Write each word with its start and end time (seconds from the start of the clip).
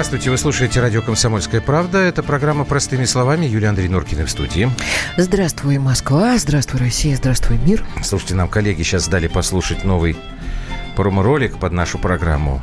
Здравствуйте, 0.00 0.30
вы 0.30 0.38
слушаете 0.38 0.80
радио 0.80 1.02
«Комсомольская 1.02 1.60
правда». 1.60 1.98
Это 1.98 2.22
программа 2.22 2.64
«Простыми 2.64 3.04
словами». 3.04 3.44
Юлия 3.44 3.68
Андрей 3.68 3.88
Норкина 3.88 4.24
в 4.24 4.30
студии. 4.30 4.70
Здравствуй, 5.18 5.76
Москва. 5.76 6.38
Здравствуй, 6.38 6.80
Россия. 6.80 7.14
Здравствуй, 7.16 7.58
мир. 7.58 7.84
Слушайте, 8.02 8.34
нам 8.34 8.48
коллеги 8.48 8.82
сейчас 8.82 9.08
дали 9.08 9.26
послушать 9.26 9.84
новый 9.84 10.16
промо-ролик 10.96 11.58
под 11.58 11.72
нашу 11.72 11.98
программу 11.98 12.62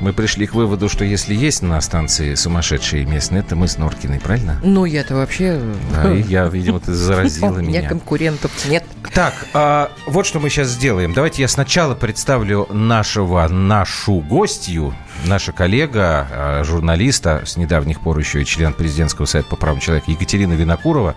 мы 0.00 0.12
пришли 0.12 0.46
к 0.46 0.54
выводу, 0.54 0.88
что 0.88 1.04
если 1.04 1.34
есть 1.34 1.62
на 1.62 1.80
станции 1.80 2.34
сумасшедшие 2.34 3.06
местные, 3.06 3.40
это 3.40 3.56
мы 3.56 3.68
с 3.68 3.78
Норкиной, 3.78 4.20
правильно? 4.20 4.60
Ну, 4.62 4.84
я-то 4.84 5.14
вообще... 5.14 5.60
Да, 5.92 6.12
и 6.12 6.22
я, 6.22 6.46
видимо, 6.46 6.80
ты 6.80 6.92
заразила 6.92 7.58
меня. 7.58 7.60
У 7.60 7.62
меня 7.62 7.88
конкурентов 7.88 8.50
нет. 8.68 8.84
Так, 9.14 9.34
а, 9.54 9.90
вот 10.06 10.26
что 10.26 10.40
мы 10.40 10.50
сейчас 10.50 10.68
сделаем. 10.68 11.14
Давайте 11.14 11.42
я 11.42 11.48
сначала 11.48 11.94
представлю 11.94 12.66
нашего, 12.70 13.46
нашу 13.48 14.16
гостью, 14.20 14.94
наша 15.24 15.52
коллега, 15.52 16.28
а, 16.30 16.64
журналиста, 16.64 17.42
с 17.44 17.56
недавних 17.56 18.00
пор 18.00 18.18
еще 18.18 18.42
и 18.42 18.44
член 18.44 18.72
президентского 18.72 19.26
совета 19.26 19.48
по 19.50 19.56
правам 19.56 19.80
человека 19.80 20.10
Екатерина 20.10 20.52
Винокурова. 20.54 21.14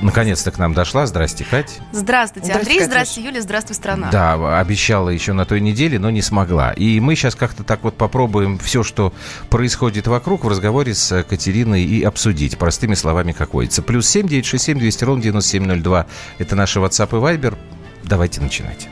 Наконец-то 0.00 0.50
к 0.50 0.58
нам 0.58 0.74
дошла. 0.74 1.06
Здрасте, 1.06 1.44
Кать. 1.44 1.78
Здравствуйте, 1.92 2.52
Андрей. 2.52 2.62
Здравствуйте, 2.64 2.84
здравствуйте 2.86 3.28
Юля. 3.28 3.42
Здравствуй, 3.42 3.74
страна. 3.76 4.10
Да, 4.10 4.58
обещала 4.58 5.08
еще 5.08 5.32
на 5.32 5.44
той 5.44 5.60
неделе, 5.60 5.98
но 5.98 6.10
не 6.10 6.22
смогла. 6.22 6.72
И 6.72 7.00
мы 7.00 7.14
сейчас 7.14 7.34
как-то 7.34 7.64
так 7.64 7.82
вот 7.82 7.96
попробуем 7.96 8.58
все, 8.58 8.82
что 8.82 9.12
происходит 9.50 10.06
вокруг, 10.06 10.44
в 10.44 10.48
разговоре 10.48 10.94
с 10.94 11.22
Катериной 11.22 11.84
и 11.84 12.02
обсудить. 12.02 12.58
Простыми 12.58 12.94
словами, 12.94 13.32
как 13.32 13.54
водится. 13.54 13.82
Плюс 13.82 14.08
семь 14.08 14.28
девять 14.28 14.46
шесть 14.46 14.64
семь 14.64 14.78
двести 14.78 15.04
ровно 15.04 15.22
девяносто 15.22 15.50
семь 15.50 15.64
ноль 15.66 15.80
два. 15.80 16.06
Это 16.38 16.56
наши 16.56 16.78
WhatsApp 16.78 17.10
и 17.10 17.36
Viber. 17.36 17.56
Давайте 18.04 18.40
начинать. 18.40 18.88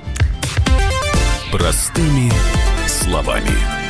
Простыми 1.50 2.32
словами. 2.86 3.81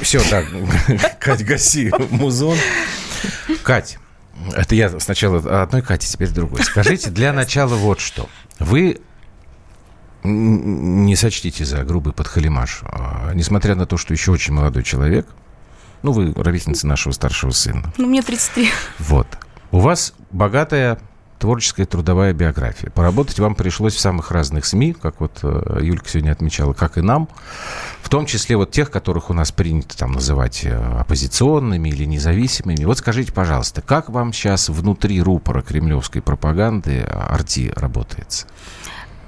Все, 0.00 0.22
так, 0.30 0.46
Кать, 1.20 1.44
гаси 1.44 1.92
музон. 2.10 2.56
Кать, 3.62 3.98
это 4.54 4.74
я 4.74 5.00
сначала 5.00 5.62
одной 5.62 5.82
Кате, 5.82 6.06
теперь 6.06 6.30
другой. 6.30 6.62
Скажите, 6.62 7.10
для 7.10 7.32
начала 7.32 7.74
вот 7.74 8.00
что. 8.00 8.28
Вы 8.58 9.00
не 10.22 11.14
сочтите 11.16 11.64
за 11.64 11.84
грубый 11.84 12.12
подхалимаш. 12.12 12.80
А, 12.82 13.32
несмотря 13.34 13.74
на 13.74 13.86
то, 13.86 13.96
что 13.96 14.12
еще 14.12 14.32
очень 14.32 14.54
молодой 14.54 14.82
человек, 14.82 15.26
ну, 16.02 16.12
вы 16.12 16.32
ровесница 16.34 16.86
нашего 16.86 17.12
старшего 17.12 17.50
сына. 17.52 17.92
Ну, 17.96 18.06
мне 18.06 18.22
33. 18.22 18.68
Вот. 18.98 19.26
У 19.70 19.78
вас 19.78 20.14
богатая 20.30 20.98
творческая 21.38 21.86
трудовая 21.86 22.32
биография. 22.32 22.90
Поработать 22.90 23.38
вам 23.38 23.54
пришлось 23.54 23.94
в 23.94 24.00
самых 24.00 24.30
разных 24.30 24.64
СМИ, 24.64 24.94
как 24.94 25.20
вот 25.20 25.40
э, 25.42 25.80
Юлька 25.82 26.08
сегодня 26.08 26.32
отмечала, 26.32 26.72
как 26.72 26.98
и 26.98 27.00
нам, 27.00 27.28
в 28.02 28.08
том 28.08 28.26
числе 28.26 28.56
вот 28.56 28.70
тех, 28.70 28.90
которых 28.90 29.30
у 29.30 29.32
нас 29.32 29.52
принято 29.52 29.96
там 29.96 30.12
называть 30.12 30.64
э, 30.64 30.74
оппозиционными 30.74 31.88
или 31.88 32.04
независимыми. 32.04 32.84
Вот 32.84 32.98
скажите, 32.98 33.32
пожалуйста, 33.32 33.82
как 33.82 34.08
вам 34.08 34.32
сейчас 34.32 34.68
внутри 34.68 35.20
рупора 35.20 35.62
кремлевской 35.62 36.22
пропаганды 36.22 37.00
Арти 37.02 37.72
работается? 37.74 38.46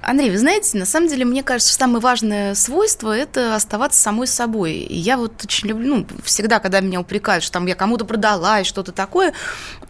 Андрей, 0.08 0.30
вы 0.30 0.38
знаете, 0.38 0.78
на 0.78 0.86
самом 0.86 1.08
деле, 1.08 1.26
мне 1.26 1.42
кажется, 1.42 1.74
самое 1.74 2.00
важное 2.00 2.54
свойство– 2.54 3.14
это 3.16 3.54
оставаться 3.54 4.00
самой 4.00 4.26
собой. 4.26 4.72
И 4.72 4.96
я 4.96 5.18
вот 5.18 5.44
очень 5.44 5.68
люблю, 5.68 5.96
ну, 5.96 6.06
всегда, 6.24 6.60
когда 6.60 6.80
меня 6.80 6.98
упрекают, 6.98 7.44
что 7.44 7.52
там 7.52 7.66
я 7.66 7.74
кому-то 7.74 8.06
продала 8.06 8.60
и 8.60 8.64
что-то 8.64 8.92
такое, 8.92 9.34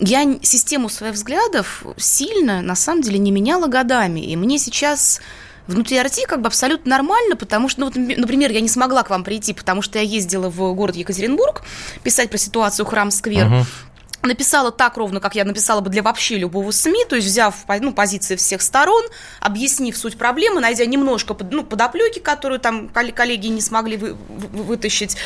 я 0.00 0.26
систему 0.42 0.88
своих 0.88 1.14
взглядов 1.14 1.86
сильно, 1.98 2.62
на 2.62 2.74
самом 2.74 3.02
деле, 3.02 3.18
не 3.18 3.30
меняла 3.30 3.68
годами. 3.68 4.18
И 4.18 4.34
мне 4.34 4.58
сейчас 4.58 5.20
внутри 5.68 5.98
Арти 5.98 6.24
как 6.26 6.40
бы 6.40 6.48
абсолютно 6.48 6.90
нормально, 6.90 7.36
потому 7.36 7.68
что, 7.68 7.82
ну, 7.82 7.86
вот, 7.86 7.94
например, 7.94 8.50
я 8.50 8.60
не 8.60 8.68
смогла 8.68 9.04
к 9.04 9.10
вам 9.10 9.22
прийти, 9.22 9.52
потому 9.52 9.82
что 9.82 10.00
я 10.00 10.04
ездила 10.04 10.50
в 10.50 10.74
город 10.74 10.96
Екатеринбург 10.96 11.62
писать 12.02 12.28
про 12.28 12.38
ситуацию 12.38 12.86
Храм-сквер. 12.86 13.46
Uh-huh 13.46 13.64
написала 14.22 14.70
так 14.70 14.96
ровно, 14.96 15.20
как 15.20 15.34
я 15.34 15.44
написала 15.44 15.80
бы 15.80 15.90
для 15.90 16.02
вообще 16.02 16.36
любого 16.38 16.70
СМИ, 16.70 17.04
то 17.08 17.16
есть 17.16 17.28
взяв 17.28 17.54
ну, 17.80 17.92
позиции 17.92 18.36
всех 18.36 18.62
сторон, 18.62 19.04
объяснив 19.40 19.96
суть 19.96 20.18
проблемы, 20.18 20.60
найдя 20.60 20.86
немножко 20.86 21.36
ну, 21.50 21.64
подоплеки, 21.64 22.18
которую 22.18 22.60
там 22.60 22.88
коллеги 22.88 23.48
не 23.48 23.60
смогли 23.60 23.96
вы, 23.96 24.14
вы, 24.14 24.62
вытащить, 24.64 25.16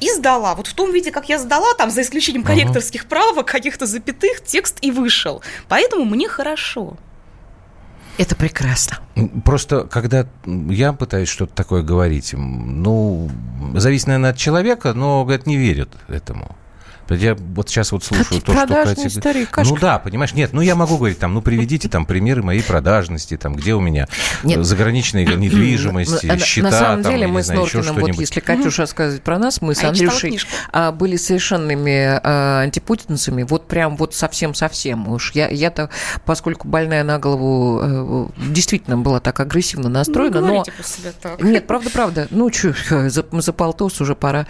и 0.00 0.10
сдала. 0.10 0.54
Вот 0.54 0.66
в 0.66 0.74
том 0.74 0.92
виде, 0.92 1.10
как 1.10 1.28
я 1.28 1.38
сдала, 1.38 1.74
там, 1.74 1.90
за 1.90 2.02
исключением 2.02 2.42
корректорских 2.42 3.04
uh-huh. 3.04 3.08
правок, 3.08 3.46
каких-то 3.46 3.86
запятых, 3.86 4.42
текст 4.44 4.78
и 4.80 4.90
вышел. 4.90 5.42
Поэтому 5.68 6.04
мне 6.04 6.28
хорошо. 6.28 6.96
Это 8.16 8.34
прекрасно. 8.34 8.98
Просто, 9.44 9.84
когда 9.84 10.26
я 10.44 10.92
пытаюсь 10.92 11.28
что-то 11.28 11.54
такое 11.54 11.82
говорить, 11.82 12.34
ну, 12.34 13.30
зависит, 13.74 14.08
наверное, 14.08 14.30
от 14.30 14.36
человека, 14.36 14.92
но, 14.92 15.22
говорят, 15.22 15.46
не 15.46 15.56
верят 15.56 15.90
этому. 16.08 16.56
Я 17.10 17.34
вот 17.34 17.68
сейчас 17.68 17.92
вот 17.92 18.04
слушаю 18.04 18.40
то, 18.40 18.52
что 18.52 18.66
Катя... 18.66 19.08
Старик, 19.08 19.56
ну 19.56 19.76
да, 19.76 19.98
понимаешь, 19.98 20.34
нет, 20.34 20.52
ну 20.52 20.60
я 20.60 20.74
могу 20.74 20.96
говорить 20.96 21.18
там, 21.18 21.34
ну 21.34 21.42
приведите 21.42 21.88
там 21.88 22.06
примеры 22.06 22.42
моей 22.42 22.62
продажности, 22.62 23.36
там, 23.36 23.54
где 23.54 23.74
у 23.74 23.80
меня 23.80 24.06
нет. 24.42 24.64
заграничные 24.64 25.26
недвижимости, 25.36 26.38
счета. 26.38 26.70
На 26.70 26.78
самом 26.78 27.02
деле 27.02 27.26
мы 27.26 27.42
с 27.42 27.48
Норкиным, 27.48 27.96
вот 27.96 28.14
если 28.14 28.40
Катюша 28.40 28.82
рассказывать 28.82 29.22
про 29.22 29.38
нас, 29.38 29.60
мы 29.60 29.74
с 29.74 29.82
а 29.82 29.88
Андрюшей 29.88 30.40
а, 30.72 30.92
были 30.92 31.16
совершенными 31.16 32.20
а, 32.22 32.60
антипутинцами, 32.62 33.42
вот 33.42 33.68
прям 33.68 33.96
вот 33.96 34.14
совсем-совсем. 34.14 35.08
Уж 35.08 35.32
я, 35.32 35.48
я-то, 35.48 35.90
поскольку 36.24 36.68
больная 36.68 37.04
на 37.04 37.18
голову, 37.18 37.80
э, 37.82 38.26
действительно 38.50 38.98
была 38.98 39.20
так 39.20 39.40
агрессивно 39.40 39.88
настроена, 39.88 40.40
ну, 40.40 40.46
но... 40.46 40.64
Так. 41.20 41.42
Нет, 41.42 41.66
правда-правда, 41.66 42.28
ну 42.30 42.52
что, 42.52 42.74
за, 43.08 43.24
за 43.30 43.52
полтос 43.52 44.00
уже 44.00 44.14
пора. 44.14 44.46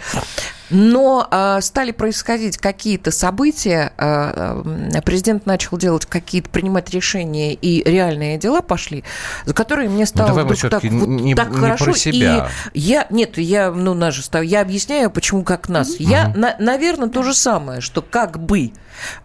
Но 0.69 1.27
э, 1.29 1.61
стали 1.61 1.91
происходить 1.91 2.57
какие-то 2.57 3.11
события, 3.11 3.93
э, 3.97 5.01
президент 5.05 5.45
начал 5.45 5.77
делать 5.77 6.05
какие-то, 6.05 6.49
принимать 6.49 6.89
решения, 6.91 7.53
и 7.53 7.83
реальные 7.89 8.37
дела 8.37 8.61
пошли, 8.61 9.03
за 9.45 9.53
которые 9.53 9.89
мне 9.89 10.05
стало 10.05 10.29
ну, 10.29 10.43
вдруг 10.43 10.59
так, 10.59 10.83
вот, 10.83 11.07
не, 11.07 11.35
так 11.35 11.49
не 11.49 11.57
хорошо. 11.57 11.85
Про 11.85 11.93
себя. 11.93 12.49
И 12.73 12.79
я, 12.79 13.07
нет, 13.09 13.37
я, 13.37 13.71
ну, 13.71 13.93
нас 13.93 14.13
же 14.13 14.23
я 14.43 14.61
объясняю, 14.61 15.09
почему 15.09 15.43
как 15.43 15.69
нас. 15.69 15.89
Mm-hmm. 15.89 16.03
Я, 16.03 16.33
на, 16.35 16.55
наверное, 16.59 17.09
то 17.09 17.23
же 17.23 17.33
самое, 17.33 17.81
что 17.81 18.01
как 18.01 18.39
бы, 18.39 18.71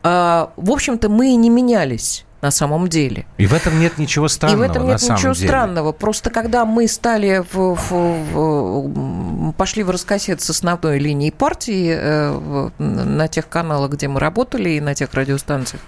э, 0.02 0.46
в 0.56 0.70
общем-то, 0.70 1.08
мы 1.08 1.34
не 1.34 1.50
менялись 1.50 2.24
на 2.44 2.50
самом 2.50 2.88
деле. 2.88 3.24
И 3.38 3.46
в 3.46 3.54
этом 3.54 3.80
нет 3.80 3.96
ничего 3.96 4.28
странного. 4.28 4.64
И 4.64 4.68
в 4.68 4.70
этом 4.70 4.86
нет 4.86 5.00
ничего 5.00 5.32
деле. 5.32 5.48
странного. 5.48 5.92
Просто 5.92 6.28
когда 6.28 6.66
мы 6.66 6.86
стали 6.88 7.42
в, 7.52 7.74
в, 7.74 7.90
в, 7.90 9.52
пошли 9.52 9.82
в 9.82 9.88
раскосет 9.88 10.42
с 10.42 10.50
основной 10.50 10.98
линии 10.98 11.30
партии 11.30 11.96
э, 11.98 12.70
на 12.78 13.28
тех 13.28 13.48
каналах, 13.48 13.92
где 13.92 14.08
мы 14.08 14.20
работали, 14.20 14.68
и 14.70 14.80
на 14.80 14.94
тех 14.94 15.14
радиостанциях, 15.14 15.80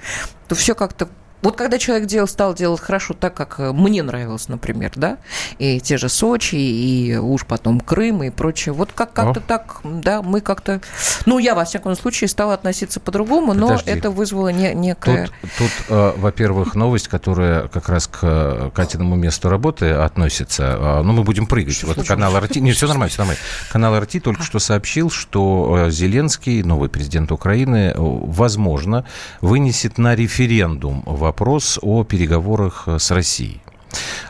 то 0.48 0.54
все 0.54 0.74
как-то 0.74 1.10
вот 1.42 1.56
когда 1.56 1.78
человек 1.78 2.06
делал, 2.06 2.26
стал 2.28 2.54
делать 2.54 2.80
хорошо 2.80 3.14
так, 3.14 3.34
как 3.34 3.56
э, 3.58 3.72
мне 3.72 4.02
нравилось, 4.02 4.48
например, 4.48 4.92
да, 4.96 5.18
и 5.58 5.80
те 5.80 5.98
же 5.98 6.08
Сочи, 6.08 6.56
и 6.56 7.16
уж 7.16 7.44
потом 7.46 7.80
Крым 7.80 8.22
и 8.22 8.30
прочее, 8.30 8.72
вот 8.72 8.92
как- 8.92 9.12
как-то 9.12 9.40
так, 9.40 9.80
да, 9.84 10.22
мы 10.22 10.40
как-то, 10.40 10.80
ну, 11.26 11.38
я, 11.38 11.54
во 11.54 11.64
всяком 11.64 11.94
случае, 11.94 12.28
стала 12.28 12.54
относиться 12.54 13.00
по-другому, 13.00 13.54
но 13.54 13.68
Подожди. 13.68 13.90
это 13.90 14.10
вызвало 14.10 14.48
не, 14.48 14.74
некое... 14.74 15.28
Тут, 15.42 15.50
тут 15.58 15.70
э, 15.88 16.12
во-первых, 16.16 16.74
новость, 16.74 17.08
которая 17.08 17.68
как 17.68 17.88
раз 17.88 18.06
к 18.06 18.18
э, 18.22 18.70
Катиному 18.74 19.14
месту 19.16 19.48
работы 19.48 19.90
относится, 19.90 20.78
э, 20.78 21.02
ну, 21.02 21.12
мы 21.12 21.22
будем 21.22 21.46
прыгать. 21.46 21.74
Что 21.74 21.88
вот 21.88 22.06
канал 22.06 22.38
РТ, 22.38 22.56
не, 22.56 22.72
все 22.72 22.88
нормально, 22.88 23.10
все 23.10 23.18
нормально. 23.18 23.40
Канал 23.70 23.98
РТ 24.00 24.22
только 24.22 24.42
что 24.42 24.58
сообщил, 24.58 25.10
что 25.10 25.88
Зеленский, 25.90 26.62
новый 26.62 26.88
президент 26.88 27.30
Украины, 27.30 27.94
возможно, 27.96 29.04
вынесет 29.40 29.98
на 29.98 30.14
референдум 30.14 31.02
в 31.04 31.25
вопрос 31.26 31.78
о 31.82 32.04
переговорах 32.04 32.84
э, 32.86 32.98
с 33.00 33.10
Россией. 33.10 33.60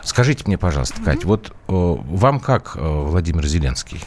Скажите 0.03 0.43
мне, 0.47 0.57
пожалуйста, 0.57 0.99
Кать, 1.03 1.25
вот 1.25 1.49
э, 1.49 1.51
вам 1.67 2.39
как 2.39 2.75
э, 2.75 2.79
Владимир 2.79 3.45
Зеленский? 3.45 3.99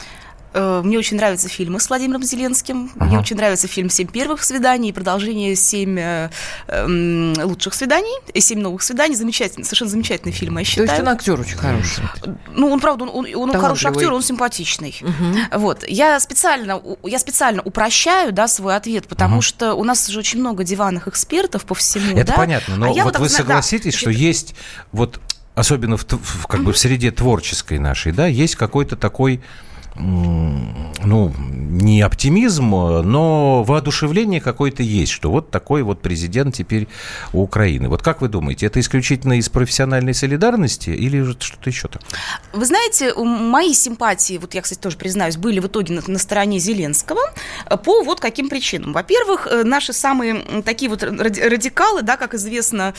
Э, 0.53 0.81
мне 0.83 0.97
очень 0.97 1.17
нравятся 1.17 1.47
фильмы 1.47 1.79
с 1.79 1.89
Владимиром 1.89 2.23
Зеленским. 2.23 2.91
Ага. 2.95 3.05
Мне 3.05 3.19
очень 3.19 3.35
нравится 3.35 3.67
фильм 3.67 3.89
«Семь 3.89 4.07
первых 4.07 4.43
свиданий» 4.43 4.89
и 4.89 4.91
продолжение 4.91 5.55
«Семь 5.55 5.97
э, 5.97 6.29
э, 6.67 7.33
лучших 7.43 7.73
свиданий», 7.73 8.13
«Семь 8.39 8.59
новых 8.59 8.81
свиданий». 8.81 9.15
Замечательный, 9.15 9.63
совершенно 9.63 9.91
замечательный 9.91 10.31
фильм, 10.31 10.57
я 10.57 10.65
считаю. 10.65 10.87
То 10.87 10.93
есть 10.93 11.03
он 11.03 11.09
актер 11.09 11.39
очень 11.39 11.57
хороший? 11.57 12.03
Ну, 12.53 12.67
он, 12.69 12.79
правда, 12.79 13.05
он, 13.05 13.25
он, 13.35 13.49
он 13.51 13.59
хороший 13.59 13.87
актер, 13.91 14.11
он 14.11 14.21
симпатичный. 14.21 14.95
Угу. 15.01 15.59
Вот. 15.59 15.87
Я 15.87 16.19
специально, 16.19 16.81
я 17.03 17.19
специально 17.19 17.61
упрощаю 17.61 18.33
да, 18.33 18.47
свой 18.47 18.75
ответ, 18.75 19.07
потому 19.07 19.35
угу. 19.35 19.41
что 19.41 19.73
у 19.75 19.83
нас 19.83 20.07
же 20.07 20.19
очень 20.19 20.39
много 20.39 20.63
диванных 20.63 21.07
экспертов 21.07 21.65
по 21.65 21.75
всему. 21.75 22.17
Это 22.17 22.31
да? 22.31 22.33
понятно, 22.33 22.75
но 22.75 22.87
а 22.87 22.89
вот, 22.89 23.03
вот 23.03 23.19
вы 23.19 23.29
согласитесь, 23.29 23.93
да, 23.93 23.99
что 23.99 24.09
есть 24.09 24.55
вот 24.91 25.19
особенно 25.55 25.97
в, 25.97 26.05
в, 26.05 26.47
как 26.47 26.63
бы 26.63 26.73
в 26.73 26.77
среде 26.77 27.11
творческой 27.11 27.79
нашей, 27.79 28.11
да, 28.11 28.27
есть 28.27 28.55
какой-то 28.55 28.95
такой 28.95 29.41
ну, 29.95 31.33
не 31.37 32.01
оптимизм, 32.01 32.69
но 32.69 33.63
воодушевление 33.63 34.39
какое-то 34.39 34.83
есть, 34.83 35.11
что 35.11 35.31
вот 35.31 35.51
такой 35.51 35.83
вот 35.83 36.01
президент 36.01 36.55
теперь 36.55 36.87
у 37.33 37.41
Украины. 37.41 37.89
Вот 37.89 38.01
как 38.01 38.21
вы 38.21 38.29
думаете, 38.29 38.65
это 38.65 38.79
исключительно 38.79 39.37
из 39.37 39.49
профессиональной 39.49 40.13
солидарности 40.13 40.89
или 40.89 41.23
что-то 41.39 41.69
еще 41.69 41.87
такое? 41.87 42.07
Вы 42.53 42.65
знаете, 42.65 43.13
мои 43.15 43.73
симпатии, 43.73 44.37
вот 44.37 44.53
я, 44.53 44.61
кстати, 44.61 44.79
тоже 44.79 44.97
признаюсь, 44.97 45.37
были 45.37 45.59
в 45.59 45.67
итоге 45.67 45.95
на, 45.95 46.01
на 46.05 46.19
стороне 46.19 46.59
Зеленского 46.59 47.21
по 47.83 48.03
вот 48.03 48.19
каким 48.19 48.49
причинам. 48.49 48.93
Во-первых, 48.93 49.47
э, 49.47 49.63
наши 49.63 49.93
самые 49.93 50.61
такие 50.63 50.89
вот 50.89 51.03
радикалы, 51.03 52.01
да, 52.01 52.17
как 52.17 52.33
известно, 52.33 52.93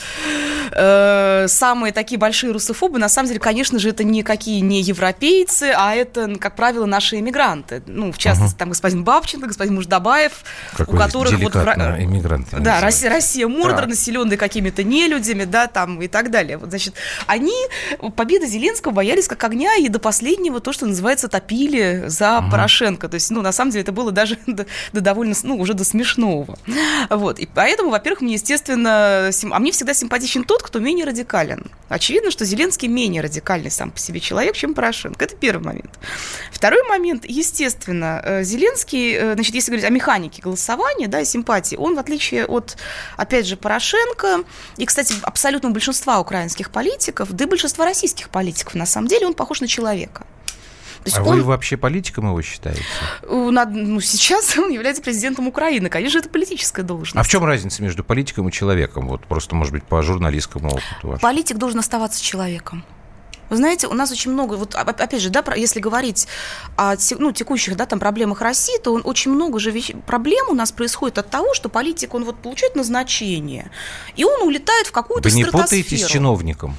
э, 0.71 1.45
самые 1.47 1.91
такие 1.93 2.19
большие 2.19 2.51
русофобы, 2.53 2.99
на 2.99 3.09
самом 3.09 3.27
деле, 3.29 3.39
конечно 3.39 3.79
же, 3.79 3.89
это 3.89 4.03
никакие 4.03 4.61
не 4.61 4.81
европейцы, 4.81 5.73
а 5.75 5.95
это, 5.95 6.35
как 6.35 6.55
правило, 6.55 6.82
правило, 6.83 6.85
наши 6.85 7.19
иммигранты. 7.19 7.81
Ну, 7.87 8.11
в 8.11 8.17
частности, 8.17 8.55
uh 8.55 8.59
там 8.59 8.69
господин 8.69 9.03
Бабченко, 9.03 9.47
господин 9.47 9.75
Муждабаев, 9.75 10.43
Какой 10.75 10.95
у 10.95 10.97
которых 10.97 11.33
вот... 11.39 11.55
иммигранты. 11.55 12.59
Да, 12.59 12.81
Россия, 12.81 13.09
Россия 13.09 13.47
Мордор, 13.47 13.81
да. 13.81 13.87
населенная 13.87 14.37
какими-то 14.37 14.83
нелюдями, 14.83 15.45
да, 15.45 15.67
там 15.67 16.01
и 16.01 16.07
так 16.07 16.31
далее. 16.31 16.57
Вот, 16.57 16.69
значит, 16.69 16.95
они 17.27 17.55
победы 18.15 18.47
Зеленского 18.47 18.91
боялись 18.91 19.27
как 19.27 19.43
огня 19.43 19.75
и 19.75 19.87
до 19.89 19.99
последнего 19.99 20.59
то, 20.59 20.71
что 20.73 20.85
называется, 20.85 21.27
топили 21.27 22.03
за 22.07 22.25
uh 22.25 22.51
Порошенко. 22.51 23.07
То 23.09 23.15
есть, 23.15 23.31
ну, 23.31 23.41
на 23.41 23.51
самом 23.51 23.71
деле, 23.71 23.83
это 23.83 23.91
было 23.91 24.11
даже 24.11 24.37
до, 24.47 24.65
до 24.93 25.01
довольно, 25.01 25.35
ну, 25.43 25.57
уже 25.57 25.73
до 25.73 25.83
смешного. 25.83 26.57
Вот. 27.09 27.39
И 27.39 27.47
поэтому, 27.53 27.89
во-первых, 27.89 28.21
мне, 28.21 28.33
естественно, 28.33 29.29
сим... 29.31 29.53
а 29.53 29.59
мне 29.59 29.71
всегда 29.71 29.93
симпатичен 29.93 30.43
тот, 30.43 30.63
кто 30.63 30.79
менее 30.79 31.05
радикален. 31.05 31.65
Очевидно, 31.89 32.31
что 32.31 32.45
Зеленский 32.45 32.87
менее 32.87 33.21
радикальный 33.21 33.71
сам 33.71 33.91
по 33.91 33.99
себе 33.99 34.19
человек, 34.19 34.55
чем 34.55 34.73
Порошенко. 34.73 35.25
Это 35.25 35.35
первый 35.35 35.63
момент. 35.63 35.99
Второй 36.51 36.72
момент, 36.87 37.25
естественно, 37.27 38.21
э, 38.23 38.43
Зеленский, 38.43 39.13
э, 39.13 39.33
значит, 39.33 39.55
если 39.55 39.71
говорить 39.71 39.85
о 39.85 39.89
механике 39.89 40.41
голосования, 40.41 41.07
да, 41.07 41.21
и 41.21 41.25
симпатии, 41.25 41.75
он, 41.75 41.95
в 41.95 41.99
отличие 41.99 42.45
от, 42.45 42.77
опять 43.17 43.45
же, 43.45 43.57
Порошенко, 43.57 44.43
и, 44.77 44.85
кстати, 44.85 45.13
абсолютного 45.21 45.73
большинства 45.73 46.19
украинских 46.19 46.71
политиков, 46.71 47.31
да 47.31 47.45
и 47.45 47.47
большинства 47.47 47.85
российских 47.85 48.29
политиков, 48.29 48.75
на 48.75 48.85
самом 48.85 49.07
деле, 49.07 49.27
он 49.27 49.33
похож 49.33 49.61
на 49.61 49.67
человека. 49.67 50.25
а 51.13 51.23
он, 51.23 51.37
вы 51.37 51.43
вообще 51.43 51.75
политиком 51.75 52.27
его 52.27 52.41
считаете? 52.41 52.81
Ну, 53.23 53.99
сейчас 53.99 54.57
он 54.57 54.71
является 54.71 55.01
президентом 55.03 55.47
Украины. 55.47 55.89
Конечно, 55.89 56.19
это 56.19 56.29
политическая 56.29 56.83
должность. 56.83 57.15
А 57.15 57.23
в 57.23 57.27
чем 57.27 57.43
разница 57.43 57.83
между 57.83 58.03
политиком 58.03 58.49
и 58.49 58.51
человеком? 58.51 59.07
Вот 59.07 59.25
просто, 59.25 59.55
может 59.55 59.73
быть, 59.73 59.83
по 59.83 60.01
журналистскому 60.01 60.69
опыту 60.69 60.83
вашему. 61.03 61.19
Политик 61.19 61.57
должен 61.57 61.79
оставаться 61.79 62.23
человеком. 62.23 62.83
Вы 63.49 63.57
знаете, 63.57 63.87
у 63.87 63.93
нас 63.93 64.11
очень 64.11 64.31
много, 64.31 64.55
вот 64.55 64.75
опять 64.75 65.21
же, 65.21 65.29
да, 65.29 65.43
если 65.55 65.79
говорить 65.79 66.27
о 66.75 66.95
ну, 67.17 67.31
текущих 67.31 67.75
да, 67.75 67.85
там, 67.85 67.99
проблемах 67.99 68.41
России, 68.41 68.77
то 68.79 68.93
он, 68.93 69.01
очень 69.03 69.31
много 69.31 69.59
же 69.59 69.71
вещ... 69.71 69.91
проблем 70.05 70.47
у 70.49 70.55
нас 70.55 70.71
происходит 70.71 71.17
от 71.17 71.29
того, 71.29 71.53
что 71.53 71.69
политик, 71.69 72.13
он 72.13 72.23
вот 72.23 72.37
получает 72.37 72.75
назначение, 72.75 73.69
и 74.15 74.23
он 74.23 74.41
улетает 74.43 74.87
в 74.87 74.91
какую-то 74.91 75.29
Вы 75.29 75.35
не 75.35 75.45
путаете 75.45 75.97
с 75.97 76.05
чиновником? 76.05 76.75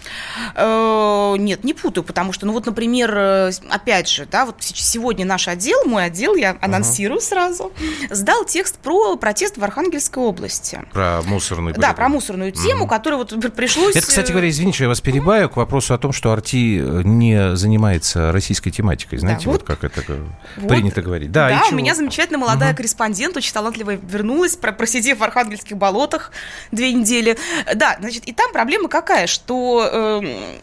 Э, 0.55 1.34
нет, 1.38 1.64
не 1.64 1.75
путаю, 1.75 2.05
потому 2.05 2.32
что, 2.32 2.46
ну 2.46 2.52
вот, 2.52 2.66
например, 2.66 3.14
э, 3.16 3.50
опять 3.70 4.08
же, 4.08 4.26
да, 4.26 4.46
вот 4.46 4.56
сегодня 4.61 5.25
наш 5.25 5.49
отдел, 5.49 5.84
мой 5.84 6.06
отдел, 6.06 6.34
я 6.34 6.56
анонсирую 6.61 7.20
uh-huh. 7.20 7.25
сразу, 7.25 7.72
сдал 8.11 8.44
текст 8.44 8.78
про 8.78 9.16
протест 9.16 9.58
в 9.58 9.64
Архангельской 9.64 10.22
области. 10.22 10.82
Про 10.93 11.22
мусорную 11.25 11.75
Да, 11.75 11.93
про 11.93 12.08
мусорную 12.08 12.52
тему, 12.52 12.87
uh-huh. 12.87 12.88
которую 12.88 13.19
вот 13.19 13.55
пришлось... 13.55 13.94
Это, 13.94 14.06
кстати 14.06 14.32
говоря, 14.32 14.49
извините, 14.49 14.76
что 14.76 14.84
я 14.84 14.88
вас 14.88 15.00
перебаю, 15.00 15.49
к 15.49 15.56
вопросу 15.56 15.94
о 15.94 15.99
том, 15.99 16.12
что 16.12 16.32
Арти 16.32 16.63
не 17.05 17.56
занимается 17.56 18.32
российской 18.32 18.70
тематикой. 18.70 19.19
Знаете, 19.19 19.46
да, 19.46 19.52
вот, 19.52 19.61
вот 19.61 19.66
как 19.66 19.84
это 19.84 20.19
вот, 20.56 20.69
принято 20.69 21.02
говорить. 21.02 21.32
Да, 21.32 21.49
да 21.49 21.62
у 21.70 21.75
меня 21.75 21.94
замечательная 21.94 22.40
молодая 22.40 22.70
угу. 22.70 22.78
корреспондент, 22.78 23.37
очень 23.37 23.52
талантливая, 23.52 23.99
вернулась, 24.02 24.56
просидев 24.56 25.19
в 25.19 25.25
архангельских 25.25 25.76
болотах 25.76 26.32
две 26.72 26.93
недели. 26.93 27.37
Да, 27.75 27.96
значит, 28.00 28.25
и 28.26 28.32
там 28.32 28.52
проблема 28.52 28.88
какая, 28.88 29.26
что 29.26 30.20
э, 30.22 30.58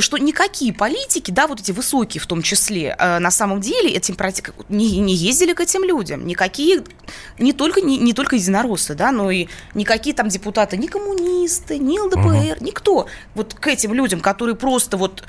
что 0.00 0.18
никакие 0.18 0.72
политики, 0.72 1.30
да, 1.30 1.46
вот 1.46 1.60
эти 1.60 1.72
высокие 1.72 2.20
в 2.20 2.26
том 2.26 2.42
числе, 2.42 2.96
э, 2.98 3.18
на 3.18 3.30
самом 3.30 3.60
деле 3.60 3.90
этим 3.90 4.16
не, 4.68 4.98
не 4.98 5.14
ездили 5.14 5.52
к 5.52 5.60
этим 5.60 5.84
людям. 5.84 6.26
Никакие, 6.26 6.82
не 7.38 7.52
только, 7.52 7.80
не, 7.80 7.98
не 7.98 8.12
только 8.12 8.36
единороссы, 8.36 8.94
да, 8.94 9.12
но 9.12 9.30
и 9.30 9.46
никакие 9.74 10.14
там 10.14 10.28
депутаты, 10.28 10.76
ни 10.76 10.86
коммунисты, 10.86 11.78
ни 11.78 11.98
ЛДПР, 11.98 12.56
угу. 12.56 12.64
никто. 12.64 13.06
Вот 13.34 13.54
к 13.54 13.66
этим 13.68 13.94
людям, 13.94 14.20
которые 14.20 14.56
просто 14.66 14.96
вот, 14.96 15.22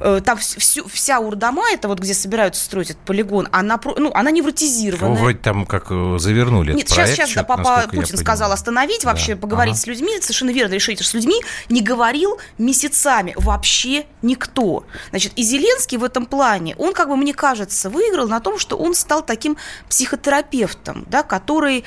э, 0.00 0.20
там 0.24 0.36
всю, 0.36 0.88
вся 0.88 1.20
Урдама, 1.20 1.62
это 1.70 1.86
вот 1.86 2.00
где 2.00 2.12
собираются 2.12 2.64
строить 2.64 2.90
этот 2.90 3.02
полигон, 3.04 3.46
она, 3.52 3.78
ну, 3.96 4.10
она 4.14 4.32
невротизированная. 4.32 5.10
Ну, 5.10 5.14
вроде 5.14 5.38
там 5.38 5.64
как 5.64 5.92
э, 5.92 6.16
завернули 6.18 6.72
Нет, 6.72 6.88
сейчас, 6.88 7.10
сейчас 7.10 7.32
да, 7.34 7.44
папа 7.44 7.84
Путин 7.88 8.18
сказал 8.18 8.50
остановить, 8.50 9.04
вообще 9.04 9.36
да. 9.36 9.42
поговорить 9.42 9.74
ага. 9.74 9.82
с 9.82 9.86
людьми, 9.86 10.20
совершенно 10.20 10.50
верно 10.50 10.74
решить, 10.74 11.00
с 11.00 11.14
людьми 11.14 11.40
не 11.68 11.82
говорил 11.82 12.40
месяцами 12.58 13.32
вообще 13.36 14.06
никто. 14.22 14.84
Значит, 15.10 15.34
и 15.36 15.44
Зеленский 15.44 15.96
в 15.96 16.02
этом 16.02 16.26
плане, 16.26 16.74
он, 16.76 16.92
как 16.92 17.10
бы 17.10 17.16
мне 17.16 17.32
кажется, 17.32 17.90
выиграл 17.90 18.26
на 18.26 18.40
том, 18.40 18.58
что 18.58 18.76
он 18.76 18.96
стал 18.96 19.22
таким 19.22 19.56
психотерапевтом, 19.88 21.06
да, 21.08 21.22
который 21.22 21.84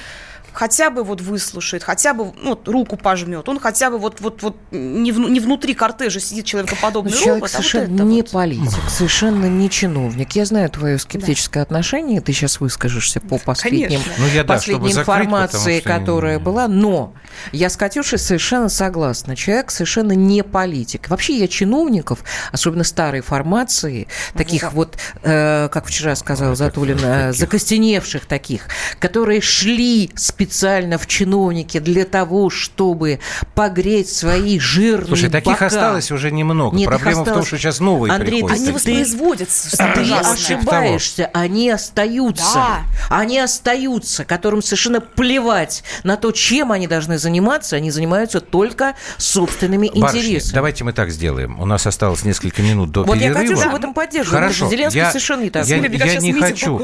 хотя 0.54 0.90
бы 0.90 1.04
вот 1.04 1.22
выслушает, 1.22 1.84
хотя 1.84 2.14
бы 2.14 2.32
ну, 2.42 2.60
руку 2.66 2.98
пожмет, 2.98 3.48
он 3.50 3.60
хотя 3.60 3.90
бы 3.90 3.98
вот, 3.98 4.22
вот, 4.22 4.42
вот 4.42 4.58
не, 4.72 5.12
в, 5.12 5.20
не 5.20 5.40
внутри 5.40 5.74
кортежа 5.74 6.20
сидит 6.20 6.46
человекоподобный 6.46 7.12
Но 7.12 7.18
человек 7.18 7.36
робот, 7.36 7.52
совершенно 7.52 8.04
а 8.04 8.06
вот 8.06 8.12
не 8.12 8.22
вот. 8.22 8.32
политик, 8.32 8.90
совершенно 8.90 9.46
не 9.46 9.70
чиновник. 9.70 10.34
Я 10.34 10.46
знаю 10.46 10.70
твое 10.70 11.00
скептическое 11.00 11.64
да. 11.64 11.68
отношение, 11.68 12.22
ты 12.22 12.34
сейчас 12.34 12.60
выскажешься 12.60 13.20
по 13.20 13.38
последним, 13.38 14.02
ну, 14.18 14.28
я, 14.28 14.44
да, 14.44 14.54
последней 14.54 14.92
информации, 14.92 15.78
закрыть, 15.78 15.84
которая 15.84 16.38
не... 16.38 16.44
была, 16.44 16.68
но 16.68 17.14
я 17.52 17.70
с 17.70 17.78
Катюшей 17.78 18.20
совершенно 18.20 18.70
согласна. 18.70 19.36
Человек 19.36 19.72
совершенно 19.72 20.14
не 20.14 20.44
политик. 20.44 21.10
Вообще 21.10 21.38
я 21.38 21.48
чиновников, 21.48 22.20
особенно 22.52 22.84
старой 22.84 23.22
формации, 23.22 24.08
таких 24.36 24.62
да. 24.64 24.70
вот, 24.70 24.98
э, 25.24 25.70
как 25.72 25.86
вчера 25.88 26.16
сказал 26.16 26.56
Затулин, 26.56 27.00
э, 27.02 27.34
закостеневших 27.34 28.26
таких, 28.26 28.68
которые 29.00 29.42
шли 29.42 30.12
с 30.16 30.32
специально 30.44 30.98
в 30.98 31.08
чиновнике 31.08 31.80
для 31.80 32.06
того, 32.06 32.50
чтобы 32.50 33.20
погреть 33.56 34.10
свои 34.10 34.60
жирные 34.60 35.08
Слушай, 35.08 35.30
таких 35.30 35.54
бока. 35.54 35.68
осталось 35.68 36.12
уже 36.12 36.32
немного. 36.32 36.76
Нет, 36.76 36.88
Проблема 36.88 37.22
осталось... 37.22 37.30
в 37.30 37.34
том, 37.34 37.46
что 37.46 37.58
сейчас 37.58 37.80
новые 37.80 38.12
Андрей, 38.14 38.42
приходят. 38.42 38.58
Они 38.58 38.72
воспроизводятся. 38.72 39.78
Ты, 39.78 40.04
ты 40.04 40.14
ошибаешься. 40.14 41.30
Они 41.34 41.70
остаются. 41.70 42.56
Да. 42.56 42.80
Они 43.10 43.40
остаются, 43.40 44.26
которым 44.26 44.62
совершенно 44.62 45.00
плевать 45.00 45.84
на 46.04 46.18
то, 46.18 46.32
чем 46.32 46.72
они 46.72 46.88
должны 46.88 47.18
заниматься. 47.18 47.78
Они 47.78 47.90
занимаются 47.90 48.42
только 48.42 48.96
собственными 49.18 49.88
Барышни, 49.88 50.20
интересами. 50.20 50.56
давайте 50.56 50.84
мы 50.84 50.94
так 50.94 51.10
сделаем. 51.10 51.60
У 51.60 51.66
нас 51.66 51.88
осталось 51.88 52.26
несколько 52.26 52.62
минут 52.62 52.92
до 52.92 53.04
вот 53.04 53.18
перерыва. 53.18 53.40
Вот 53.40 53.44
я 53.44 53.50
Катюшу 53.50 53.70
в 53.70 53.76
этом 53.76 53.94
поддерживаю. 53.94 54.42
Хорошо. 54.42 54.70
Зеленский 54.70 55.00
я, 55.00 55.10
совершенно 55.10 55.44
не 55.44 55.50
так. 55.50 55.66
Я, 55.68 55.78
я, 55.78 56.06
я 56.06 56.20
не 56.20 56.34
хочу. 56.34 56.80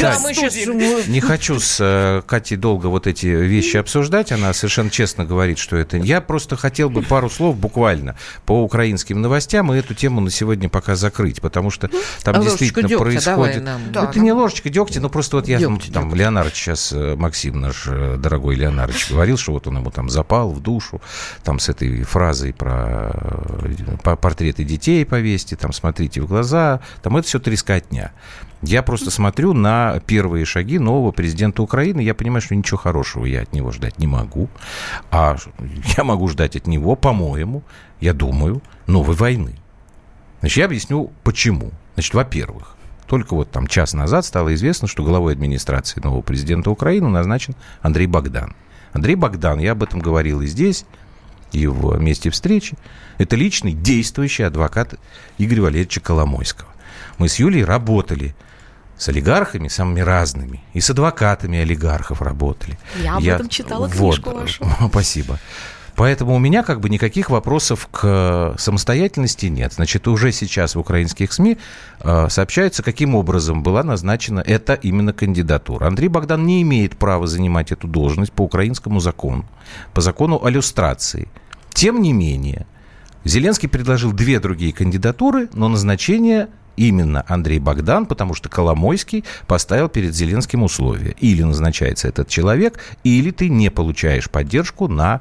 Да, 0.00 0.18
мы 0.22 0.32
сейчас... 0.34 0.54
Не 1.06 1.20
хочу 1.20 1.60
с 1.60 1.78
э, 1.80 2.22
Катей 2.26 2.56
долго 2.56 2.86
вот 2.94 3.06
эти 3.08 3.26
вещи 3.26 3.76
обсуждать. 3.76 4.30
Она 4.30 4.52
совершенно 4.52 4.88
честно 4.88 5.24
говорит, 5.24 5.58
что 5.58 5.76
это... 5.76 5.96
Я 5.96 6.20
просто 6.20 6.56
хотел 6.56 6.90
бы 6.90 7.02
пару 7.02 7.28
слов 7.28 7.56
буквально 7.56 8.16
по 8.46 8.62
украинским 8.62 9.20
новостям 9.20 9.72
и 9.72 9.76
эту 9.76 9.94
тему 9.94 10.20
на 10.20 10.30
сегодня 10.30 10.68
пока 10.68 10.94
закрыть, 10.94 11.40
потому 11.40 11.70
что 11.70 11.90
там 12.22 12.36
а 12.36 12.38
действительно 12.38 12.88
дегтя 12.88 13.02
происходит... 13.02 13.64
Нам. 13.64 13.80
Да, 13.92 14.04
это 14.04 14.16
нам... 14.16 14.24
не 14.24 14.32
ложечка 14.32 14.70
дегтя, 14.70 15.00
но 15.00 15.08
просто 15.08 15.36
вот 15.36 15.48
я 15.48 15.58
дегтя, 15.58 15.92
там, 15.92 16.08
дегтя. 16.08 16.18
Леонард 16.24 16.54
сейчас, 16.54 16.92
э, 16.92 17.16
Максим 17.16 17.60
наш 17.60 17.84
э, 17.86 18.16
дорогой 18.16 18.54
Леонард 18.54 18.94
говорил, 19.10 19.36
что 19.36 19.52
вот 19.52 19.66
он 19.66 19.78
ему 19.78 19.90
там 19.90 20.08
запал 20.08 20.50
в 20.52 20.60
душу, 20.60 21.02
там 21.42 21.58
с 21.58 21.68
этой 21.68 22.04
фразой 22.04 22.52
про 22.52 23.10
э, 23.12 24.16
портреты 24.16 24.62
детей 24.62 25.04
повесьте, 25.04 25.56
там 25.56 25.72
смотрите 25.72 26.20
в 26.20 26.26
глаза, 26.26 26.80
там 27.02 27.16
это 27.16 27.26
все 27.26 27.40
трескотня. 27.40 28.12
Я 28.66 28.82
просто 28.82 29.10
смотрю 29.10 29.52
на 29.52 30.00
первые 30.06 30.46
шаги 30.46 30.78
нового 30.78 31.12
президента 31.12 31.62
Украины. 31.62 32.00
Я 32.00 32.14
понимаю, 32.14 32.40
что 32.40 32.54
ничего 32.54 32.78
хорошего 32.78 33.26
я 33.26 33.42
от 33.42 33.52
него 33.52 33.72
ждать 33.72 33.98
не 33.98 34.06
могу. 34.06 34.48
А 35.10 35.36
я 35.96 36.04
могу 36.04 36.28
ждать 36.28 36.56
от 36.56 36.66
него, 36.66 36.96
по-моему, 36.96 37.62
я 38.00 38.14
думаю, 38.14 38.62
новой 38.86 39.14
войны. 39.16 39.56
Значит, 40.40 40.58
я 40.58 40.64
объясню, 40.64 41.12
почему. 41.24 41.72
Значит, 41.94 42.14
во-первых, 42.14 42.76
только 43.06 43.34
вот 43.34 43.50
там 43.50 43.66
час 43.66 43.92
назад 43.92 44.24
стало 44.24 44.54
известно, 44.54 44.88
что 44.88 45.04
главой 45.04 45.34
администрации 45.34 46.00
нового 46.00 46.22
президента 46.22 46.70
Украины 46.70 47.08
назначен 47.08 47.54
Андрей 47.82 48.06
Богдан. 48.06 48.54
Андрей 48.92 49.14
Богдан, 49.14 49.58
я 49.58 49.72
об 49.72 49.82
этом 49.82 50.00
говорил 50.00 50.40
и 50.40 50.46
здесь, 50.46 50.86
и 51.52 51.66
в 51.66 51.98
месте 52.00 52.30
встречи, 52.30 52.76
это 53.18 53.36
личный 53.36 53.72
действующий 53.72 54.44
адвокат 54.44 54.94
Игоря 55.36 55.62
Валерьевича 55.62 56.00
Коломойского. 56.00 56.68
Мы 57.18 57.28
с 57.28 57.36
Юлей 57.38 57.64
работали 57.64 58.34
с 59.04 59.08
олигархами 59.10 59.68
самыми 59.68 60.00
разными. 60.00 60.60
И 60.72 60.80
с 60.80 60.88
адвокатами 60.88 61.58
олигархов 61.58 62.22
работали. 62.22 62.78
Я 63.02 63.16
об 63.16 63.22
Я... 63.22 63.34
этом 63.34 63.50
читала 63.50 63.86
вот. 63.86 63.92
книжку 63.92 64.30
вашу. 64.30 64.64
Спасибо. 64.88 65.38
Поэтому 65.94 66.34
у 66.34 66.38
меня 66.38 66.62
как 66.62 66.80
бы 66.80 66.88
никаких 66.88 67.28
вопросов 67.28 67.86
к 67.92 68.54
самостоятельности 68.58 69.46
нет. 69.46 69.74
Значит, 69.74 70.08
уже 70.08 70.32
сейчас 70.32 70.74
в 70.74 70.80
украинских 70.80 71.32
СМИ 71.32 71.58
э, 72.00 72.28
сообщается, 72.30 72.82
каким 72.82 73.14
образом 73.14 73.62
была 73.62 73.82
назначена 73.84 74.40
эта 74.40 74.72
именно 74.72 75.12
кандидатура. 75.12 75.86
Андрей 75.86 76.08
Богдан 76.08 76.46
не 76.46 76.62
имеет 76.62 76.96
права 76.96 77.26
занимать 77.26 77.72
эту 77.72 77.86
должность 77.86 78.32
по 78.32 78.42
украинскому 78.42 79.00
закону, 79.00 79.44
по 79.92 80.00
закону 80.00 80.42
о 80.42 80.48
люстрации. 80.48 81.28
Тем 81.74 82.00
не 82.00 82.12
менее, 82.14 82.66
Зеленский 83.24 83.68
предложил 83.68 84.12
две 84.12 84.40
другие 84.40 84.72
кандидатуры, 84.72 85.48
но 85.52 85.68
назначение 85.68 86.48
именно 86.76 87.24
Андрей 87.28 87.58
Богдан, 87.58 88.06
потому 88.06 88.34
что 88.34 88.48
Коломойский 88.48 89.24
поставил 89.46 89.88
перед 89.88 90.14
Зеленским 90.14 90.62
условия. 90.62 91.14
Или 91.20 91.42
назначается 91.42 92.08
этот 92.08 92.28
человек, 92.28 92.78
или 93.04 93.30
ты 93.30 93.48
не 93.48 93.70
получаешь 93.70 94.30
поддержку 94.30 94.88
на 94.88 95.20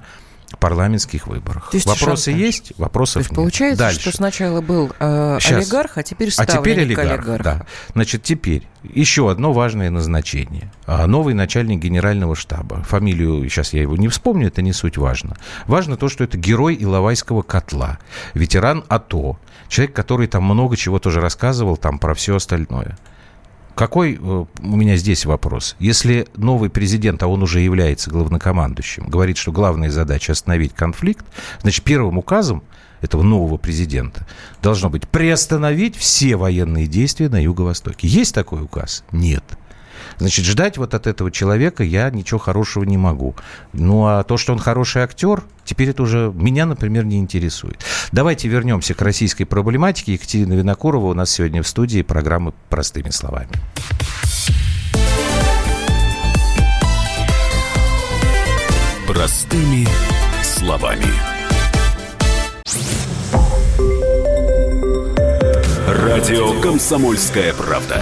парламентских 0.57 1.27
выборах. 1.27 1.69
То 1.71 1.77
есть 1.77 1.87
Вопросы 1.87 2.31
шантаж. 2.31 2.45
есть? 2.45 2.73
Вопросов 2.77 3.13
То 3.13 3.19
есть 3.19 3.31
нет. 3.31 3.35
получается, 3.37 3.79
Дальше. 3.79 3.99
что 4.01 4.11
сначала 4.11 4.61
был 4.61 4.91
э, 4.99 5.37
олигарх, 5.45 5.97
а 5.97 6.03
теперь 6.03 6.29
А 6.29 6.31
ставленник 6.31 6.61
теперь 6.63 6.79
олигарх, 6.81 7.11
олигарха. 7.19 7.43
да. 7.43 7.65
Значит, 7.93 8.23
теперь 8.23 8.67
еще 8.83 9.31
одно 9.31 9.53
важное 9.53 9.89
назначение. 9.89 10.71
А, 10.85 11.07
Новый 11.07 11.33
начальник 11.33 11.79
генерального 11.79 12.35
штаба. 12.35 12.83
Фамилию, 12.83 13.47
сейчас 13.49 13.73
я 13.73 13.81
его 13.81 13.95
не 13.95 14.07
вспомню, 14.09 14.47
это 14.47 14.61
не 14.61 14.73
суть 14.73 14.97
важно. 14.97 15.35
Важно 15.67 15.97
то, 15.97 16.09
что 16.09 16.23
это 16.23 16.37
герой 16.37 16.77
Иловайского 16.79 17.41
котла, 17.41 17.99
ветеран 18.33 18.83
АТО, 18.89 19.39
человек, 19.69 19.95
который 19.95 20.27
там 20.27 20.43
много 20.43 20.75
чего 20.77 20.99
тоже 20.99 21.21
рассказывал 21.21 21.77
там 21.77 21.97
про 21.99 22.13
все 22.13 22.35
остальное. 22.35 22.97
Какой 23.75 24.15
э, 24.15 24.17
у 24.19 24.47
меня 24.61 24.95
здесь 24.97 25.25
вопрос? 25.25 25.75
Если 25.79 26.27
новый 26.35 26.69
президент, 26.69 27.23
а 27.23 27.27
он 27.27 27.41
уже 27.43 27.59
является 27.59 28.09
главнокомандующим, 28.09 29.07
говорит, 29.07 29.37
что 29.37 29.51
главная 29.51 29.89
задача 29.89 30.33
остановить 30.33 30.73
конфликт, 30.73 31.25
значит, 31.61 31.83
первым 31.83 32.17
указом 32.17 32.63
этого 33.01 33.23
нового 33.23 33.57
президента 33.57 34.25
должно 34.61 34.89
быть 34.89 35.07
приостановить 35.07 35.95
все 35.95 36.35
военные 36.35 36.87
действия 36.87 37.29
на 37.29 37.41
Юго-Востоке. 37.41 38.07
Есть 38.07 38.33
такой 38.33 38.63
указ? 38.63 39.03
Нет. 39.11 39.43
Значит, 40.17 40.45
ждать 40.45 40.77
вот 40.77 40.93
от 40.93 41.07
этого 41.07 41.31
человека 41.31 41.83
я 41.83 42.09
ничего 42.09 42.39
хорошего 42.39 42.83
не 42.83 42.97
могу. 42.97 43.35
Ну, 43.73 44.05
а 44.05 44.23
то, 44.23 44.37
что 44.37 44.53
он 44.53 44.59
хороший 44.59 45.03
актер, 45.03 45.43
теперь 45.65 45.89
это 45.89 46.03
уже 46.03 46.31
меня, 46.33 46.65
например, 46.65 47.05
не 47.05 47.19
интересует. 47.19 47.83
Давайте 48.11 48.47
вернемся 48.47 48.93
к 48.93 49.01
российской 49.01 49.45
проблематике. 49.45 50.13
Екатерина 50.13 50.53
Винокурова 50.53 51.07
у 51.07 51.13
нас 51.13 51.31
сегодня 51.31 51.63
в 51.63 51.67
студии 51.67 52.01
программы 52.01 52.53
«Простыми 52.69 53.09
словами». 53.09 53.49
Простыми 59.07 59.87
словами. 60.41 61.05
Радио 65.87 66.59
«Комсомольская 66.61 67.53
правда». 67.53 68.01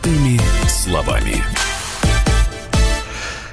Простыми 0.00 0.40
словами. 0.66 1.42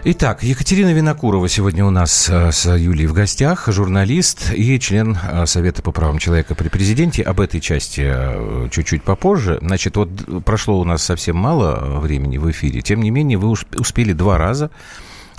Итак, 0.06 0.44
Екатерина 0.44 0.94
Винокурова 0.94 1.50
сегодня 1.50 1.84
у 1.86 1.90
нас 1.90 2.30
э, 2.30 2.52
с 2.54 2.74
Юлией 2.74 3.08
в 3.08 3.14
гостях, 3.14 3.68
журналист 3.68 4.54
и 4.54 4.80
член 4.80 5.18
э, 5.22 5.46
Совета 5.46 5.82
по 5.82 5.92
правам 5.92 6.20
человека 6.20 6.56
при 6.56 6.70
президенте. 6.70 7.22
Об 7.24 7.42
этой 7.42 7.60
части 7.60 8.04
э, 8.06 8.70
чуть-чуть 8.72 9.04
попозже. 9.04 9.58
Значит, 9.62 9.98
вот 9.98 10.10
прошло 10.46 10.80
у 10.80 10.86
нас 10.86 11.04
совсем 11.04 11.36
мало 11.36 12.00
времени 12.00 12.38
в 12.38 12.50
эфире. 12.50 12.82
Тем 12.82 13.02
не 13.02 13.12
менее, 13.12 13.38
вы 13.38 13.50
успели 13.50 14.14
два 14.14 14.38
раза 14.38 14.72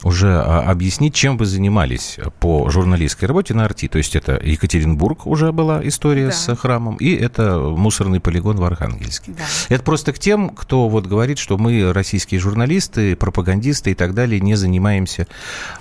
уже 0.04 0.28
а, 0.40 0.60
объяснить, 0.70 1.14
чем 1.14 1.36
вы 1.36 1.46
занимались 1.46 2.18
по 2.40 2.68
журналистской 2.70 3.26
работе 3.28 3.54
на 3.54 3.64
Арти. 3.64 3.88
То 3.88 3.98
есть 3.98 4.14
это 4.16 4.40
Екатеринбург 4.42 5.26
уже 5.26 5.52
была 5.52 5.86
история 5.86 6.26
Да. 6.26 6.32
с 6.32 6.56
храмом, 6.56 6.96
и 6.96 7.14
это 7.14 7.58
мусорный 7.58 8.20
полигон 8.20 8.56
в 8.56 8.64
Архангельске. 8.64 9.32
Да. 9.32 9.44
Это 9.68 9.82
просто 9.82 10.12
к 10.12 10.18
тем, 10.18 10.50
кто 10.50 10.88
вот 10.88 11.06
говорит, 11.06 11.38
что 11.38 11.58
мы, 11.58 11.92
российские 11.92 12.40
журналисты, 12.40 13.16
пропагандисты 13.16 13.90
и 13.90 13.94
так 13.94 14.14
далее, 14.14 14.40
не 14.40 14.54
занимаемся 14.54 15.26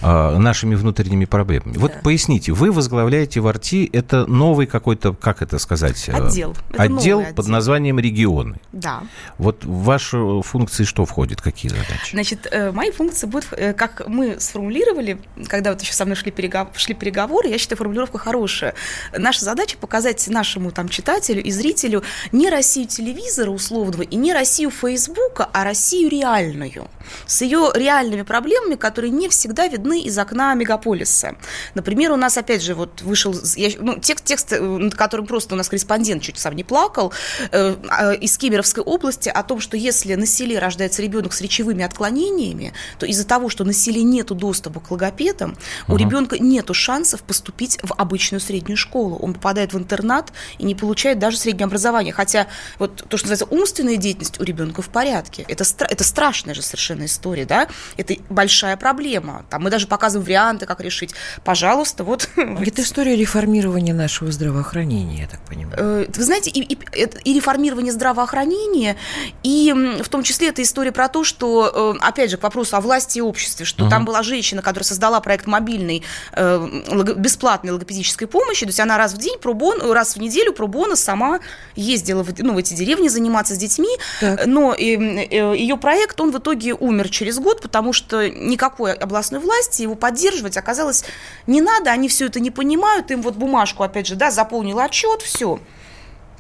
а, 0.02 0.38
нашими 0.38 0.76
внутренними 0.76 1.26
проблемами. 1.26 1.78
Вот 1.78 1.94
поясните, 2.04 2.52
вы 2.54 2.72
возглавляете 2.72 3.40
в 3.40 3.48
Арти, 3.48 3.90
это 3.94 4.26
новый 4.26 4.66
какой-то, 4.68 5.14
как 5.14 5.42
это 5.42 5.60
сказать? 5.60 6.08
э, 6.10 6.14
Отдел. 6.14 6.56
Это 6.72 6.84
Отдел 6.84 7.22
под 7.24 7.40
отдел. 7.40 7.52
названием 7.52 8.00
регионы. 8.00 8.58
Да. 8.72 9.02
Вот 9.38 9.64
в 9.64 9.84
ваши 9.84 10.18
функции 10.42 10.84
что 10.84 11.06
входит, 11.06 11.42
какие 11.42 11.70
задачи? 11.70 12.12
Значит, 12.14 12.48
э, 12.52 12.72
мои 12.72 12.92
функции 12.92 13.28
будут, 13.28 13.48
э, 13.52 13.74
как 13.74 14.07
мы 14.08 14.40
сформулировали, 14.40 15.20
когда 15.48 15.72
вот 15.72 15.82
еще 15.82 15.94
со 15.94 16.06
мной 16.06 16.16
шли, 16.16 16.32
перегов- 16.32 16.78
шли 16.78 16.94
переговоры, 16.94 17.50
я 17.50 17.58
считаю, 17.58 17.78
формулировка 17.78 18.18
хорошая. 18.18 18.74
Наша 19.16 19.46
задача 19.46 19.78
показать 19.78 20.28
нашему 20.28 20.72
там 20.72 20.90
читателю 20.90 21.42
и 21.44 21.52
зрителю 21.52 22.04
не 22.32 22.50
Россию 22.50 22.88
телевизора 22.88 23.52
условного 23.52 24.02
и 24.04 24.16
не 24.16 24.34
Россию 24.34 24.72
Фейсбука, 24.72 25.50
а 25.54 25.64
Россию 25.64 26.10
реальную. 26.10 26.90
С 27.26 27.42
ее 27.42 27.72
реальными 27.74 28.24
проблемами, 28.24 28.76
которые 28.76 29.12
не 29.12 29.30
всегда 29.30 29.68
видны 29.68 30.02
из 30.02 30.18
окна 30.18 30.54
мегаполиса. 30.54 31.36
Например, 31.74 32.12
у 32.12 32.16
нас, 32.16 32.38
опять 32.38 32.62
же, 32.62 32.76
вот 32.76 33.02
вышел 33.02 33.36
я- 33.56 33.72
ну, 33.80 33.98
текст, 34.00 34.26
текст, 34.26 34.54
э, 34.54 34.60
над 34.60 34.96
которым 34.96 35.26
просто 35.26 35.56
у 35.56 35.58
нас 35.58 35.70
корреспондент 35.70 36.22
чуть 36.22 36.38
сам 36.38 36.56
не 36.56 36.64
плакал, 36.64 37.14
э, 37.52 37.76
а, 37.90 38.14
из 38.14 38.38
Кемеровской 38.38 38.84
области 38.84 39.30
о 39.30 39.44
том, 39.44 39.60
что 39.60 39.78
если 39.78 40.16
на 40.16 40.26
селе 40.26 40.60
рождается 40.60 41.02
ребенок 41.02 41.34
с 41.34 41.42
речевыми 41.42 41.84
отклонениями, 41.84 42.74
то 43.00 43.06
из-за 43.06 43.26
того, 43.26 43.50
что 43.50 43.64
на 43.64 43.74
селе 43.74 43.97
нету 44.04 44.36
доступа 44.36 44.80
к 44.80 44.92
логопедам, 44.92 45.58
у 45.88 45.96
ребенка 45.98 46.38
нету 46.40 46.74
шансов 46.74 47.22
поступить 47.24 47.78
в 47.84 47.94
обычную 47.98 48.40
среднюю 48.42 48.78
школу. 48.78 49.18
Он 49.18 49.34
попадает 49.34 49.74
в 49.74 49.78
интернат 49.78 50.32
и 50.58 50.66
не 50.66 50.76
получает 50.76 51.20
даже 51.20 51.38
среднее 51.38 51.66
образование. 51.66 52.14
Хотя 52.14 52.48
вот 52.80 52.96
то, 53.08 53.18
что 53.18 53.28
называется 53.30 53.46
умственная 53.56 53.98
деятельность 53.98 54.40
у 54.40 54.44
ребенка 54.44 54.82
в 54.82 54.90
порядке. 54.90 55.46
Это, 55.48 55.64
стра- 55.64 55.88
это 55.90 56.04
страшная 56.04 56.54
же 56.54 56.62
совершенно 56.62 57.06
история, 57.06 57.46
да? 57.46 57.68
Это 57.98 58.16
большая 58.30 58.78
проблема. 58.78 59.46
Там 59.50 59.64
мы 59.64 59.70
даже 59.70 59.88
показываем 59.88 60.26
варианты, 60.26 60.66
как 60.66 60.82
решить. 60.82 61.14
Пожалуйста, 61.44 62.04
вот 62.04 62.30
Это 62.36 62.82
история 62.82 63.16
реформирования 63.16 63.94
нашего 63.94 64.32
здравоохранения, 64.32 65.22
я 65.22 65.28
так 65.28 65.40
понимаю. 65.46 65.76
Э, 65.78 66.06
Вы 66.16 66.24
знаете, 66.24 66.50
и, 66.50 66.62
и- 66.62 66.78
и 67.24 67.34
реформирование 67.34 67.92
здравоохранения, 67.94 68.98
и 69.44 69.74
в 70.04 70.10
том 70.10 70.24
числе 70.24 70.50
это 70.50 70.62
история 70.62 70.92
про 70.92 71.08
то, 71.08 71.24
что, 71.24 71.94
э, 72.02 72.06
опять 72.06 72.32
же, 72.32 72.38
к 72.38 72.44
вопросу 72.44 72.76
о 72.76 72.82
власти 72.82 73.20
и 73.20 73.22
обществе, 73.22 73.66
что 73.66 73.87
там 73.90 74.06
была 74.06 74.24
женщина, 74.24 74.62
которая 74.62 74.86
создала 74.86 75.20
проект 75.20 75.48
мобильной 75.48 76.04
э, 76.34 77.14
бесплатной 77.18 77.72
логопедической 77.72 78.28
помощи, 78.28 78.62
то 78.62 78.70
есть 78.70 78.80
она 78.80 78.98
раз 78.98 79.14
в 79.14 79.18
день, 79.18 79.38
пробон, 79.40 79.92
раз 79.92 80.16
в 80.16 80.20
неделю 80.20 80.54
пробона 80.54 80.96
сама 80.96 81.40
ездила 81.76 82.24
в, 82.24 82.32
ну, 82.40 82.54
в 82.54 82.58
эти 82.58 82.74
деревни 82.74 83.08
заниматься 83.08 83.56
с 83.56 83.58
детьми, 83.58 83.90
Так. 84.20 84.46
но 84.46 84.74
ее 84.76 85.78
проект, 85.78 86.20
он 86.22 86.32
в 86.32 86.38
итоге 86.38 86.74
умер 86.74 87.10
через 87.10 87.40
год, 87.40 87.62
потому 87.62 87.94
что 87.94 88.30
никакой 88.30 88.94
областной 88.94 89.40
власти 89.40 89.82
его 89.82 89.96
поддерживать 89.96 90.58
оказалось 90.58 91.06
не 91.46 91.62
надо, 91.62 91.92
они 91.92 92.08
все 92.08 92.26
это 92.26 92.40
не 92.40 92.52
понимают, 92.52 93.12
им 93.12 93.22
вот 93.22 93.36
бумажку, 93.36 93.84
опять 93.84 94.08
же, 94.08 94.16
да, 94.16 94.32
заполнила 94.32 94.84
отчет, 94.86 95.22
все. 95.22 95.60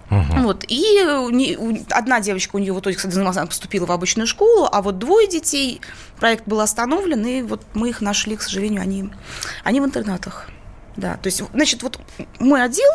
Вот, 0.09 0.63
и 0.67 1.03
у- 1.59 1.85
одна 1.91 2.19
девочка 2.21 2.55
у 2.55 2.59
нее 2.59 2.73
в 2.73 2.79
итоге, 2.79 2.95
кстати, 2.95 3.13
поступила 3.45 3.85
в 3.85 3.91
обычную 3.91 4.25
школу, 4.27 4.67
а 4.71 4.81
вот 4.81 4.99
двое 4.99 5.27
детей, 5.27 5.81
проект 6.19 6.47
был 6.47 6.61
остановлен, 6.61 7.25
и 7.25 7.41
вот 7.41 7.61
мы 7.73 7.89
их 7.89 8.01
нашли, 8.01 8.35
к 8.37 8.41
сожалению, 8.41 8.81
они, 8.81 9.09
они 9.63 9.81
в 9.81 9.85
интернатах. 9.85 10.49
Да, 10.95 11.15
то 11.17 11.27
есть, 11.27 11.43
значит, 11.53 11.83
вот 11.83 11.99
мой 12.39 12.63
отдел 12.63 12.89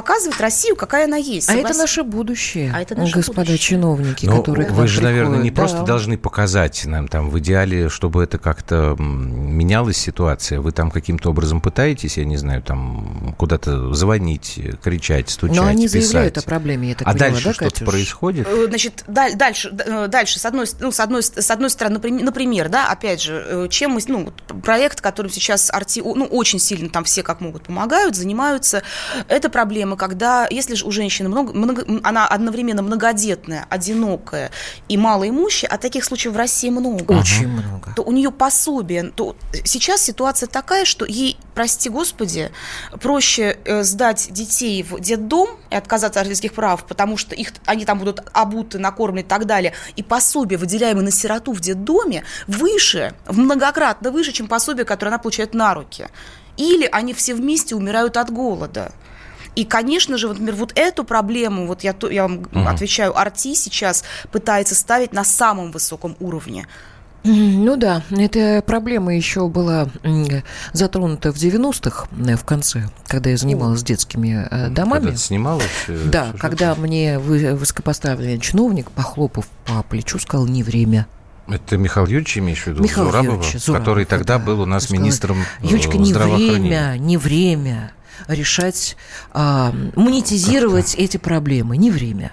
показывает 0.00 0.38
Россию, 0.42 0.76
какая 0.76 1.06
она 1.06 1.16
есть. 1.16 1.48
А 1.48 1.54
это 1.54 1.72
наше 1.72 2.02
будущее, 2.02 2.70
а 2.74 2.82
это 2.82 2.94
наше 2.94 3.14
господа 3.14 3.40
будущее. 3.40 3.58
чиновники, 3.58 4.26
Но 4.26 4.36
которые 4.42 4.68
вы 4.68 4.86
же, 4.88 4.98
приходят. 4.98 5.02
наверное, 5.04 5.42
не 5.42 5.50
Да. 5.50 5.56
просто 5.62 5.82
должны 5.84 6.18
показать 6.18 6.84
нам 6.84 7.08
там 7.08 7.30
в 7.30 7.38
идеале, 7.38 7.88
чтобы 7.88 8.22
это 8.22 8.36
как-то 8.36 8.94
менялась 8.98 9.96
ситуация. 9.96 10.60
Вы 10.60 10.72
там 10.72 10.90
каким-то 10.90 11.30
образом 11.30 11.62
пытаетесь, 11.62 12.18
я 12.18 12.26
не 12.26 12.36
знаю, 12.36 12.60
там 12.62 13.34
куда-то 13.38 13.94
звонить, 13.94 14.60
кричать, 14.84 15.30
стучать, 15.30 15.56
Но 15.56 15.64
они 15.64 15.84
писать. 15.86 16.02
заявляют 16.04 16.36
о 16.36 16.42
проблеме, 16.42 16.88
я 16.90 16.94
так 16.94 17.08
а 17.08 17.12
поняла, 17.12 17.30
дальше 17.30 17.44
да, 17.44 17.52
что-то 17.54 17.70
Катюш? 17.70 17.88
происходит? 17.88 18.46
Э, 18.46 18.66
Значит, 18.68 19.04
даль- 19.06 19.34
дальше, 19.34 19.74
э, 19.86 20.08
дальше 20.08 20.38
с 20.38 20.44
одной, 20.44 20.66
с- 20.66 20.76
ну, 20.78 20.92
с 20.92 21.00
одной, 21.00 21.22
с 21.22 21.50
одной 21.50 21.70
стороны, 21.70 21.94
наприм- 21.98 22.22
например, 22.22 22.68
да, 22.68 22.88
опять 22.90 23.22
же, 23.22 23.42
э, 23.48 23.68
чем 23.70 23.92
мы, 23.92 24.00
ну, 24.08 24.30
проект, 24.62 25.00
которым 25.00 25.32
сейчас 25.32 25.70
Арти, 25.70 26.02
ну, 26.04 26.26
очень 26.26 26.58
сильно 26.58 26.90
там 26.90 27.04
все 27.04 27.22
как 27.22 27.40
могут 27.40 27.62
помогают, 27.62 28.14
занимаются, 28.14 28.82
это 29.28 29.48
проблема, 29.48 29.85
когда, 29.94 30.48
если 30.50 30.74
же 30.74 30.84
у 30.84 30.90
женщины 30.90 31.28
много, 31.28 31.52
много- 31.52 31.84
она 32.02 32.26
одновременно 32.26 32.82
многодетная, 32.82 33.66
одинокая 33.70 34.50
и 34.88 34.96
малоимущая, 34.96 35.70
а 35.70 35.78
таких 35.78 36.04
случаев 36.04 36.34
в 36.34 36.36
России 36.36 36.70
много. 36.70 37.12
Очень 37.12 37.46
много. 37.46 37.92
то 37.94 38.02
у 38.02 38.10
нее 38.10 38.32
пособие, 38.32 39.04
то 39.14 39.36
сейчас 39.64 40.02
ситуация 40.02 40.48
такая, 40.48 40.84
что 40.84 41.04
ей, 41.04 41.36
прости 41.54 41.88
господи, 41.88 42.50
проще 43.00 43.58
э, 43.64 43.84
сдать 43.84 44.28
детей 44.30 44.82
в 44.82 44.98
детдом 44.98 45.48
и 45.70 45.76
отказаться 45.76 46.20
от 46.20 46.26
родительских 46.26 46.52
прав, 46.54 46.84
потому 46.86 47.16
что 47.16 47.34
их, 47.34 47.52
они 47.66 47.84
там 47.84 47.98
будут 47.98 48.22
обуты, 48.32 48.78
накормлены 48.78 49.20
и 49.20 49.28
так 49.28 49.46
далее, 49.46 49.72
и 49.94 50.02
пособие, 50.02 50.58
выделяемое 50.58 51.04
на 51.04 51.10
сироту 51.10 51.52
в 51.52 51.60
детдоме, 51.60 52.24
выше, 52.46 53.14
в 53.26 53.38
многократно 53.38 54.10
выше, 54.10 54.32
чем 54.32 54.48
пособие, 54.48 54.84
которое 54.84 55.10
она 55.10 55.18
получает 55.18 55.54
на 55.54 55.74
руки. 55.74 56.08
Или 56.56 56.88
они 56.90 57.12
все 57.12 57.34
вместе 57.34 57.74
умирают 57.74 58.16
от 58.16 58.30
голода. 58.30 58.92
И, 59.56 59.64
конечно 59.64 60.16
же, 60.18 60.28
вот, 60.28 60.38
например, 60.38 60.54
вот 60.60 60.72
эту 60.76 61.02
проблему, 61.02 61.66
вот 61.66 61.82
я, 61.82 61.92
то- 61.92 62.08
я 62.10 62.22
вам 62.28 62.46
отвечаю, 62.68 63.18
Арти 63.18 63.54
сейчас 63.54 64.04
пытается 64.30 64.74
ставить 64.74 65.12
на 65.12 65.24
самом 65.24 65.72
высоком 65.72 66.14
уровне. 66.20 66.66
Ну 67.24 67.74
да, 67.76 68.02
эта 68.10 68.62
проблема 68.64 69.16
еще 69.16 69.48
была 69.48 69.88
затронута 70.72 71.32
в 71.32 71.36
90-х, 71.36 72.06
э, 72.24 72.36
в 72.36 72.44
конце, 72.44 72.88
когда 73.08 73.30
я 73.30 73.36
занималась 73.36 73.82
детскими 73.82 74.46
э, 74.48 74.68
домами. 74.68 75.06
Когда 75.06 75.16
снималась? 75.16 75.64
э, 75.88 76.04
Да, 76.12 76.26
сюжет? 76.26 76.40
когда 76.40 76.74
мне 76.76 77.18
вы- 77.18 77.54
высокопоставленный 77.56 78.38
чиновник, 78.38 78.92
похлопав 78.92 79.46
по 79.64 79.82
плечу, 79.82 80.20
сказал 80.20 80.46
«не 80.46 80.62
время». 80.62 81.06
Это 81.48 81.76
Михаил 81.76 82.06
Юрьевич, 82.06 82.38
имеешь 82.38 82.62
в 82.62 82.66
виду? 82.68 82.82
Михаил 82.82 83.06
Зурабова, 83.06 83.34
Юрьевич 83.36 83.60
Зурабов, 83.62 83.84
который 83.84 84.04
тогда 84.04 84.38
да. 84.38 84.44
был 84.44 84.60
у 84.60 84.66
нас 84.66 84.90
министром 84.90 85.38
Юлечка, 85.62 85.96
не 85.98 86.12
время, 86.12 86.94
не 86.98 87.16
время 87.16 87.92
решать, 88.28 88.96
а, 89.32 89.72
монетизировать 89.94 90.94
эти 90.96 91.16
проблемы, 91.16 91.76
не 91.76 91.90
время. 91.90 92.32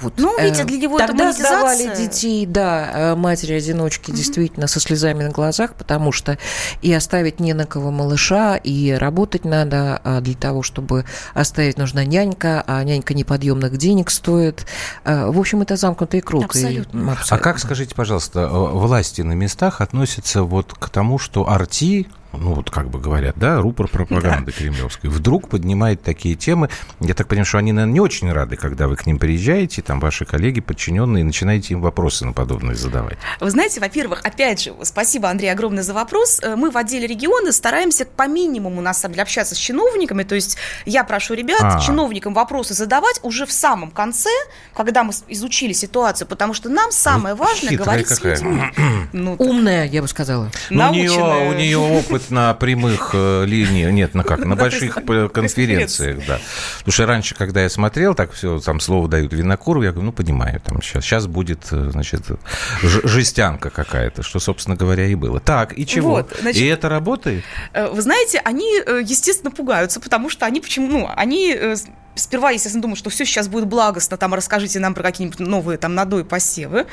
Вот. 0.00 0.14
Ну, 0.18 0.38
видите, 0.38 0.62
Э, 0.62 0.66
для 0.66 0.76
него 0.78 0.98
это 0.98 1.06
Тогда 1.06 1.24
монетизация. 1.26 1.56
сдавали 1.58 1.96
детей, 1.96 2.44
да, 2.44 2.90
э, 2.92 3.14
матери-одиночки 3.14 4.10
действительно 4.10 4.66
со 4.66 4.78
слезами 4.78 5.22
на 5.22 5.30
глазах, 5.30 5.74
потому 5.74 6.12
что 6.12 6.36
и 6.82 6.92
оставить 6.92 7.40
не 7.40 7.54
на 7.54 7.64
кого 7.64 7.90
малыша, 7.90 8.56
и 8.56 8.90
работать 8.90 9.44
надо 9.46 10.00
а 10.04 10.20
для 10.20 10.34
того, 10.34 10.62
чтобы 10.62 11.06
оставить 11.32 11.78
нужна 11.78 12.04
нянька, 12.04 12.62
а 12.66 12.82
нянька 12.84 13.14
неподъемных 13.14 13.76
денег 13.78 14.10
стоит. 14.10 14.66
Э, 15.04 15.30
В 15.30 15.38
общем, 15.38 15.62
это 15.62 15.76
замкнутый 15.76 16.20
круг. 16.20 16.54
и- 16.54 16.58
Абсолютно. 16.58 17.16
А 17.30 17.38
как, 17.38 17.58
скажите, 17.58 17.94
пожалуйста, 17.94 18.48
власти 18.48 19.22
на 19.22 19.32
местах 19.32 19.80
относятся 19.80 20.42
вот 20.42 20.74
к 20.74 20.90
тому, 20.90 21.18
что 21.18 21.48
Арти, 21.48 22.08
ну 22.36 22.54
вот 22.54 22.70
как 22.70 22.88
бы 22.88 22.98
говорят, 23.00 23.36
да, 23.36 23.60
рупор 23.60 23.88
пропаганды 23.88 24.52
кремлевской, 24.52 25.10
вдруг 25.10 25.48
поднимает 25.48 26.02
такие 26.02 26.34
темы. 26.34 26.68
Я 27.00 27.14
так 27.14 27.28
понимаю, 27.28 27.46
что 27.46 27.58
они, 27.58 27.72
наверное, 27.72 27.94
не 27.94 28.00
очень 28.00 28.32
рады, 28.32 28.56
когда 28.56 28.88
вы 28.88 28.96
к 28.96 29.06
ним 29.06 29.18
приезжаете, 29.18 29.82
там 29.82 30.00
ваши 30.00 30.24
коллеги, 30.24 30.60
подчиненные, 30.60 31.24
начинаете 31.24 31.74
им 31.74 31.80
вопросы 31.80 32.24
на 32.24 32.32
подобные 32.32 32.74
задавать. 32.76 33.18
Вы 33.40 33.50
знаете, 33.50 33.80
во-первых, 33.80 34.20
опять 34.24 34.62
же, 34.62 34.74
спасибо, 34.82 35.28
Андрей, 35.30 35.50
огромное 35.52 35.82
за 35.82 35.94
вопрос. 35.94 36.40
Э, 36.42 36.56
Мы 36.56 36.70
в 36.70 36.76
отделе 36.76 37.06
региона 37.06 37.52
стараемся 37.52 38.04
по 38.06 38.26
минимуму, 38.28 38.80
на 38.80 38.94
самом 38.94 39.14
деле, 39.14 39.22
общаться 39.22 39.54
с 39.54 39.58
чиновниками. 39.58 40.22
То 40.22 40.34
есть 40.34 40.56
я 40.86 41.04
прошу 41.04 41.34
ребят 41.34 41.60
А. 41.62 41.80
чиновникам 41.80 42.34
вопросы 42.34 42.74
задавать 42.74 43.20
уже 43.22 43.46
в 43.46 43.52
самом 43.52 43.90
конце, 43.90 44.30
когда 44.74 45.04
мы 45.04 45.12
изучили 45.28 45.72
ситуацию, 45.72 46.26
потому 46.28 46.54
что 46.54 46.68
нам 46.68 46.90
самое 46.92 47.34
важное 47.34 47.70
хитрая 47.70 47.84
говорить 47.84 48.06
какая. 48.08 48.36
с 48.36 48.40
людьми. 48.42 48.62
Ну, 49.12 49.34
Умная, 49.38 49.86
я 49.86 50.02
бы 50.02 50.08
сказала. 50.08 50.50
Ну, 50.70 50.90
у, 50.90 50.92
нее, 50.92 51.10
у 51.10 51.52
нее 51.52 51.78
опыт 51.78 52.23
на 52.30 52.54
прямых 52.54 53.10
э, 53.12 53.44
линиях, 53.46 53.92
нет, 53.92 54.14
на 54.14 54.24
как, 54.24 54.44
на 54.44 54.56
больших 54.56 54.98
конференциях, 55.32 56.18
да. 56.26 56.40
Потому 56.78 56.92
что 56.92 57.06
раньше, 57.06 57.34
когда 57.34 57.62
я 57.62 57.68
смотрел, 57.68 58.14
так 58.14 58.32
все, 58.32 58.58
там 58.60 58.80
слово 58.80 59.08
дают 59.08 59.32
Винокуру, 59.32 59.82
я 59.82 59.90
говорю, 59.90 60.06
ну, 60.06 60.12
понимаю, 60.12 60.60
там 60.60 60.82
сейчас, 60.82 61.04
сейчас 61.04 61.26
будет, 61.26 61.66
э, 61.70 61.90
значит, 61.90 62.22
жестянка 62.82 63.70
какая-то, 63.70 64.22
что, 64.22 64.38
собственно 64.40 64.76
говоря, 64.76 65.06
и 65.06 65.14
было. 65.14 65.40
Так, 65.40 65.76
и 65.78 65.86
чего? 65.86 66.10
Вот, 66.10 66.36
значит, 66.40 66.62
и 66.62 66.66
это 66.66 66.88
работает? 66.88 67.44
Э, 67.72 67.88
Вы 67.88 68.02
знаете, 68.02 68.40
они, 68.44 68.66
естественно, 69.04 69.50
пугаются, 69.50 70.00
потому 70.00 70.30
что 70.30 70.46
они 70.46 70.60
почему, 70.60 70.88
ну, 70.88 71.10
они 71.14 71.56
сперва, 72.14 72.50
естественно, 72.50 72.82
думают, 72.82 72.98
что 72.98 73.10
все 73.10 73.24
сейчас 73.24 73.48
будет 73.48 73.66
благостно, 73.66 74.16
там, 74.16 74.34
расскажите 74.34 74.78
нам 74.80 74.94
про 74.94 75.02
какие-нибудь 75.02 75.40
новые 75.40 75.78
там 75.78 75.94
надои 75.94 76.22
посевы, 76.22 76.86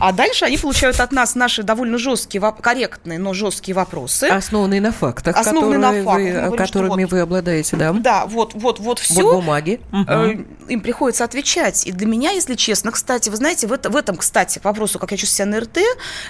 а 0.00 0.12
дальше 0.12 0.44
они 0.44 0.56
получают 0.58 1.00
от 1.00 1.12
нас 1.12 1.34
наши 1.34 1.62
довольно 1.62 1.98
жесткие, 1.98 2.40
корректные, 2.60 3.18
но 3.18 3.34
жесткие 3.34 3.74
вопросы. 3.74 4.24
Основанные 4.24 4.80
на 4.80 4.92
фактах, 4.92 5.36
Основанные 5.36 5.78
на 5.78 5.88
которые 5.88 6.04
фактах. 6.04 6.22
вы- 6.24 6.32
говорим, 6.48 6.66
которыми 6.66 7.04
вот- 7.04 7.12
вы 7.12 7.20
обладаете, 7.20 7.76
да? 7.76 7.92
Да, 7.92 8.26
вот, 8.26 8.54
вот, 8.54 8.78
вот 8.80 8.98
все. 8.98 9.22
Вот 9.22 9.34
бумаги. 9.36 9.80
Мгм. 9.90 10.46
им 10.68 10.80
приходится 10.80 11.24
отвечать. 11.24 11.86
И 11.86 11.92
для 11.92 12.06
меня, 12.06 12.30
если 12.30 12.54
честно, 12.54 12.92
кстати, 12.92 13.30
вы 13.30 13.36
знаете, 13.36 13.66
в, 13.66 13.72
это- 13.72 13.88
в 13.90 13.96
этом, 13.96 14.16
кстати, 14.16 14.60
вопросу, 14.62 14.98
как 14.98 15.10
я 15.12 15.16
чувствую 15.16 15.36
себя 15.48 15.56
на 15.56 15.60
РТ, 15.64 15.78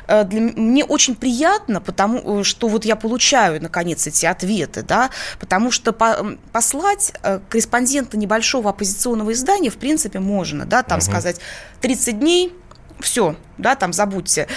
э, 0.06 0.24
для, 0.24 0.40
мне 0.40 0.84
очень 0.84 1.16
приятно, 1.16 1.80
потому 1.80 2.40
э, 2.40 2.44
что 2.44 2.68
вот 2.68 2.84
я 2.84 2.94
получаю, 2.96 3.60
наконец, 3.60 4.06
эти 4.06 4.26
ответы, 4.26 4.82
да, 4.82 5.10
потому 5.40 5.70
что 5.72 5.92
по- 5.92 6.36
послать 6.52 7.12
корреспондента 7.48 8.16
небольшого 8.16 8.37
оппозиционного 8.68 9.32
издания, 9.32 9.70
в 9.70 9.76
принципе, 9.76 10.20
можно, 10.20 10.64
да, 10.64 10.82
там 10.82 11.00
сказать 11.00 11.40
30 11.80 12.18
дней, 12.18 12.52
все, 13.00 13.36
да, 13.58 13.74
там 13.74 13.92
забудьте. 13.92 14.48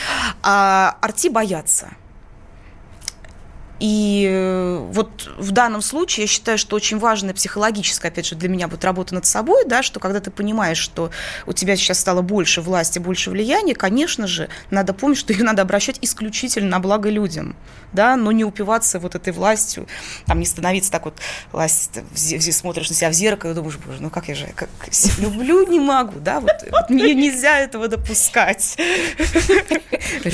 А 0.41 0.98
арти 1.02 1.30
боятся. 1.30 1.89
И 3.82 4.28
э, 4.30 4.78
вот 4.91 5.28
в 5.39 5.50
данном 5.50 5.82
случае 5.82 6.26
я 6.26 6.28
считаю, 6.28 6.60
что 6.60 6.76
очень 6.76 7.00
важная 7.00 7.34
психологическая, 7.34 8.12
опять 8.12 8.28
же, 8.28 8.36
для 8.36 8.48
меня 8.48 8.67
будет 8.67 8.86
работа 8.86 9.15
над 9.15 9.26
собой, 9.26 9.65
да, 9.65 9.82
что 9.82 10.00
когда 10.00 10.20
ты 10.20 10.30
понимаешь, 10.30 10.78
что 10.78 11.10
у 11.48 11.54
тебя 11.54 11.76
сейчас 11.76 12.00
стало 12.00 12.22
больше 12.22 12.62
власти, 12.62 13.00
больше 13.00 13.32
влияния, 13.32 13.74
конечно 13.74 14.28
же, 14.28 14.50
надо 14.70 14.94
помнить, 14.94 15.17
что 15.17 15.34
ее 15.34 15.44
надо 15.44 15.63
обращать 15.63 15.98
исключительно 16.04 16.70
на 16.70 16.80
благо 16.80 17.10
людям, 17.10 17.56
да, 17.91 18.15
но 18.17 18.32
не 18.32 18.46
упиваться 18.46 19.00
вот 19.00 19.15
этой 19.15 19.34
властью, 19.34 19.88
там 20.28 20.39
не 20.39 20.46
становиться 20.46 20.91
так 20.91 21.06
вот, 21.06 21.15
власть, 21.52 22.02
смотришь 22.13 22.89
на 22.89 22.96
себя 22.96 23.10
в 23.10 23.13
зеркало 23.13 23.50
и 23.50 23.56
думаешь, 23.56 23.80
боже, 23.84 24.00
ну 24.00 24.12
как 24.12 24.28
я 24.28 24.36
же, 24.36 24.46
как 24.56 24.70
люблю, 25.17 25.65
не 25.67 25.80
могу, 25.80 26.20
да, 26.20 26.39
вот, 26.39 26.52
вот 26.70 26.91
мне 26.91 27.15
нельзя 27.15 27.58
этого 27.58 27.88
допускать. 27.88 28.78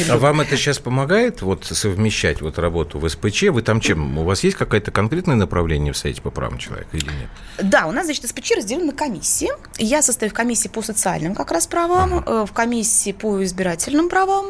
А 0.09 0.17
вам 0.17 0.41
это 0.41 0.57
сейчас 0.57 0.79
помогает 0.79 1.41
вот 1.41 1.63
совмещать 1.63 2.41
вот 2.41 2.59
работу 2.59 2.99
в 2.99 3.07
СПЧ? 3.07 3.36
Вы 3.45 3.61
там 3.61 3.79
чем? 3.79 4.17
У 4.17 4.23
вас 4.23 4.43
есть 4.43 4.57
какое-то 4.57 4.91
конкретное 4.91 5.35
направление 5.35 5.93
в 5.93 5.97
Совете 5.97 6.21
по 6.21 6.31
правам 6.31 6.57
человека 6.57 6.89
или 6.93 7.05
нет? 7.05 7.29
Да, 7.61 7.87
у 7.87 7.91
нас, 7.91 8.05
значит, 8.05 8.27
СПЧ 8.27 8.57
разделен 8.57 8.87
на 8.87 8.93
комиссии. 8.93 9.49
Я 9.77 10.01
состою 10.01 10.31
в 10.31 10.33
комиссии 10.33 10.67
по 10.67 10.81
социальным 10.81 11.35
как 11.35 11.51
раз 11.51 11.67
правам, 11.67 12.23
э, 12.25 12.45
в 12.47 12.53
комиссии 12.53 13.11
по 13.11 13.43
избирательным 13.43 14.09
правам, 14.09 14.47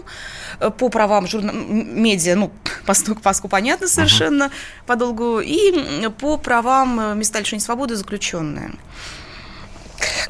э, 0.60 0.70
по 0.70 0.90
правам 0.90 1.28
журна... 1.28 1.52
медиа, 1.54 2.36
ну, 2.36 2.52
поскольку, 2.86 3.22
поскольку 3.22 3.50
понятно 3.50 3.88
совершенно 3.88 4.52
подолгу, 4.86 5.40
и 5.40 6.10
по 6.20 6.38
правам 6.38 7.00
э, 7.00 7.16
места 7.16 7.40
лишения 7.40 7.64
свободы 7.64 7.96
заключенные. 7.96 8.72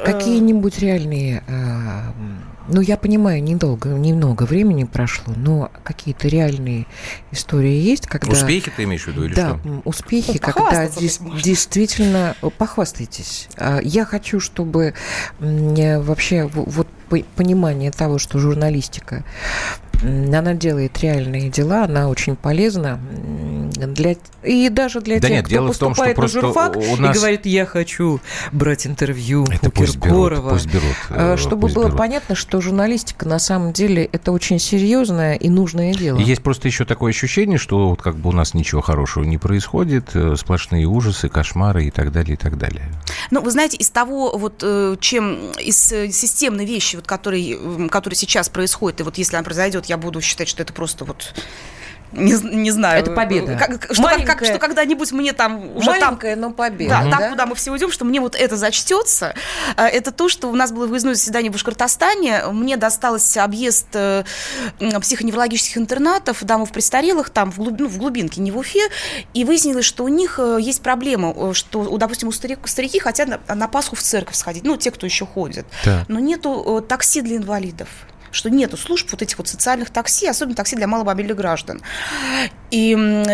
Какие-нибудь 0.04 0.80
реальные, 0.80 1.44
э, 1.48 2.12
ну, 2.68 2.82
я 2.82 2.98
понимаю, 2.98 3.44
недолго, 3.44 3.90
немного 3.90 4.44
времени 4.44 4.84
прошло, 4.84 5.34
но 5.36 5.72
какие-то 5.84 6.28
реальные 6.28 6.86
истории 7.32 7.74
есть, 7.80 8.08
когда... 8.08 8.32
Успехи 8.32 8.72
ты 8.76 8.84
имеешь 8.84 9.04
в 9.04 9.08
виду 9.08 9.26
или 9.26 9.34
да, 9.34 9.58
что? 9.64 9.82
успехи, 9.86 10.32
Ну, 10.34 10.40
когда 10.54 10.86
дес- 10.88 11.42
действительно 11.42 12.36
э, 12.42 12.50
похвастайтесь. 12.50 13.50
А, 13.58 13.80
Я 13.82 14.06
хочу, 14.06 14.40
чтобы 14.40 14.94
э, 15.40 16.00
вообще 16.02 16.46
вот 16.54 16.88
по- 17.10 17.24
понимание 17.36 17.92
того, 17.92 18.18
что 18.18 18.38
журналистика 18.40 19.24
она 20.04 20.54
делает 20.54 20.98
реальные 21.00 21.50
дела, 21.50 21.86
она 21.86 22.10
очень 22.10 22.36
полезна. 22.36 23.00
Для, 23.76 24.16
и 24.44 24.70
даже 24.70 25.02
для 25.02 25.20
да 25.20 25.28
тех, 25.28 25.38
нет, 25.38 25.46
кто 25.46 25.54
дело 25.54 25.74
в 25.74 25.78
том, 25.78 25.94
что 25.94 26.04
поступает 26.04 26.18
на 26.18 26.22
просто 26.22 26.42
журфак 26.42 26.78
у 26.78 26.96
нас... 26.98 27.16
и 27.16 27.20
говорит, 27.20 27.46
я 27.46 27.66
хочу 27.66 28.20
брать 28.52 28.88
интервью 28.88 29.46
это 29.46 29.68
у 29.68 29.72
пусть 29.72 29.96
Киркорова. 29.96 30.30
Берут, 30.30 30.50
пусть 30.50 30.68
берут, 30.68 30.96
э, 31.10 31.38
Чтобы 31.38 31.62
пусть 31.64 31.76
было 31.76 31.86
берут. 31.86 31.98
понятно, 31.98 32.36
что 32.36 32.62
журналистика 32.62 33.28
на 33.28 33.40
самом 33.40 33.74
деле 33.74 34.06
это 34.12 34.32
очень 34.32 34.60
серьезное 34.60 35.36
и 35.36 35.50
нужное 35.50 35.94
дело. 35.94 36.18
И 36.18 36.24
есть 36.24 36.42
просто 36.42 36.68
еще 36.68 36.86
такое 36.86 37.12
ощущение, 37.12 37.58
что 37.58 37.90
вот 37.90 38.02
как 38.02 38.16
бы 38.16 38.30
у 38.30 38.34
нас 38.34 38.54
ничего 38.54 38.82
хорошего 38.82 39.24
не 39.24 39.38
происходит, 39.38 40.10
э, 40.16 40.36
сплошные 40.38 40.86
ужасы, 40.86 41.30
кошмары 41.30 41.86
и 41.86 41.92
так 41.92 42.12
далее, 42.12 42.34
и 42.34 42.38
так 42.38 42.58
далее. 42.58 42.86
Ну, 43.32 43.42
вы 43.42 43.52
знаете, 43.52 43.78
из 43.78 43.90
того, 43.90 44.38
вот, 44.38 44.62
э, 44.64 44.96
чем 45.00 45.52
из 45.60 45.78
системной 45.78 46.66
вещи, 46.66 46.96
вот, 46.96 47.06
которые, 47.06 47.90
которые 47.90 48.18
сейчас 48.18 48.50
происходят, 48.50 49.02
и 49.02 49.04
вот 49.04 49.18
если 49.18 49.36
она 49.36 49.44
произойдет, 49.44 49.87
я 49.88 49.98
буду 49.98 50.22
считать, 50.22 50.48
что 50.48 50.64
это 50.64 50.74
просто 50.74 51.06
вот 51.06 51.34
не, 52.14 52.32
не 52.56 52.72
знаю. 52.72 53.02
Это 53.02 53.12
победа. 53.12 53.58
Как, 53.58 53.70
что, 53.70 53.80
как- 53.80 53.88
как- 53.90 54.00
Маленькая. 54.00 54.46
что 54.46 54.60
когда-нибудь 54.60 55.12
мне 55.12 55.34
там 55.34 55.76
уже 55.76 55.88
там 55.88 56.00
Маленькая, 56.00 56.36
но 56.38 56.52
победа. 56.52 57.02
Да, 57.04 57.12
там, 57.18 57.30
куда 57.32 57.46
мы 57.46 57.54
все 57.56 57.70
уйдем, 57.70 57.92
что 57.92 58.06
мне 58.06 58.22
вот 58.22 58.34
это 58.34 58.56
зачтется, 58.56 59.36
э, 59.76 59.84
это 59.88 60.14
то, 60.14 60.30
что 60.30 60.48
у 60.48 60.56
нас 60.56 60.72
было 60.72 60.88
выездное 60.88 61.16
заседание 61.16 61.50
в 61.52 61.54
Башкортостане, 61.54 62.44
мне 62.54 62.78
достался 62.78 63.44
объезд 63.44 63.88
э, 63.94 64.24
психоневрологических 65.02 65.78
интернатов, 65.78 66.44
дамов 66.44 66.72
престарелых, 66.72 67.30
там 67.30 67.52
в, 67.52 67.58
глуб- 67.60 67.76
ну, 67.78 67.88
в 67.88 67.98
глубинке, 67.98 68.42
не 68.42 68.52
в 68.52 68.58
Уфе, 68.58 68.88
и 69.34 69.44
выяснилось, 69.44 69.86
что 69.86 70.04
у 70.04 70.08
них 70.08 70.40
э, 70.42 70.58
есть 70.62 70.82
проблема, 70.82 71.34
э, 71.36 71.54
что, 71.54 71.80
у, 71.82 71.98
допустим, 71.98 72.30
у 72.30 72.32
старик, 72.32 72.60
старики 72.68 73.00
хотят 73.00 73.28
на, 73.28 73.56
на 73.56 73.68
Пасху 73.68 73.96
в 73.98 74.02
церковь 74.02 74.36
сходить, 74.36 74.64
ну, 74.64 74.78
те, 74.78 74.92
кто 74.92 75.06
еще 75.06 75.26
ходит, 75.26 75.66
Да. 75.84 76.06
но 76.08 76.20
нету 76.20 76.84
такси 76.88 77.22
для 77.22 77.36
инвалидов 77.38 77.90
что 78.32 78.50
нету 78.50 78.78
служб 78.78 79.10
вот 79.12 79.22
этих 79.22 79.38
вот 79.38 79.48
социальных 79.48 79.90
такси, 79.90 80.28
особенно 80.28 80.56
такси 80.56 80.76
для 80.76 80.88
маломобильных 80.88 81.38
граждан. 81.38 81.82
И 82.72 82.90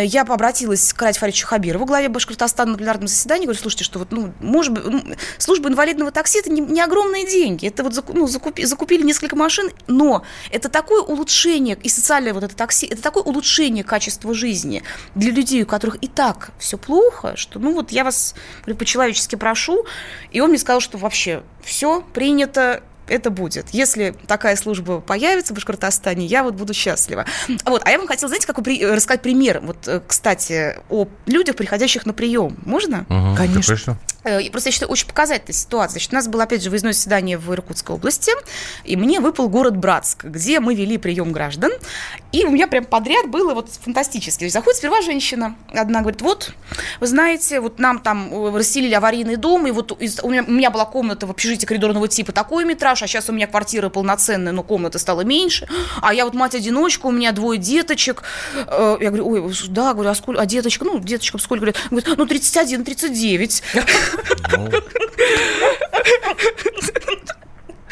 я 0.06 0.22
обратилась 0.22 0.94
к 0.94 1.02
Раде 1.02 1.20
Фаридовичу 1.20 1.48
Хабирову, 1.48 1.86
главе 1.86 2.10
Башкортостана 2.10 2.74
на 2.74 2.78
пленарном 2.78 3.08
заседании, 3.08 3.46
говорю, 3.46 3.60
слушайте, 3.60 3.84
что 3.84 4.00
вот, 4.00 4.12
ну, 4.12 4.34
может 4.40 4.74
быть, 4.74 5.18
служба 5.38 5.70
инвалидного 5.70 6.12
такси– 6.12 6.40
это 6.40 6.52
не, 6.52 6.62
не 6.62 6.82
огромные 6.82 7.26
деньги, 7.26 7.68
это 7.68 7.84
вот 7.84 7.94
ну, 8.14 8.26
закупи- 8.26 8.66
закупили 8.66 9.04
несколько 9.04 9.36
машин, 9.36 9.72
но 9.88 10.24
это 10.52 10.70
такое 10.70 11.02
улучшение, 11.02 11.78
и 11.82 11.90
социальное 11.90 12.34
вот 12.34 12.44
это 12.44 12.56
такси, 12.56 12.86
это 12.86 13.02
такое 13.02 13.24
улучшение 13.24 13.84
качества 13.84 14.34
жизни 14.34 14.84
для 15.16 15.32
людей, 15.32 15.64
у 15.64 15.66
которых 15.66 15.98
и 16.02 16.08
так 16.08 16.52
все 16.60 16.78
плохо, 16.78 17.36
что, 17.36 17.60
ну, 17.60 17.74
вот 17.74 17.92
я 17.92 18.04
вас 18.04 18.36
по-человечески 18.66 19.36
прошу, 19.36 19.86
и 20.32 20.42
он 20.42 20.50
мне 20.50 20.60
сказал, 20.60 20.80
что 20.80 20.98
вообще 20.98 21.44
все 21.64 22.02
принято, 22.02 22.84
это 23.08 23.30
будет. 23.30 23.70
Если 23.72 24.16
такая 24.28 24.56
служба 24.56 25.00
появится 25.02 25.54
в 25.54 25.56
Башкортостане, 25.56 26.26
я 26.26 26.44
вот 26.44 26.56
буду 26.56 26.74
счастлива. 26.74 27.26
Вот. 27.66 27.82
А 27.86 27.92
я 27.92 27.98
вам 27.98 28.08
хотела, 28.08 28.28
знаете, 28.30 28.48
какой 28.48 28.64
при- 28.64 28.86
рассказать 28.86 29.22
пример, 29.22 29.60
вот, 29.62 29.88
э, 29.88 30.02
кстати, 30.08 30.78
о 30.90 31.08
людях, 31.26 31.56
приходящих 31.56 32.06
на 32.06 32.14
прием. 32.14 32.58
Можно? 32.66 33.06
Мгм, 33.10 33.36
Конечно. 33.36 33.98
Э, 34.24 34.42
и 34.42 34.50
Просто 34.50 34.70
я 34.70 34.74
считаю, 34.74 34.90
очень 34.92 35.08
показательная 35.08 35.54
ситуация. 35.54 35.94
Значит, 35.94 36.14
у 36.14 36.16
нас 36.16 36.28
было, 36.28 36.44
опять 36.44 36.64
же, 36.64 36.70
выездное 36.70 36.94
заседание 36.94 37.38
в 37.38 37.52
Иркутской 37.54 37.96
области, 37.96 38.32
и 38.86 38.96
мне 38.96 39.20
выпал 39.20 39.50
город 39.50 39.76
Братск, 39.76 40.24
где 40.26 40.60
мы 40.62 40.76
вели 40.76 40.98
прием 40.98 41.32
граждан, 41.34 41.72
и 42.32 42.46
у 42.46 42.52
меня 42.52 42.68
прям 42.68 42.86
подряд 42.86 43.28
было 43.30 43.54
вот 43.54 43.70
фантастически. 43.70 44.48
Заходит 44.48 44.78
сперва 44.78 45.02
женщина, 45.02 45.56
одна 45.74 46.00
говорит, 46.02 46.22
вот, 46.22 46.54
вы 47.02 47.08
знаете, 47.08 47.60
вот 47.60 47.80
нам 47.80 48.00
там 48.00 48.30
э, 48.34 48.58
расселили 48.58 48.94
аварийный 48.94 49.36
дом, 49.36 49.68
и 49.68 49.72
вот 49.72 49.92
у, 49.92 50.30
меня, 50.30 50.44
у 50.48 50.52
меня 50.52 50.70
была 50.70 50.86
комната 50.86 51.28
в 51.28 51.32
общежитии 51.32 51.66
коридорного 51.66 52.08
типа 52.08 52.32
такой 52.32 52.64
метраж, 52.64 52.93
а 53.02 53.08
сейчас 53.08 53.30
у 53.30 53.34
меня 53.34 53.48
квартира 53.48 53.90
полноценная, 53.90 54.52
но 54.52 54.64
комната 54.64 55.00
стала 55.00 55.22
меньше, 55.22 55.68
а 56.02 56.14
я 56.14 56.26
вот 56.26 56.34
мать-одиночка, 56.34 57.08
у 57.08 57.12
меня 57.12 57.32
двое 57.32 57.60
деточек. 57.60 58.24
Э, 58.68 58.98
Я 59.02 59.10
говорю, 59.10 59.28
ой, 59.48 59.54
да, 59.70 59.94
говорю, 59.94 60.10
а 60.10 60.16
сколько, 60.16 60.42
а 60.42 60.46
деточка, 60.46 60.86
ну, 60.86 61.00
деточкам 61.00 61.40
сколько 61.40 61.66
лет? 61.66 61.78
Говорит, 61.90 62.18
ну, 62.18 62.26
31, 62.26 62.84
39. 62.84 63.64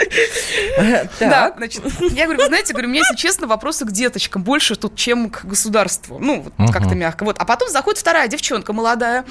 Да, 1.20 1.54
значит, 1.56 1.84
я 2.12 2.26
говорю, 2.26 2.42
вы 2.42 2.48
знаете, 2.48 2.74
говорю, 2.74 2.88
у 2.88 2.92
меня, 2.92 3.02
если 3.02 3.16
честно, 3.16 3.48
вопросы 3.48 3.86
к 3.86 3.92
деточкам 3.92 4.44
больше 4.44 4.76
тут, 4.76 4.96
чем 4.96 5.30
к 5.30 5.46
государству. 5.46 6.20
Ну, 6.20 6.42
вот 6.58 6.72
как-то 6.72 6.96
мягко. 6.96 7.24
Вот. 7.24 7.38
А 7.40 7.46
потом 7.46 7.70
заходит 7.70 8.00
вторая 8.00 8.28
девчонка 8.28 8.74
молодая, 8.74 9.26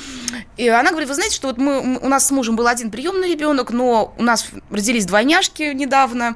и 0.57 0.69
она 0.69 0.91
говорит, 0.91 1.09
вы 1.09 1.15
знаете, 1.15 1.35
что 1.35 1.49
вот 1.49 1.59
мы, 1.59 1.99
у 1.99 2.09
нас 2.09 2.27
с 2.27 2.31
мужем 2.31 2.57
был 2.57 2.67
один 2.67 2.91
приемный 2.91 3.31
ребенок, 3.31 3.71
но 3.71 4.15
у 4.17 4.23
нас 4.23 4.49
родились 4.71 5.07
двойняшки 5.07 5.73
недавно, 5.75 6.35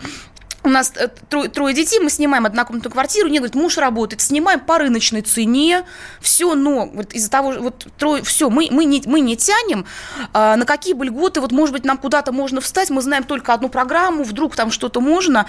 у 0.64 0.68
нас 0.68 0.92
э, 0.96 1.08
трое, 1.28 1.48
трое 1.48 1.74
детей, 1.74 2.00
мы 2.00 2.10
снимаем 2.10 2.46
однокомнатную 2.46 2.90
квартиру, 2.90 3.28
нет, 3.28 3.40
говорит, 3.42 3.54
муж 3.54 3.76
работает, 3.76 4.22
снимаем 4.22 4.60
по 4.60 4.78
рыночной 4.78 5.20
цене, 5.20 5.84
все, 6.20 6.54
но 6.54 6.86
вот 6.86 7.12
из-за 7.12 7.30
того, 7.30 7.52
вот 7.58 7.86
трое, 7.98 8.22
все, 8.22 8.48
мы, 8.48 8.68
мы, 8.70 8.86
не, 8.86 9.02
мы 9.04 9.20
не 9.20 9.36
тянем, 9.36 9.84
а, 10.32 10.56
на 10.56 10.64
какие 10.64 10.94
бы 10.94 11.04
льготы, 11.04 11.42
вот, 11.42 11.52
может 11.52 11.74
быть, 11.74 11.84
нам 11.84 11.98
куда-то 11.98 12.32
можно 12.32 12.62
встать, 12.62 12.88
мы 12.88 13.02
знаем 13.02 13.24
только 13.24 13.52
одну 13.52 13.68
программу, 13.68 14.24
вдруг 14.24 14.56
там 14.56 14.70
что-то 14.70 15.02
можно, 15.02 15.46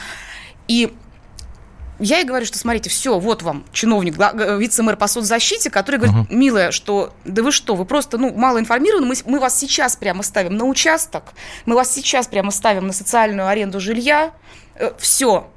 и 0.68 0.94
я 2.00 2.18
ей 2.18 2.26
говорю, 2.26 2.46
что 2.46 2.58
смотрите, 2.58 2.90
все, 2.90 3.18
вот 3.18 3.42
вам 3.42 3.64
чиновник, 3.72 4.18
вице-мэр 4.18 4.98
по 4.98 5.08
соцзащите, 5.08 5.70
который 5.70 6.02
говорит, 6.02 6.30
милая, 6.30 6.72
что 6.72 7.14
да 7.24 7.42
вы 7.42 7.54
что, 7.54 7.76
вы 7.76 7.86
просто 7.86 8.18
ну, 8.18 8.34
мало 8.34 8.60
информированы, 8.60 9.08
мы, 9.08 9.16
мы 9.26 9.40
вас 9.40 9.58
сейчас 9.58 9.96
прямо 9.96 10.22
ставим 10.24 10.58
на 10.58 10.66
участок, 10.66 11.24
мы 11.66 11.76
вас 11.76 11.94
сейчас 11.94 12.28
прямо 12.28 12.52
ставим 12.52 12.88
на 12.88 12.94
социальную 12.94 13.48
аренду 13.48 13.80
жилья, 13.80 14.34
все. 14.98 15.50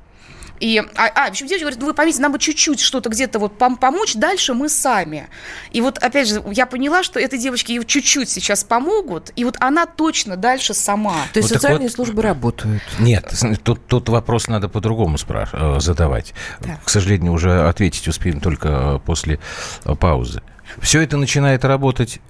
И, 0.61 0.83
а, 0.97 1.07
а, 1.15 1.27
в 1.27 1.31
общем, 1.31 1.47
девочка 1.47 1.65
говорит, 1.65 1.81
ну 1.81 1.87
вы 1.87 1.95
поймите, 1.95 2.21
нам 2.21 2.33
бы 2.33 2.39
чуть-чуть 2.39 2.81
что-то 2.81 3.09
где-то 3.09 3.39
вот 3.39 3.57
пом- 3.59 3.79
помочь, 3.79 4.15
дальше 4.15 4.55
мы 4.55 4.69
сами. 4.69 5.29
И 5.71 5.81
вот, 5.81 5.99
опять 5.99 6.29
же, 6.29 6.43
я 6.51 6.67
поняла, 6.67 7.03
что 7.03 7.21
этой 7.21 7.39
девочке 7.39 7.75
ей 7.75 7.85
чуть-чуть 7.85 8.29
сейчас 8.29 8.65
помогут, 8.65 9.33
и 9.37 9.45
вот 9.45 9.57
она 9.61 9.87
точно 9.87 10.37
дальше 10.37 10.75
сама. 10.75 11.15
То 11.33 11.39
есть 11.39 11.51
Вот 11.51 11.61
социальные 11.61 11.89
вот. 11.89 11.93
службы 11.93 12.23
работают. 12.23 12.83
Нет, 12.99 13.33
тут, 13.63 13.87
тут 13.87 14.09
вопрос 14.09 14.49
надо 14.49 14.69
по-другому 14.69 15.17
спраш- 15.17 15.51
э, 15.53 15.81
задавать. 15.81 16.35
Так. 16.61 16.83
К 16.85 16.89
сожалению, 16.89 17.33
уже 17.33 17.69
ответить 17.69 18.09
успеем 18.09 18.41
только 18.41 18.69
э, 18.69 18.99
после 19.05 19.39
э, 19.85 19.95
паузы. 19.95 20.43
Все 20.81 21.01
это 21.01 21.17
начинает 21.17 21.65
работать 21.65 22.21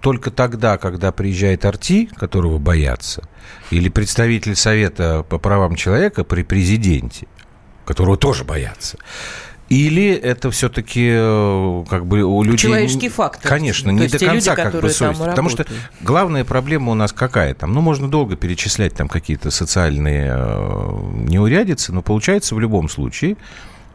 только 0.00 0.30
тогда, 0.30 0.78
когда 0.78 1.12
приезжает 1.12 1.64
Арти, 1.64 2.06
которого 2.16 2.58
боятся, 2.58 3.22
или 3.70 3.88
представитель 3.88 4.56
Совета 4.56 5.24
по 5.28 5.38
правам 5.38 5.74
человека 5.74 6.24
при 6.24 6.42
президенте, 6.42 7.26
которого 7.84 8.16
тоже 8.16 8.44
боятся. 8.44 8.98
Или 9.68 10.12
это 10.12 10.50
все-таки 10.50 11.10
как 11.90 12.06
бы 12.06 12.22
у 12.22 12.42
людей... 12.42 12.56
Человеческий 12.56 13.10
фактор. 13.10 13.50
Конечно, 13.50 13.90
То 13.90 13.92
не 13.92 14.08
до 14.08 14.18
те 14.18 14.24
люди, 14.24 14.46
конца 14.46 14.56
как 14.56 14.80
бы 14.80 14.88
совесть. 14.88 15.20
Потому 15.20 15.50
что 15.50 15.66
главная 16.00 16.44
проблема 16.44 16.92
у 16.92 16.94
нас 16.94 17.12
какая 17.12 17.52
там? 17.52 17.74
Ну, 17.74 17.82
можно 17.82 18.08
долго 18.08 18.36
перечислять 18.36 18.94
там 18.94 19.08
какие-то 19.08 19.50
социальные 19.50 20.32
э, 20.34 21.00
неурядицы, 21.28 21.92
но 21.92 22.00
получается 22.00 22.54
в 22.54 22.60
любом 22.60 22.88
случае, 22.88 23.36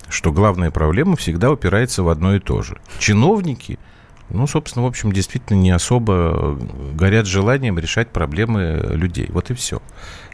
что 0.09 0.31
главная 0.31 0.69
проблема 0.69 1.15
всегда 1.15 1.49
упирается 1.49 2.03
в 2.03 2.09
одно 2.09 2.35
и 2.35 2.39
то 2.39 2.61
же. 2.61 2.77
Чиновники, 2.99 3.79
ну, 4.33 4.47
собственно, 4.47 4.83
в 4.83 4.87
общем, 4.87 5.11
действительно 5.11 5.57
не 5.57 5.71
особо 5.71 6.59
горят 6.93 7.27
желанием 7.27 7.77
решать 7.79 8.09
проблемы 8.09 8.83
людей. 8.93 9.27
Вот 9.29 9.51
и 9.51 9.53
все. 9.53 9.81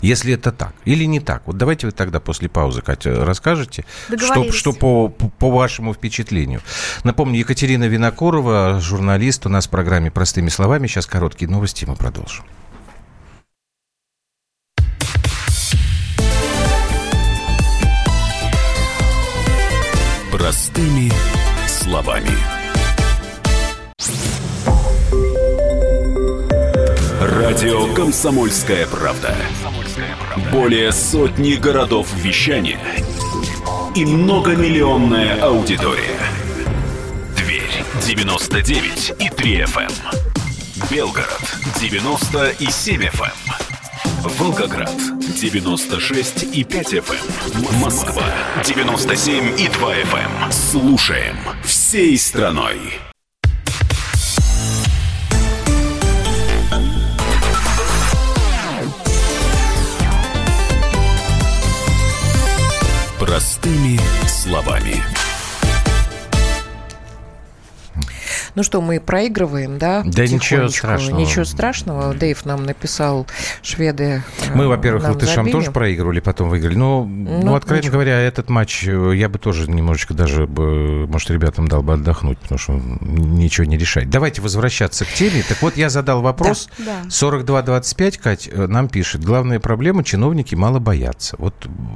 Если 0.02 0.34
это 0.34 0.52
так 0.52 0.74
или 0.86 1.04
не 1.04 1.20
так. 1.20 1.44
Вот 1.46 1.58
давайте 1.58 1.88
вы 1.88 1.92
тогда 1.92 2.20
после 2.20 2.48
паузы, 2.50 2.82
Катя, 2.82 3.26
расскажете, 3.26 3.86
что, 4.18 4.52
что 4.52 4.74
по, 4.74 5.10
по, 5.10 5.30
по 5.30 5.52
вашему 5.52 5.94
впечатлению. 5.94 6.62
Напомню, 7.04 7.40
Екатерина 7.40 7.86
Винокурова, 7.86 8.80
журналист 8.80 9.46
у 9.46 9.50
нас 9.50 9.68
в 9.68 9.70
программе 9.70 10.10
«Простыми 10.10 10.50
словами». 10.50 10.88
Сейчас 10.88 11.06
короткие 11.06 11.52
новости, 11.52 11.84
и 11.84 11.88
мы 11.88 11.96
продолжим. 11.96 12.46
Простыми 20.32 21.12
словами. 21.68 22.59
Радио 27.30 27.94
«Комсомольская 27.94 28.88
правда». 28.88 29.36
Более 30.52 30.92
сотни 30.92 31.54
городов 31.54 32.08
вещания 32.16 32.80
и 33.96 34.04
многомиллионная 34.04 35.40
аудитория. 35.40 36.18
Дверь 37.38 37.84
99 38.02 39.14
и 39.20 39.30
3 39.30 39.62
FM. 39.62 39.92
Белгород 40.90 41.56
90 41.80 42.50
и 42.60 42.66
7 42.66 43.04
FM. 43.04 43.36
Волгоград 44.40 44.98
96 45.40 46.44
и 46.52 46.64
5 46.64 46.94
FM. 46.94 47.80
Москва 47.80 48.24
97 48.66 49.60
и 49.60 49.68
2 49.68 49.96
FM. 49.98 50.52
Слушаем 50.52 51.38
всей 51.64 52.18
страной. 52.18 53.00
Простыми 63.40 63.98
словами. 64.28 65.19
Ну 68.60 68.64
что, 68.64 68.82
мы 68.82 69.00
проигрываем, 69.00 69.78
да? 69.78 70.02
Да 70.04 70.28
ничего 70.28 70.68
страшного. 70.68 71.18
Ничего 71.18 71.46
страшного. 71.46 72.14
Дэйв 72.14 72.46
нам 72.46 72.66
написал, 72.66 73.26
шведы 73.62 74.22
э, 74.38 74.52
Мы, 74.54 74.68
во-первых, 74.68 75.02
латышам 75.02 75.50
тоже 75.50 75.72
проигрывали, 75.72 76.20
потом 76.20 76.50
выиграли. 76.50 76.76
Но, 76.76 77.06
ну, 77.06 77.42
ну 77.42 77.56
откровенно 77.56 77.84
ничего. 77.84 77.94
говоря, 77.94 78.20
этот 78.20 78.50
матч 78.50 78.86
э, 78.86 79.14
я 79.16 79.30
бы 79.30 79.40
тоже 79.40 79.72
немножечко 79.72 80.14
даже, 80.14 80.46
может, 80.46 81.30
ребятам 81.30 81.70
дал 81.70 81.84
бы 81.84 81.94
отдохнуть, 81.94 82.38
потому 82.38 82.60
что 82.60 82.74
ничего 82.74 83.66
не 83.66 83.78
решает. 83.78 84.10
Давайте 84.10 84.42
возвращаться 84.42 85.06
к 85.06 85.08
теме. 85.14 85.42
Так 85.48 85.62
вот, 85.62 85.78
я 85.78 85.90
задал 85.90 86.22
вопрос. 86.22 86.68
Да, 86.80 87.04
да. 87.04 87.08
42-25, 87.08 88.20
Кать, 88.20 88.50
э, 88.52 88.68
нам 88.68 88.90
пишет. 88.90 89.24
Главная 89.24 89.62
проблема– 89.62 90.04
чиновники 90.04 90.56
мало 90.56 90.80
боятся. 90.80 91.38
Вот 91.40 91.56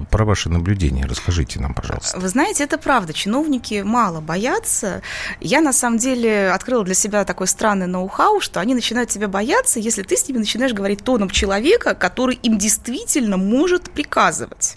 про 0.10 0.24
ваши 0.24 0.48
наблюдения 0.48 1.06
расскажите 1.06 1.60
нам, 1.60 1.74
пожалуйста. 1.74 2.18
Вы 2.18 2.30
знаете, 2.30 2.64
это 2.64 2.78
правда. 2.78 3.12
Чиновники 3.12 3.82
мало 3.84 4.22
боятся. 4.22 5.02
Я, 5.42 5.60
на 5.60 5.74
самом 5.74 5.98
деле, 5.98 6.53
открыла 6.54 6.84
для 6.84 6.94
себя 6.94 7.26
такой 7.26 7.48
странный 7.48 7.88
ноу-хау, 7.88 8.40
что 8.40 8.60
они 8.60 8.76
начинают 8.76 9.10
тебя 9.10 9.28
бояться, 9.28 9.80
если 9.80 10.04
ты 10.04 10.16
с 10.16 10.28
ними 10.28 10.40
начинаешь 10.40 10.74
говорить 10.74 11.04
тоном 11.04 11.30
человека, 11.30 11.96
который 11.96 12.36
им 12.36 12.58
действительно 12.58 13.38
может 13.38 13.92
приказывать. 13.92 14.76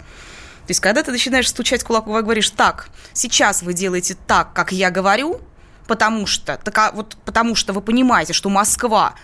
То 0.67 0.71
есть, 0.71 0.81
когда 0.81 1.03
ты 1.03 1.13
начинаешь 1.13 1.49
стучать 1.49 1.85
кулаком 1.85 2.19
и 2.19 2.23
говоришь, 2.23 2.51
так, 2.51 2.89
сейчас 3.13 3.63
вы 3.63 3.73
делаете 3.73 4.17
так, 4.27 4.53
как 4.53 4.73
я 4.73 4.91
говорю, 4.91 5.41
потому 5.87 6.27
что, 6.27 6.57
так, 6.57 6.77
а 6.79 6.91
вот, 6.93 7.17
потому 7.25 7.55
что 7.55 7.73
вы 7.73 7.81
понимаете, 7.81 8.33
что 8.33 8.49
Москва 8.49 9.15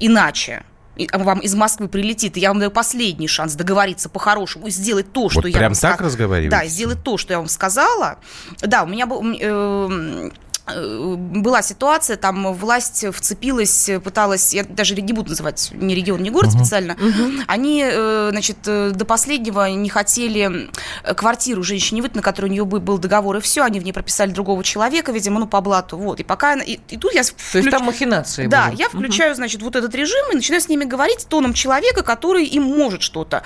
иначе 0.00 0.64
а 1.12 1.18
вам 1.18 1.40
из 1.40 1.54
Москвы 1.54 1.88
прилетит, 1.88 2.36
и 2.36 2.40
я 2.40 2.48
вам 2.48 2.58
даю 2.58 2.70
последний 2.70 3.28
шанс 3.28 3.54
договориться 3.54 4.08
по-хорошему 4.08 4.68
и 4.68 4.70
сделать 4.70 5.12
то, 5.12 5.28
что 5.28 5.40
вот 5.40 5.48
я 5.48 5.58
прям 5.58 5.72
вам 5.72 5.80
так 5.80 6.00
разговариваете? 6.00 6.56
Да, 6.56 6.66
сделать 6.66 7.02
то, 7.02 7.18
что 7.18 7.34
я 7.34 7.38
вам 7.38 7.48
сказала. 7.48 8.18
Да, 8.60 8.84
у 8.84 8.86
меня 8.86 9.06
был... 9.06 9.22
Э, 9.38 10.30
была 10.66 11.62
ситуация, 11.62 12.16
там 12.16 12.52
власть 12.52 13.04
вцепилась, 13.12 13.88
пыталась, 14.02 14.52
я 14.52 14.64
даже 14.64 14.96
не 14.96 15.12
буду 15.12 15.30
называть 15.30 15.70
ни 15.72 15.94
регион, 15.94 16.22
ни 16.22 16.30
город 16.30 16.50
uh-huh. 16.50 16.58
специально, 16.58 16.92
uh-huh. 16.92 17.44
они, 17.46 17.84
э, 17.86 18.28
значит, 18.32 18.58
э, 18.66 18.90
до 18.90 19.04
последнего 19.04 19.68
не 19.70 19.88
хотели 19.88 20.68
квартиру 21.16 21.62
женщине 21.62 22.02
выйти, 22.02 22.16
на 22.16 22.22
которой 22.22 22.46
у 22.46 22.48
нее 22.48 22.64
был 22.64 22.98
договор, 22.98 23.36
и 23.36 23.40
все, 23.40 23.62
они 23.62 23.78
в 23.78 23.84
ней 23.84 23.92
прописали 23.92 24.30
другого 24.32 24.64
человека, 24.64 25.12
видимо, 25.12 25.38
ну, 25.38 25.46
по 25.46 25.60
блату, 25.60 25.96
вот, 25.96 26.18
и 26.18 26.24
пока, 26.24 26.54
и, 26.54 26.80
и 26.88 26.96
тут 26.96 27.14
я... 27.14 27.22
Включ... 27.22 27.52
То 27.52 27.58
есть 27.58 27.70
там 27.70 27.84
махинации 27.84 28.46
Да, 28.46 28.66
были. 28.66 28.80
я 28.80 28.88
включаю, 28.88 29.32
uh-huh. 29.32 29.36
значит, 29.36 29.62
вот 29.62 29.76
этот 29.76 29.94
режим 29.94 30.32
и 30.32 30.34
начинаю 30.34 30.60
с 30.60 30.68
ними 30.68 30.84
говорить 30.84 31.26
тоном 31.28 31.54
человека, 31.54 32.02
который 32.02 32.44
им 32.44 32.64
может 32.64 33.02
что-то. 33.02 33.44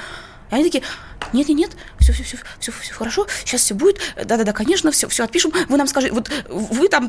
И 0.50 0.54
они 0.54 0.64
такие, 0.64 0.82
нет, 1.32 1.48
нет, 1.48 1.58
нет, 1.58 1.70
все, 2.00 2.12
все, 2.12 2.24
все, 2.24 2.38
все, 2.58 2.72
все 2.72 2.94
хорошо, 2.94 3.26
сейчас 3.44 3.62
все 3.62 3.74
будет, 3.74 4.00
да-да-да, 4.16 4.52
конечно, 4.52 4.90
все, 4.90 5.08
все 5.08 5.24
отпишем, 5.24 5.52
вы 5.68 5.76
нам 5.76 5.86
скажите, 5.86 6.12
вот 6.14 6.30
вы 6.48 6.88
там 6.88 7.08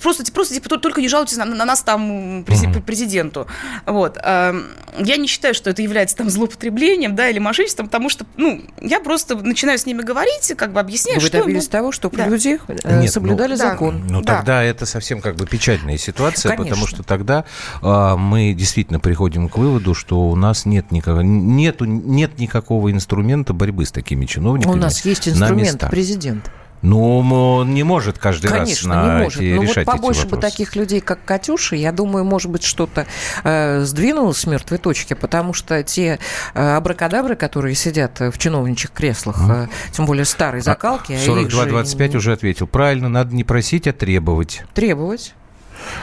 просто, 0.00 0.30
просто 0.32 0.54
типа, 0.54 0.78
только 0.78 1.00
не 1.00 1.08
жалуйтесь 1.08 1.36
на, 1.36 1.44
на 1.44 1.64
нас 1.64 1.82
там 1.82 2.44
президенту, 2.86 3.46
вот. 3.86 4.16
Я 4.16 5.16
не 5.16 5.26
считаю, 5.26 5.54
что 5.54 5.70
это 5.70 5.82
является 5.82 6.16
там 6.16 6.30
злоупотреблением, 6.30 7.14
да, 7.14 7.28
или 7.28 7.38
мошенничеством, 7.38 7.86
потому 7.86 8.08
что, 8.08 8.26
ну, 8.36 8.62
я 8.80 9.00
просто 9.00 9.36
начинаю 9.36 9.78
с 9.78 9.86
ними 9.86 10.02
говорить, 10.02 10.52
как 10.56 10.72
бы 10.72 10.80
объяснять, 10.80 11.16
вы 11.16 11.26
что... 11.26 11.38
Вы 11.38 11.44
добились 11.44 11.66
ну, 11.66 11.70
того, 11.70 11.92
чтобы 11.92 12.16
да. 12.16 12.26
люди 12.26 12.58
э, 12.68 13.00
Нет, 13.00 13.12
соблюдали 13.12 13.52
ну, 13.52 13.56
закон. 13.56 14.06
Ну, 14.08 14.22
да. 14.22 14.36
тогда 14.36 14.62
это 14.62 14.86
совсем 14.86 15.20
как 15.20 15.36
бы 15.36 15.46
печальная 15.46 15.96
ситуация, 15.98 16.50
Конечно. 16.50 16.64
потому 16.64 16.86
что 16.86 17.02
тогда 17.02 17.44
э, 17.82 18.16
мы 18.16 18.52
действительно 18.52 19.00
приходим 19.00 19.48
к 19.48 19.56
выводу, 19.56 19.94
что 19.94 20.28
у 20.28 20.36
нас 20.36 20.64
нет 20.66 20.90
никакого, 20.90 21.20
нету, 21.20 21.84
нет 21.84 22.38
никакого 22.38 22.90
инструмента 22.90 23.52
борьбы 23.52 23.84
с 23.84 23.92
такими 23.92 24.26
чиновниками. 24.40 24.72
У 24.72 24.76
нас 24.76 25.04
есть 25.04 25.28
инструмент 25.28 25.84
президент. 25.90 26.50
Ну, 26.82 27.18
он 27.18 27.74
не 27.74 27.82
может 27.82 28.18
каждый 28.18 28.48
Конечно, 28.48 28.94
раз 28.94 29.04
на 29.04 29.18
не 29.18 29.24
может. 29.24 29.40
Эти, 29.42 29.54
Но 29.54 29.62
решать 29.62 29.86
вот 29.86 29.96
побольше 29.96 30.22
эти 30.22 30.30
бы 30.30 30.36
таких 30.38 30.76
людей, 30.76 31.00
как 31.00 31.22
Катюша, 31.26 31.76
я 31.76 31.92
думаю, 31.92 32.24
может 32.24 32.50
быть, 32.50 32.62
что-то 32.62 33.06
э, 33.44 33.82
сдвинулось 33.82 34.38
с 34.38 34.46
мертвой 34.46 34.78
точки, 34.78 35.12
потому 35.12 35.52
что 35.52 35.82
те 35.82 36.18
э, 36.54 36.76
абракадабры, 36.76 37.36
которые 37.36 37.74
сидят 37.74 38.18
в 38.20 38.38
чиновничьих 38.38 38.92
креслах, 38.92 39.36
э, 39.46 39.66
тем 39.92 40.06
более 40.06 40.24
старой 40.24 40.62
закалки... 40.62 41.12
42-25 41.12 42.14
а 42.14 42.16
уже 42.16 42.32
ответил. 42.32 42.66
Правильно, 42.66 43.10
надо 43.10 43.34
не 43.34 43.44
просить, 43.44 43.86
а 43.86 43.92
требовать. 43.92 44.62
Требовать. 44.72 45.34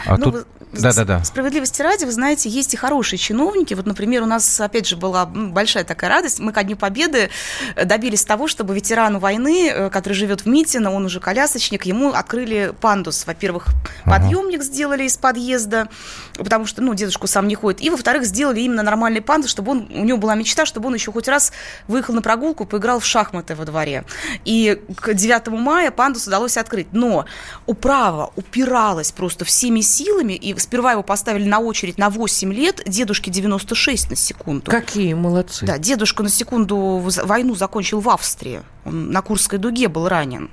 А 0.06 0.17
ну, 0.17 0.32
тут 0.32 0.47
да, 0.73 0.91
да, 0.93 1.06
да. 1.06 1.23
Справедливости 1.23 1.82
ради, 1.82 2.03
вы 2.03 2.12
знаете, 2.12 2.49
есть 2.49 2.73
и 2.73 2.77
хорошие 2.77 3.17
чиновники. 3.17 3.73
Вот, 3.73 3.86
например, 3.86 4.23
у 4.23 4.25
нас, 4.25 4.60
опять 4.60 4.86
же, 4.86 4.97
была 4.97 5.25
большая 5.25 5.86
такая 5.86 6.10
радость. 6.10 6.39
Мы 6.39 6.51
ко 6.51 6.63
Дню 6.63 6.75
Победы 6.75 7.30
э, 7.75 7.86
добились 7.86 8.25
того, 8.25 8.47
чтобы 8.47 8.75
ветерану 8.75 9.19
войны, 9.19 9.69
э, 9.69 9.89
который 9.89 10.13
живет 10.13 10.41
в 10.41 10.45
Митино, 10.45 10.91
он 10.91 11.06
уже 11.06 11.19
колясочник, 11.21 11.86
ему 11.86 12.12
открыли 12.12 12.73
пандус. 12.82 13.25
Во-первых, 13.25 13.67
подъемник 14.06 14.62
сделали 14.62 15.03
из 15.03 15.17
подъезда, 15.17 15.88
потому 16.36 16.65
что, 16.65 16.82
ну, 16.82 16.93
дедушку 16.93 17.27
сам 17.27 17.47
не 17.47 17.56
ходит. 17.56 17.82
И, 17.82 17.89
во-вторых, 17.89 18.25
сделали 18.25 18.60
именно 18.60 18.84
нормальный 18.84 19.21
пандус, 19.21 19.49
чтобы 19.51 19.71
он, 19.71 19.88
у 19.89 20.03
него 20.03 20.17
была 20.17 20.36
мечта, 20.36 20.65
чтобы 20.65 20.88
он 20.88 20.93
еще 20.95 21.13
хоть 21.13 21.30
раз 21.30 21.53
выехал 21.88 22.13
на 22.13 22.21
прогулку, 22.21 22.65
поиграл 22.65 22.99
в 22.99 23.06
шахматы 23.06 23.56
во 23.56 23.63
дворе. 23.63 24.03
И 24.43 24.82
к 24.97 25.13
9 25.13 25.47
мая 25.47 25.91
пандус 25.91 26.27
удалось 26.27 26.58
открыть. 26.58 26.88
Но 26.91 27.25
управа 27.65 28.32
упиралась 28.36 29.13
просто 29.13 29.45
всеми 29.45 29.80
силами, 29.80 30.34
и 30.34 30.57
сперва 30.60 30.93
его 30.93 31.04
поставили 31.04 31.48
на 31.48 31.60
очередь 31.60 31.98
на 31.98 32.10
8 32.10 32.54
лет, 32.54 32.82
дедушке 32.86 33.32
96 33.32 34.10
на 34.10 34.15
секунду. 34.15 34.72
Какие 34.72 35.13
молодцы. 35.13 35.65
Да, 35.65 35.78
дедушка 35.78 36.24
на 36.24 36.30
секунду 36.30 37.04
войну 37.24 37.56
закончил 37.56 38.00
в 38.00 38.10
Австрии. 38.10 38.62
Он 38.86 39.12
на 39.12 39.22
Курской 39.22 39.60
дуге 39.60 39.88
был 39.88 40.08
ранен. 40.08 40.50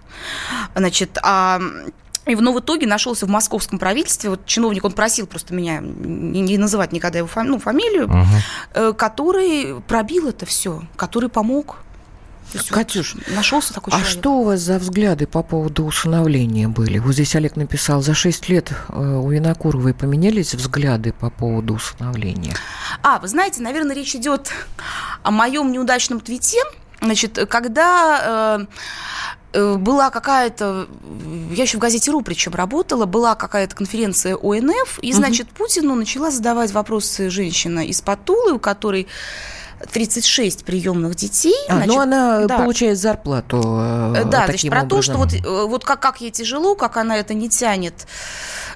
Значит, 0.75 1.19
а 1.23 1.61
и, 2.27 2.35
но 2.35 2.53
в 2.53 2.61
итоге 2.61 2.87
нашелся 2.87 3.27
в 3.27 3.29
московском 3.29 3.79
правительстве, 3.79 4.31
вот 4.31 4.47
чиновник, 4.47 4.85
он 4.85 4.93
просил 4.93 5.27
просто 5.27 5.53
меня 5.53 5.81
не, 5.81 6.41
не 6.41 6.57
называть 6.57 6.93
никогда 6.93 7.19
его 7.19 7.29
фами, 7.29 7.49
ну, 7.49 7.59
фамилию, 7.59 8.09
угу. 8.09 8.95
который 8.95 9.81
пробил 9.83 10.29
это 10.29 10.47
все, 10.47 10.83
который 10.97 11.29
помог. 11.29 11.84
Катюш, 12.71 13.17
нашелся 13.29 13.75
такой 13.75 13.93
а 13.93 13.97
человек. 13.97 14.11
что 14.11 14.39
у 14.41 14.45
вас 14.45 14.61
за 14.61 14.79
взгляды 14.79 15.27
по 15.27 15.43
поводу 15.43 15.85
усыновления 15.85 16.69
были? 16.69 16.99
Вот 16.99 17.13
здесь 17.13 17.35
Олег 17.37 17.57
написал, 17.57 18.03
за 18.03 18.15
6 18.15 18.49
лет 18.49 18.73
э, 18.89 18.99
у 18.99 19.29
Винокуровой 19.29 19.95
поменялись 19.95 20.55
взгляды 20.55 21.13
по 21.13 21.31
поводу 21.31 21.75
усыновления? 21.75 22.55
А, 23.03 23.19
вы 23.19 23.29
знаете, 23.29 23.63
наверное, 23.63 23.95
речь 23.95 24.15
идет 24.15 24.53
о 25.23 25.31
моем 25.31 25.73
неудачном 25.73 26.21
твите. 26.21 26.59
Значит, 27.01 27.39
когда 27.51 28.67
э, 29.53 29.59
э, 29.59 29.75
была 29.77 30.11
какая-то, 30.11 30.89
я 31.53 31.63
еще 31.65 31.77
в 31.77 31.81
газете 31.81 32.11
РУ 32.11 32.23
причем 32.23 32.55
работала, 32.55 33.05
была 33.05 33.35
какая-то 33.35 33.75
конференция 33.77 34.37
ОНФ, 34.37 35.01
и, 35.03 35.13
значит, 35.13 35.49
угу. 35.49 35.65
Путину 35.65 35.95
начала 35.95 36.31
задавать 36.31 36.73
вопросы 36.73 37.31
женщина 37.31 37.87
из-под 37.87 38.25
Тулы, 38.25 38.53
у 38.53 38.59
которой 38.59 39.07
36 39.93 40.65
приемных 40.65 41.15
детей. 41.15 41.55
А, 41.69 41.73
ну, 41.73 41.77
значит, 41.77 41.95
ну, 41.95 42.01
она 42.01 42.47
да. 42.47 42.59
получает 42.59 42.99
зарплату. 42.99 43.63
Э, 43.63 44.25
да, 44.25 44.47
значит, 44.47 44.71
про 44.71 44.83
образом. 44.83 44.89
то, 44.89 45.03
что 45.03 45.19
вот, 45.19 45.35
э, 45.35 45.67
вот 45.69 45.85
как, 45.85 46.01
как 46.01 46.21
ей 46.21 46.31
тяжело, 46.31 46.75
как 46.75 46.97
она 46.97 47.17
это 47.17 47.35
не 47.35 47.49
тянет 47.49 48.07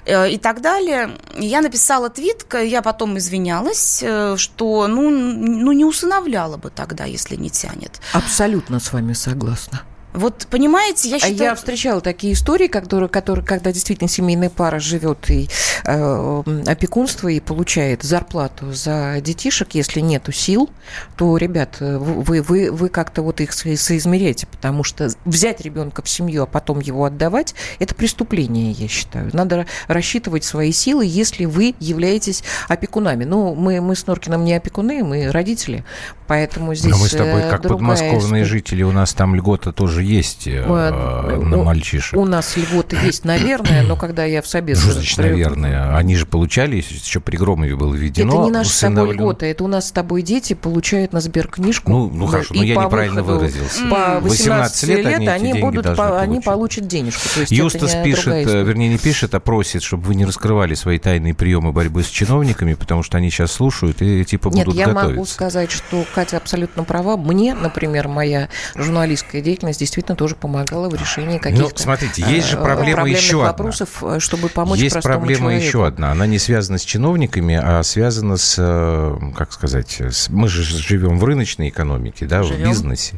э, 0.05 0.31
и 0.31 0.37
так 0.37 0.61
далее. 0.61 1.11
Я 1.37 1.61
написала 1.61 2.09
твит, 2.09 2.45
я 2.53 2.81
потом 2.81 3.17
извинялась, 3.17 4.03
что 4.37 4.87
ну, 4.87 5.09
ну 5.09 5.71
не 5.71 5.85
усыновляла 5.85 6.57
бы 6.57 6.69
тогда, 6.69 7.05
если 7.05 7.35
не 7.35 7.49
тянет. 7.49 7.99
Абсолютно 8.13 8.79
с 8.79 8.93
вами 8.93 9.13
согласна. 9.13 9.81
Вот 10.13 10.47
понимаете, 10.49 11.09
я 11.09 11.19
считаю... 11.19 11.37
Я 11.37 11.55
встречала 11.55 12.01
такие 12.01 12.33
истории, 12.33 12.67
которые, 12.67 13.09
которые, 13.09 13.45
когда 13.45 13.71
действительно 13.71 14.09
семейная 14.09 14.49
пара 14.49 14.79
живет 14.79 15.29
и 15.29 15.47
э, 15.85 16.43
опекунство 16.65 17.27
и 17.27 17.39
получает 17.39 18.01
зарплату 18.03 18.73
за 18.73 19.17
детишек, 19.21 19.69
если 19.73 19.99
нету 19.99 20.31
сил, 20.31 20.69
то, 21.15 21.37
ребят, 21.37 21.77
вы, 21.79 22.41
вы, 22.41 22.71
вы 22.71 22.89
как-то 22.89 23.21
вот 23.21 23.39
их 23.39 23.53
соизмеряете, 23.53 24.47
потому 24.47 24.83
что 24.83 25.09
взять 25.25 25.61
ребенка 25.61 26.01
в 26.01 26.09
семью, 26.09 26.43
а 26.43 26.45
потом 26.47 26.79
его 26.79 27.05
отдавать, 27.05 27.53
это 27.77 27.93
преступление, 27.93 28.71
я 28.71 28.87
считаю. 28.87 29.29
Надо 29.33 29.67
рассчитывать 29.87 30.43
свои 30.43 30.71
силы, 30.71 31.05
если 31.05 31.45
вы 31.45 31.75
являетесь 31.79 32.43
опекунами. 32.67 33.25
Ну, 33.25 33.53
мы, 33.53 33.79
мы 33.79 33.95
с 33.95 34.07
Норкиным 34.07 34.43
не 34.43 34.53
опекуны, 34.55 35.03
мы 35.03 35.31
родители, 35.31 35.85
поэтому 36.27 36.73
здесь 36.73 36.91
Но 36.91 36.97
мы 36.97 37.07
с 37.07 37.11
тобой, 37.11 37.41
как 37.49 37.61
подмосковные 37.61 38.43
жители, 38.43 38.81
у 38.81 38.91
нас 38.91 39.13
там 39.13 39.35
льгота 39.35 39.71
тоже 39.71 39.98
тоже 39.99 40.03
есть 40.03 40.47
э, 40.47 40.65
на 40.65 41.57
мальчишек. 41.57 42.17
У 42.17 42.25
нас 42.25 42.55
льготы 42.57 42.97
есть, 43.03 43.25
наверное, 43.25 43.83
но 43.83 43.95
когда 43.95 44.25
я 44.25 44.41
в 44.41 44.47
Собес... 44.47 44.79
Значит, 44.79 45.17
наверное? 45.17 45.95
Они 45.95 46.15
же 46.15 46.25
получали, 46.25 46.77
еще 46.77 47.19
при 47.19 47.37
Громове 47.37 47.75
было 47.75 47.93
введено. 47.93 48.33
Это 48.33 48.43
не 48.45 48.51
наши 48.51 48.69
с 48.69 48.79
тобой 48.79 49.13
льготы, 49.13 49.45
это 49.47 49.63
у 49.63 49.67
нас 49.67 49.89
с 49.89 49.91
тобой 49.91 50.21
дети 50.21 50.53
получают 50.53 51.13
на 51.13 51.21
сберкнижку. 51.21 51.91
Ну, 51.91 52.09
ну 52.09 52.27
хорошо, 52.27 52.53
но 52.53 52.63
я 52.63 52.75
неправильно 52.75 53.23
выразился. 53.23 53.85
По 53.89 54.19
18 54.21 54.83
лет, 54.89 55.05
лет 55.05 55.15
они, 55.19 55.51
они, 55.51 55.61
будут, 55.61 55.95
по, 55.95 56.19
они 56.19 56.39
получат 56.39 56.87
денежку. 56.87 57.21
Юстас 57.49 57.95
пишет, 58.03 58.47
э, 58.47 58.63
вернее, 58.63 58.89
не 58.89 58.97
пишет, 58.97 59.33
а 59.35 59.39
просит, 59.39 59.83
чтобы 59.83 60.03
вы 60.03 60.15
не 60.15 60.25
раскрывали 60.25 60.73
свои 60.75 60.99
тайные 60.99 61.33
приемы 61.33 61.71
борьбы 61.71 62.03
с 62.03 62.07
чиновниками, 62.07 62.73
потому 62.73 63.03
что 63.03 63.17
они 63.17 63.29
сейчас 63.29 63.51
слушают 63.51 64.01
и 64.01 64.23
типа 64.23 64.49
будут 64.49 64.67
Нет, 64.67 64.75
я 64.75 64.85
готовиться. 64.87 65.11
могу 65.11 65.25
сказать, 65.25 65.71
что 65.71 66.05
Катя 66.13 66.37
абсолютно 66.37 66.83
права. 66.83 67.17
Мне, 67.17 67.53
например, 67.53 68.07
моя 68.07 68.49
журналистская 68.75 69.41
деятельность 69.41 69.79
действительно 69.89 70.15
тоже 70.15 70.35
помогала 70.35 70.87
в 70.87 70.93
решении 70.93 71.33
ну, 71.33 71.39
каких-то 71.39 71.63
ну, 71.63 71.77
смотрите, 71.77 72.23
есть 72.27 72.49
же 72.49 72.57
э, 72.57 72.63
проблема 72.63 73.09
еще 73.09 73.37
вопросов, 73.37 74.03
одна. 74.03 74.19
чтобы 74.19 74.47
помочь 74.47 74.79
Есть 74.79 75.01
проблема 75.01 75.49
человеку. 75.49 75.65
еще 75.65 75.87
одна. 75.87 76.11
Она 76.11 76.27
не 76.27 76.37
связана 76.37 76.77
с 76.77 76.83
чиновниками, 76.83 77.59
а 77.61 77.81
связана 77.81 78.37
с, 78.37 78.55
э, 78.59 79.17
как 79.35 79.51
сказать, 79.51 79.99
с, 79.99 80.29
мы 80.29 80.47
же 80.47 80.63
живем 80.63 81.17
в 81.17 81.23
рыночной 81.23 81.69
экономике, 81.69 82.27
да, 82.27 82.43
живем. 82.43 82.65
в 82.65 82.69
бизнесе. 82.69 83.17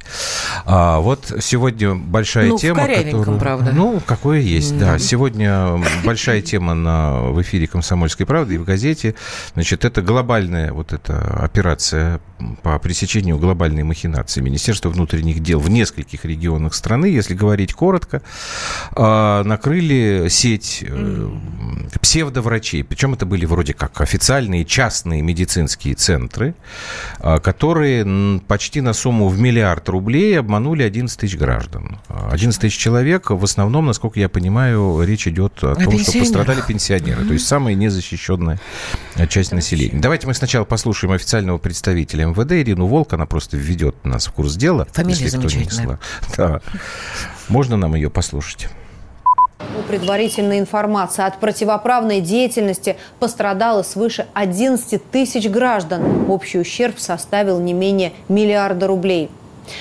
А, 0.65 0.99
вот 0.99 1.33
сегодня 1.41 1.93
большая 1.93 2.47
ну, 2.47 2.57
тема, 2.57 2.83
в 2.83 2.87
которую, 2.87 3.39
правда. 3.39 3.71
ну 3.73 4.01
какое 4.05 4.39
есть, 4.39 4.77
да. 4.77 4.93
да. 4.93 4.99
Сегодня 4.99 5.81
большая 6.05 6.41
тема 6.41 6.73
на 6.73 7.21
в 7.21 7.41
эфире 7.41 7.67
"Комсомольской 7.67 8.25
правды" 8.25 8.55
и 8.55 8.57
в 8.57 8.63
газете. 8.63 9.15
Значит, 9.53 9.83
это 9.83 10.01
глобальная 10.01 10.71
вот 10.71 10.93
эта 10.93 11.19
операция 11.43 12.21
по 12.63 12.79
пресечению 12.79 13.37
глобальной 13.37 13.83
махинации 13.83 14.39
Министерства 14.41 14.89
внутренних 14.89 15.41
дел 15.41 15.59
в 15.59 15.69
нескольких 15.69 16.23
регионах 16.25 16.60
страны, 16.69 17.05
если 17.05 17.33
говорить 17.33 17.73
коротко, 17.73 18.21
а, 18.93 19.43
накрыли 19.43 20.27
сеть 20.29 20.83
э, 20.87 21.29
псевдоврачей. 22.01 22.83
Причем 22.83 23.13
это 23.13 23.25
были 23.25 23.45
вроде 23.45 23.73
как 23.73 24.01
официальные 24.01 24.65
частные 24.65 25.21
медицинские 25.21 25.95
центры, 25.95 26.55
а, 27.19 27.39
которые 27.39 28.39
почти 28.47 28.81
на 28.81 28.93
сумму 28.93 29.27
в 29.27 29.39
миллиард 29.39 29.87
рублей 29.89 30.39
обманули 30.39 30.83
11 30.83 31.19
тысяч 31.19 31.37
граждан. 31.37 31.99
11 32.09 32.59
тысяч 32.61 32.77
человек, 32.77 33.29
в 33.31 33.43
основном, 33.43 33.85
насколько 33.85 34.19
я 34.19 34.29
понимаю, 34.29 35.01
речь 35.03 35.27
идет 35.27 35.63
о, 35.63 35.71
о 35.71 35.75
том, 35.75 35.97
что 35.99 36.19
пострадали 36.19 36.61
пенсионеры, 36.67 37.25
то 37.25 37.33
есть 37.33 37.47
самая 37.47 37.75
незащищенная 37.75 38.59
часть 39.29 39.51
населения. 39.51 39.99
Давайте 39.99 40.27
мы 40.27 40.33
сначала 40.33 40.65
послушаем 40.65 41.13
официального 41.13 41.57
представителя 41.57 42.25
МВД 42.25 42.51
Ирину 42.53 42.85
Волк, 42.87 43.13
она 43.13 43.25
просто 43.25 43.57
введет 43.57 43.95
нас 44.03 44.27
в 44.27 44.31
курс 44.31 44.55
дела. 44.55 44.87
Фамилия 44.91 45.29
замечательная. 45.29 45.99
Да. 46.37 46.50
Можно 47.47 47.77
нам 47.77 47.95
ее 47.95 48.09
послушать? 48.09 48.67
По 49.57 49.83
предварительной 49.87 50.59
информации 50.59 51.23
от 51.23 51.39
противоправной 51.39 52.19
деятельности 52.19 52.97
пострадало 53.19 53.83
свыше 53.83 54.27
11 54.33 55.11
тысяч 55.11 55.47
граждан. 55.47 56.29
Общий 56.29 56.59
ущерб 56.59 56.99
составил 56.99 57.59
не 57.59 57.73
менее 57.73 58.11
миллиарда 58.27 58.87
рублей. 58.87 59.29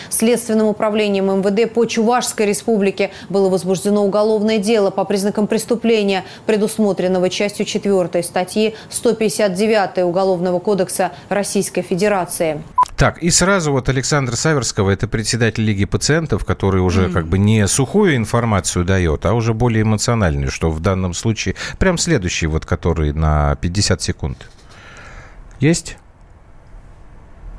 Следственным 0.08 0.68
управлением 0.68 1.26
МВД 1.40 1.72
по 1.72 1.84
Чувашской 1.86 2.46
республике 2.46 3.10
было 3.28 3.48
возбуждено 3.48 4.04
уголовное 4.04 4.58
дело 4.58 4.90
по 4.90 5.04
признакам 5.04 5.46
преступления, 5.46 6.24
предусмотренного 6.46 7.30
частью 7.30 7.66
4 7.66 8.22
статьи 8.22 8.74
159 8.90 10.04
Уголовного 10.04 10.58
кодекса 10.58 11.12
Российской 11.28 11.82
Федерации. 11.82 12.62
Так, 13.00 13.22
и 13.22 13.30
сразу 13.30 13.72
вот 13.72 13.88
Александр 13.88 14.36
Саверского, 14.36 14.90
это 14.90 15.08
председатель 15.08 15.64
Лиги 15.64 15.86
пациентов, 15.86 16.44
который 16.44 16.82
уже 16.82 17.06
mm. 17.06 17.12
как 17.14 17.28
бы 17.28 17.38
не 17.38 17.66
сухую 17.66 18.14
информацию 18.14 18.84
дает, 18.84 19.24
а 19.24 19.32
уже 19.32 19.54
более 19.54 19.84
эмоциональную, 19.84 20.50
что 20.50 20.70
в 20.70 20.80
данном 20.80 21.14
случае... 21.14 21.54
Прям 21.78 21.96
следующий 21.96 22.46
вот, 22.46 22.66
который 22.66 23.14
на 23.14 23.56
50 23.56 24.02
секунд. 24.02 24.50
Есть? 25.60 25.96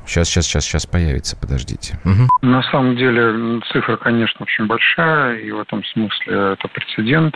Сейчас, 0.06 0.28
сейчас, 0.28 0.46
сейчас, 0.46 0.64
сейчас 0.64 0.86
появится, 0.86 1.36
подождите. 1.36 1.98
Угу. 2.04 2.46
На 2.46 2.62
самом 2.70 2.96
деле 2.96 3.60
цифра, 3.72 3.96
конечно, 3.96 4.44
очень 4.44 4.68
большая, 4.68 5.38
и 5.38 5.50
в 5.50 5.58
этом 5.58 5.82
смысле 5.86 6.52
это 6.52 6.68
прецедент. 6.68 7.34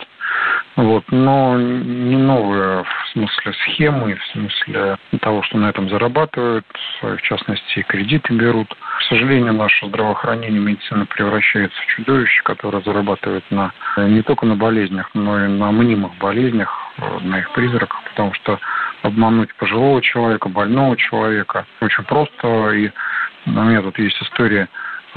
Вот, 0.75 1.05
но 1.09 1.57
не 1.57 2.17
новые 2.17 2.83
в 2.83 3.09
смысле 3.11 3.53
схемы, 3.63 4.15
в 4.15 4.25
смысле 4.27 4.97
того, 5.21 5.41
что 5.41 5.57
на 5.57 5.69
этом 5.69 5.89
зарабатывают, 5.89 6.65
в 7.01 7.17
частности, 7.21 7.81
кредиты 7.81 8.33
берут. 8.33 8.67
К 8.99 9.01
сожалению, 9.09 9.53
наше 9.53 9.87
здравоохранение, 9.87 10.59
медицина 10.59 11.07
превращается 11.07 11.79
в 11.81 11.85
чудовище, 11.87 12.43
которое 12.43 12.83
зарабатывает 12.83 13.43
на, 13.49 13.71
не 13.97 14.21
только 14.21 14.45
на 14.45 14.55
болезнях, 14.55 15.09
но 15.15 15.43
и 15.43 15.47
на 15.47 15.71
мнимых 15.71 16.15
болезнях, 16.19 16.71
на 17.21 17.39
их 17.39 17.51
призраках, 17.53 18.03
потому 18.09 18.33
что 18.35 18.59
обмануть 19.01 19.53
пожилого 19.55 20.01
человека, 20.01 20.49
больного 20.49 20.95
человека 20.95 21.65
очень 21.81 22.03
просто. 22.03 22.71
И 22.71 22.91
у 23.47 23.49
меня 23.49 23.81
тут 23.81 23.97
есть 23.97 24.21
история 24.21 24.67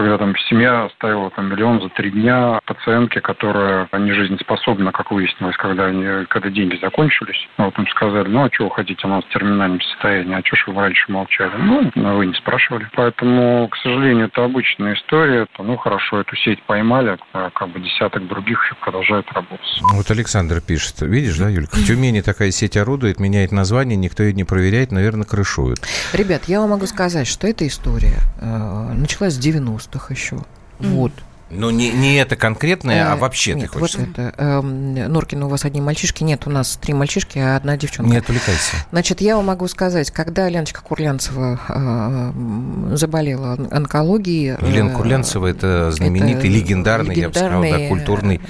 когда 0.01 0.17
там 0.17 0.35
семья 0.49 0.85
оставила 0.85 1.31
там 1.31 1.51
миллион 1.51 1.83
за 1.83 1.91
три 1.91 2.11
дня 2.11 2.59
пациентке, 2.65 3.21
которая 3.21 3.87
не 3.99 4.13
жизнеспособна, 4.13 4.93
как 4.93 5.11
выяснилось, 5.11 5.57
когда, 5.59 5.87
они, 5.87 6.25
когда 6.27 6.49
деньги 6.49 6.79
закончились. 6.81 7.37
Вот 7.59 7.79
им 7.79 7.87
сказали, 7.89 8.29
ну, 8.29 8.45
а 8.45 8.51
что 8.51 8.65
вы 8.65 8.71
хотите, 8.71 9.01
у 9.05 9.11
нас 9.11 9.23
в 9.25 9.29
терминальном 9.29 9.79
состоянии, 9.83 10.35
а 10.35 10.43
что 10.43 10.57
ж 10.57 10.65
вы 10.69 10.81
раньше 10.81 11.13
молчали? 11.13 11.53
Ну, 11.59 12.17
вы 12.17 12.27
не 12.27 12.35
спрашивали. 12.35 12.89
Поэтому, 12.95 13.69
к 13.69 13.77
сожалению, 13.77 14.27
это 14.29 14.43
обычная 14.43 14.95
история. 14.95 15.47
Ну, 15.59 15.77
хорошо, 15.77 16.21
эту 16.21 16.35
сеть 16.37 16.63
поймали, 16.63 17.19
а 17.35 17.51
как 17.51 17.69
бы 17.69 17.81
десяток 17.81 18.27
других 18.27 18.65
еще 18.65 18.77
продолжают 18.77 19.31
работать. 19.33 19.83
Вот 19.93 20.11
Александр 20.11 20.63
пишет, 20.67 21.03
видишь, 21.03 21.37
да, 21.37 21.51
Юлька, 21.51 21.77
в 21.77 21.85
Тюмени 21.85 22.23
такая 22.23 22.53
сеть 22.53 22.79
орудует, 22.79 23.21
меняет 23.21 23.53
название, 23.53 23.99
никто 23.99 24.23
ее 24.23 24.33
не 24.33 24.45
проверяет, 24.45 24.93
наверное, 24.93 25.27
крышуют. 25.27 25.81
Ребят, 26.15 26.45
я 26.47 26.61
вам 26.61 26.71
могу 26.71 26.87
сказать, 26.87 27.27
что 27.27 27.47
эта 27.47 27.67
история 27.67 28.17
э, 28.41 28.93
началась 28.95 29.35
с 29.35 29.39
90 29.39 29.90
90-х 29.91 30.15
еще. 30.15 30.37
Mm. 30.37 30.95
Вот. 30.95 31.13
Ну, 31.53 31.71
не, 31.71 31.91
не 31.91 32.15
это 32.15 32.37
конкретное, 32.37 33.11
а 33.11 33.17
э, 33.17 33.19
вообще 33.19 33.55
нет, 33.55 33.73
ты 33.73 33.79
хочешь 33.79 33.97
вот 33.97 34.11
это. 34.11 34.33
Э, 34.39 34.61
Норкин, 34.61 35.43
у 35.43 35.49
вас 35.49 35.65
одни 35.65 35.81
мальчишки. 35.81 36.23
Нет, 36.23 36.47
у 36.47 36.51
нас 36.51 36.79
три 36.81 36.95
мальчишки, 36.95 37.41
а 37.41 37.57
одна 37.57 37.77
девчонка. 37.77 38.09
Не 38.09 38.19
отвлекайся. 38.19 38.77
Значит, 38.93 39.21
я 39.21 39.35
вам 39.35 39.47
могу 39.47 39.67
сказать, 39.67 40.13
когда 40.13 40.49
Леночка 40.49 40.81
Курлянцева 40.81 41.59
э, 41.69 42.97
заболела 42.97 43.55
онкологией... 43.73 44.57
Елена 44.65 44.91
э, 44.91 44.95
Курлянцева– 44.95 45.47
это 45.49 45.91
знаменитый, 45.91 46.35
это 46.35 46.47
легендарный, 46.47 47.17
я 47.17 47.29
бы 47.29 47.35
сказал, 47.35 47.63
да, 47.63 47.89
культурный 47.89 48.41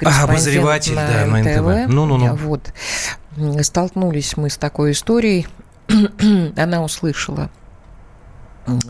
обозреватель 0.00 0.94
на 0.96 1.06
да, 1.06 1.26
на 1.26 1.38
НТВ. 1.42 1.92
Ну-ну-ну. 1.92 2.34
Вот. 2.34 2.72
Столкнулись 3.62 4.36
мы 4.36 4.50
с 4.50 4.56
такой 4.56 4.92
историей. 4.92 5.46
Она 6.56 6.82
услышала 6.82 7.50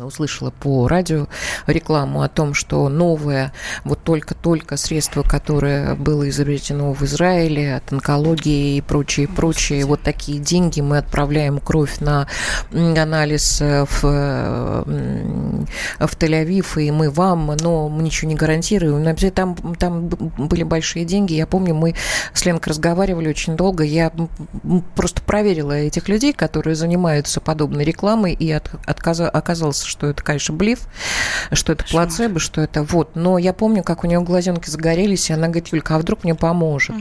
услышала 0.03 0.51
по 0.51 0.89
радио 0.89 1.27
рекламу 1.67 2.23
о 2.23 2.29
том, 2.29 2.55
что 2.55 2.89
новое, 2.89 3.53
вот 3.85 4.03
только-только 4.03 4.77
средство, 4.77 5.23
которое 5.23 5.95
было 5.95 6.29
изобретено 6.29 6.93
в 6.93 7.03
Израиле 7.03 7.77
от 7.77 7.93
онкологии 7.93 8.77
и 8.77 8.81
прочее, 8.81 9.29
прочее, 9.29 9.85
вот 9.85 10.03
такие 10.03 10.39
деньги 10.39 10.81
мы 10.81 10.99
отправляем 10.99 11.59
кровь 11.59 11.99
на 12.01 12.29
анализ 12.73 13.61
в, 13.61 14.03
в 15.99 16.17
Тель-Авив, 16.19 16.81
и 16.81 16.91
мы 16.91 17.11
вам, 17.11 17.55
но 17.61 17.89
мы 17.89 18.03
ничего 18.03 18.29
не 18.29 18.37
гарантируем. 18.37 19.15
Там, 19.33 19.57
там 19.77 20.09
были 20.09 20.63
большие 20.63 21.05
деньги. 21.05 21.35
Я 21.35 21.47
помню, 21.47 21.75
мы 21.75 21.95
с 22.33 22.45
Ленкой 22.45 22.71
разговаривали 22.71 23.29
очень 23.29 23.57
долго. 23.57 23.85
Я 23.85 24.13
просто 24.95 25.23
проверила 25.23 25.73
этих 25.73 26.09
людей, 26.09 26.33
которые 26.33 26.77
занимаются 26.77 27.41
подобной 27.41 27.85
рекламой, 27.85 28.33
и 28.33 28.51
от, 28.51 28.71
отказа, 28.87 29.29
оказалось 29.29 29.66
оказалось, 29.67 29.83
что 29.83 30.07
это, 30.09 30.23
конечно, 30.23 30.55
блиф, 30.55 30.81
что 31.53 31.73
это 31.73 31.85
плацебо, 31.85 32.39
что 32.39 32.61
это 32.61 32.83
вот. 32.83 33.17
Но 33.17 33.39
я 33.39 33.53
помню, 33.53 33.83
как 33.83 34.05
у 34.05 34.07
нее 34.07 34.21
глазенки 34.21 34.69
загорелись, 34.71 35.31
и 35.31 35.33
она 35.33 35.47
говорит, 35.47 35.69
Юлька, 35.69 35.97
а 35.97 35.99
вдруг 35.99 36.25
мне 36.25 36.35
поможет? 36.35 36.97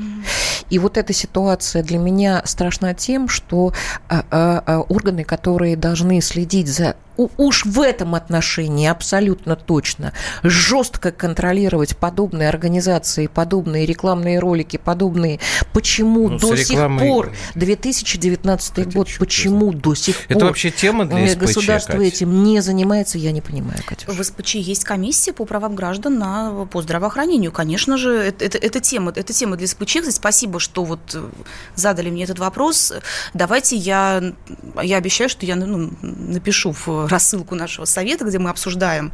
И 0.69 0.79
вот 0.79 0.97
эта 0.97 1.13
ситуация 1.13 1.83
для 1.83 1.97
меня 1.97 2.41
страшна 2.45 2.93
тем, 2.93 3.29
что 3.29 3.73
а, 4.09 4.25
а, 4.31 4.63
а, 4.65 4.79
органы, 4.79 5.23
которые 5.23 5.77
должны 5.77 6.21
следить 6.21 6.67
за 6.67 6.95
уж 7.17 7.65
в 7.65 7.81
этом 7.81 8.15
отношении 8.15 8.87
абсолютно 8.87 9.55
точно 9.55 10.13
жестко 10.43 11.11
контролировать 11.11 11.97
подобные 11.97 12.49
организации, 12.49 13.27
подобные 13.27 13.85
рекламные 13.85 14.39
ролики, 14.39 14.77
подобные. 14.77 15.39
Почему 15.73 16.29
ну, 16.29 16.39
до 16.39 16.53
рекламой... 16.53 16.99
сих 16.99 17.07
пор 17.07 17.33
2019 17.55 18.73
Хотя 18.75 18.89
год, 18.89 19.09
почему 19.19 19.73
до 19.73 19.95
сих 19.95 20.15
пор? 20.15 20.37
Это 20.37 20.45
вообще 20.45 20.71
тема 20.71 21.05
для 21.05 21.27
СПЧ, 21.27 21.37
государство 21.39 21.93
Катя. 21.93 22.05
этим 22.05 22.43
не 22.43 22.61
занимается, 22.61 23.17
я 23.17 23.31
не 23.31 23.41
понимаю, 23.41 23.79
Катюш. 23.85 24.15
В 24.15 24.23
СПЧ 24.23 24.55
есть 24.55 24.83
комиссия 24.83 25.33
по 25.33 25.45
правам 25.45 25.75
граждан 25.75 26.17
на 26.17 26.65
по 26.71 26.81
здравоохранению. 26.81 27.51
Конечно 27.51 27.97
же, 27.97 28.11
это, 28.11 28.45
это, 28.45 28.57
это 28.57 28.79
тема, 28.79 29.11
это 29.15 29.33
тема 29.33 29.55
для 29.57 29.67
СПЧ. 29.67 29.97
Спасибо, 30.09 30.59
что 30.59 30.83
вот 30.83 30.99
э, 31.13 31.23
задали 31.75 32.09
мне 32.09 32.23
этот 32.23 32.39
вопрос. 32.39 32.93
Давайте 33.33 33.75
я, 33.75 34.33
я 34.81 34.97
обещаю, 34.97 35.29
что 35.29 35.45
я 35.45 35.55
ну, 35.55 35.91
напишу 36.01 36.71
в 36.71 37.04
рассылку 37.07 37.55
нашего 37.55 37.85
совета, 37.85 38.25
где 38.25 38.39
мы 38.39 38.49
обсуждаем 38.49 39.11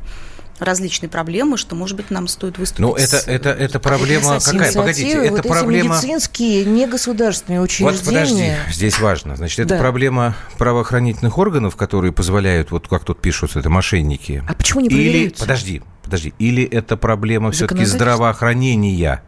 различные 0.61 1.09
проблемы, 1.09 1.57
что, 1.57 1.75
может 1.75 1.97
быть, 1.97 2.11
нам 2.11 2.27
стоит 2.27 2.57
выступить. 2.57 2.79
Ну, 2.79 2.93
это, 2.93 3.17
это, 3.17 3.49
это 3.49 3.79
проблема 3.79 4.39
какая? 4.39 4.71
Погодите, 4.71 5.11
это 5.11 5.33
вот 5.33 5.47
проблема... 5.47 5.95
медицинские, 5.95 6.65
негосударственные 6.65 7.61
учреждения. 7.61 7.95
Вот 7.95 8.05
подожди, 8.05 8.53
здесь 8.71 8.99
важно. 8.99 9.35
Значит, 9.35 9.59
это 9.59 9.69
да. 9.69 9.79
проблема 9.79 10.35
правоохранительных 10.57 11.37
органов, 11.37 11.75
которые 11.75 12.11
позволяют, 12.11 12.71
вот 12.71 12.87
как 12.87 13.03
тут 13.03 13.19
пишут, 13.21 13.55
это 13.55 13.69
мошенники. 13.69 14.43
А 14.47 14.53
почему 14.53 14.81
не 14.81 14.89
проверяются? 14.89 15.43
Или, 15.43 15.47
подожди, 15.47 15.81
подожди, 16.03 16.33
или 16.37 16.63
это 16.63 16.95
проблема 16.95 17.51
все-таки 17.51 17.85
здравоохранения? 17.85 19.23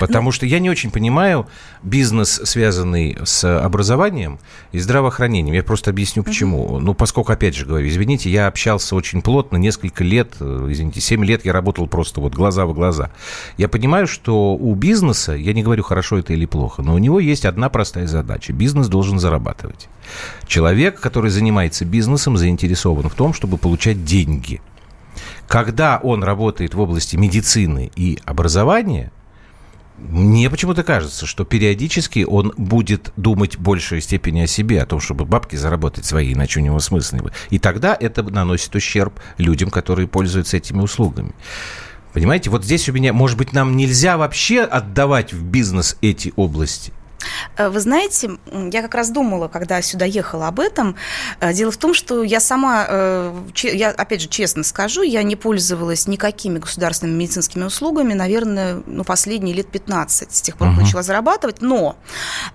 Потому 0.00 0.26
ну, 0.26 0.32
что 0.32 0.46
я 0.46 0.58
не 0.58 0.70
очень 0.70 0.90
понимаю 0.90 1.46
бизнес, 1.82 2.40
связанный 2.44 3.18
с 3.24 3.44
образованием 3.58 4.38
и 4.72 4.78
здравоохранением. 4.78 5.54
Я 5.54 5.62
просто 5.62 5.90
объясню, 5.90 6.22
почему. 6.22 6.64
Угу. 6.64 6.78
Ну, 6.80 6.94
поскольку, 6.94 7.32
опять 7.32 7.54
же 7.54 7.66
говорю, 7.66 7.86
извините, 7.88 8.30
я 8.30 8.46
общался 8.46 8.96
очень 8.96 9.22
плотно, 9.22 9.56
несколько 9.56 10.04
лет, 10.04 10.34
э, 10.40 10.68
извините, 10.70 11.00
7 11.00 11.24
лет 11.24 11.44
я 11.44 11.52
работал 11.52 11.86
просто 11.86 12.20
вот 12.20 12.34
глаза 12.34 12.66
в 12.66 12.74
глаза. 12.74 13.10
Я 13.56 13.68
понимаю, 13.68 14.06
что 14.06 14.54
у 14.54 14.74
бизнеса, 14.74 15.32
я 15.32 15.52
не 15.52 15.62
говорю, 15.62 15.82
хорошо 15.82 16.18
это 16.18 16.32
или 16.32 16.46
плохо, 16.46 16.82
но 16.82 16.94
у 16.94 16.98
него 16.98 17.20
есть 17.20 17.44
одна 17.44 17.68
простая 17.68 18.06
задача. 18.06 18.52
Бизнес 18.52 18.88
должен 18.88 19.18
зарабатывать. 19.18 19.88
Человек, 20.46 21.00
который 21.00 21.30
занимается 21.30 21.84
бизнесом, 21.84 22.36
заинтересован 22.36 23.08
в 23.08 23.14
том, 23.14 23.32
чтобы 23.32 23.58
получать 23.58 24.04
деньги. 24.04 24.60
Когда 25.46 26.00
он 26.02 26.24
работает 26.24 26.74
в 26.74 26.80
области 26.80 27.16
медицины 27.16 27.90
и 27.94 28.18
образования– 28.24 29.12
мне 29.96 30.50
почему-то 30.50 30.82
кажется, 30.82 31.24
что 31.24 31.44
периодически 31.44 32.24
он 32.24 32.52
будет 32.56 33.12
думать 33.16 33.56
в 33.56 33.60
большей 33.60 34.00
степени 34.00 34.40
о 34.40 34.46
себе, 34.46 34.82
о 34.82 34.86
том, 34.86 35.00
чтобы 35.00 35.24
бабки 35.24 35.56
заработать 35.56 36.04
свои, 36.04 36.32
иначе 36.32 36.60
у 36.60 36.62
него 36.62 36.80
смысла 36.80 37.16
не 37.16 37.22
будет. 37.22 37.34
И 37.50 37.58
тогда 37.58 37.96
это 37.98 38.22
наносит 38.22 38.74
ущерб 38.74 39.20
людям, 39.38 39.70
которые 39.70 40.08
пользуются 40.08 40.56
этими 40.56 40.80
услугами. 40.80 41.32
Понимаете, 42.12 42.50
вот 42.50 42.64
здесь 42.64 42.88
у 42.88 42.92
меня, 42.92 43.12
может 43.12 43.38
быть, 43.38 43.52
нам 43.52 43.76
нельзя 43.76 44.16
вообще 44.16 44.62
отдавать 44.62 45.32
в 45.32 45.44
бизнес 45.44 45.96
эти 46.00 46.32
области– 46.36 46.92
вы 47.58 47.80
знаете, 47.80 48.30
я 48.52 48.82
как 48.82 48.94
раз 48.94 49.10
думала, 49.10 49.48
когда 49.48 49.80
сюда 49.82 50.04
ехала 50.04 50.48
об 50.48 50.60
этом. 50.60 50.96
Э, 51.40 51.52
дело 51.52 51.70
в 51.70 51.76
том, 51.76 51.94
что 51.94 52.22
я 52.22 52.40
сама, 52.40 52.86
э, 52.88 53.44
я 53.54 53.90
опять 53.90 54.22
же 54.22 54.28
честно 54.28 54.64
скажу, 54.64 55.02
я 55.02 55.22
не 55.22 55.36
пользовалась 55.36 56.06
никакими 56.06 56.58
государственными 56.58 57.16
медицинскими 57.16 57.64
услугами, 57.64 58.14
наверное, 58.14 58.82
ну, 58.86 59.04
последние 59.04 59.54
лет 59.54 59.70
15, 59.70 60.34
с 60.34 60.42
тех 60.42 60.56
пор, 60.56 60.68
угу. 60.68 60.80
начала 60.80 61.02
зарабатывать. 61.02 61.60
Но 61.60 61.96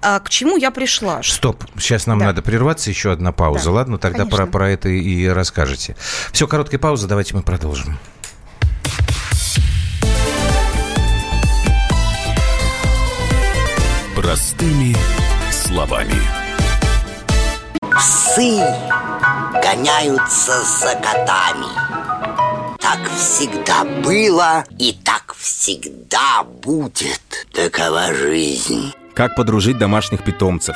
к 0.01 0.29
чему 0.29 0.57
я 0.57 0.71
пришла? 0.71 1.21
Стоп, 1.23 1.63
сейчас 1.77 2.07
нам 2.07 2.19
да. 2.19 2.25
надо 2.25 2.41
прерваться, 2.41 2.89
еще 2.89 3.11
одна 3.11 3.31
пауза. 3.31 3.65
Да, 3.65 3.71
Ладно, 3.71 3.97
тогда 3.97 4.25
про, 4.25 4.45
про 4.45 4.69
это 4.71 4.89
и 4.89 5.27
расскажете. 5.27 5.95
Все, 6.31 6.47
короткая 6.47 6.79
пауза, 6.79 7.07
давайте 7.07 7.35
мы 7.35 7.41
продолжим. 7.41 7.97
Простыми 14.15 14.95
словами. 15.51 16.19
Псы 17.95 18.59
гоняются 19.61 20.61
за 20.63 20.95
котами. 20.95 21.67
Так 22.79 22.99
всегда 23.17 23.83
было 24.03 24.63
и 24.77 24.93
так 24.93 25.35
всегда 25.37 26.43
будет. 26.43 27.21
Такова 27.53 28.13
жизнь. 28.13 28.93
Как 29.13 29.35
подружить 29.35 29.77
домашних 29.77 30.23
питомцев, 30.23 30.75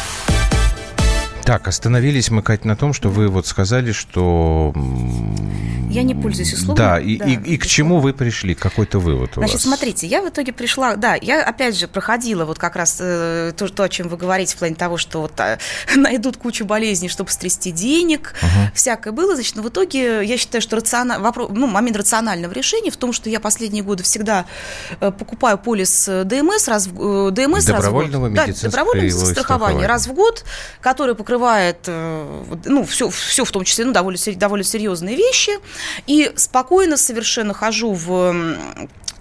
Так, 1.51 1.67
остановились 1.67 2.31
мы, 2.31 2.43
Катя, 2.43 2.65
на 2.65 2.77
том, 2.77 2.93
что 2.93 3.09
вы 3.09 3.27
вот 3.27 3.45
сказали, 3.45 3.91
что... 3.91 4.73
Я 5.91 6.03
не 6.03 6.15
пользуюсь 6.15 6.53
услугами. 6.53 6.77
Да, 6.77 6.99
и, 6.99 7.17
да, 7.17 7.25
и, 7.25 7.53
и 7.53 7.57
к 7.57 7.65
чему 7.65 7.99
вы 7.99 8.13
пришли? 8.13 8.55
Какой-то 8.55 8.99
вывод 8.99 9.31
у 9.31 9.41
Значит, 9.41 9.55
вас? 9.55 9.63
смотрите, 9.63 10.07
я 10.07 10.21
в 10.21 10.29
итоге 10.29 10.53
пришла... 10.53 10.95
Да, 10.95 11.15
я, 11.21 11.43
опять 11.43 11.77
же, 11.77 11.87
проходила 11.87 12.45
вот 12.45 12.57
как 12.57 12.75
раз 12.75 12.97
э, 12.99 13.53
то, 13.55 13.67
то, 13.67 13.83
о 13.83 13.89
чем 13.89 14.07
вы 14.07 14.17
говорите, 14.17 14.55
в 14.55 14.59
плане 14.59 14.75
того, 14.75 14.97
что 14.97 15.21
вот 15.21 15.39
а, 15.39 15.57
найдут 15.95 16.37
кучу 16.37 16.65
болезней, 16.65 17.09
чтобы 17.09 17.29
стрясти 17.29 17.71
денег, 17.71 18.33
угу. 18.41 18.71
всякое 18.73 19.11
было. 19.11 19.35
Значит, 19.35 19.55
но 19.55 19.63
в 19.63 19.69
итоге 19.69 20.23
я 20.23 20.37
считаю, 20.37 20.61
что 20.61 20.75
рациона... 20.75 21.19
вопрос, 21.19 21.49
ну, 21.53 21.67
момент 21.67 21.97
рационального 21.97 22.53
решения 22.53 22.91
в 22.91 22.97
том, 22.97 23.13
что 23.13 23.29
я 23.29 23.39
последние 23.39 23.83
годы 23.83 24.03
всегда 24.03 24.45
э, 24.99 25.11
покупаю 25.11 25.57
полис 25.57 26.07
э, 26.07 26.23
ДМС 26.23 26.67
раз 26.67 26.87
в, 26.87 27.31
ДМС 27.31 27.65
добровольного 27.65 28.29
раз 28.29 28.33
в 28.33 28.45
год. 28.45 28.61
Да, 28.61 28.69
добровольного 28.69 29.09
страхования, 29.09 29.33
страхования 29.33 29.87
раз 29.87 30.07
в 30.07 30.13
год, 30.13 30.45
который 30.81 31.15
покрывает 31.15 31.41
покрывает, 31.41 31.77
э, 31.87 32.43
ну, 32.65 32.83
все, 32.85 33.09
все 33.09 33.45
в 33.45 33.51
том 33.51 33.63
числе, 33.63 33.85
ну, 33.85 33.93
довольно, 33.93 34.19
довольно 34.35 34.63
серьезные 34.63 35.15
вещи, 35.15 35.51
и 36.07 36.31
спокойно 36.35 36.97
совершенно 36.97 37.53
хожу 37.53 37.93
в 37.93 38.57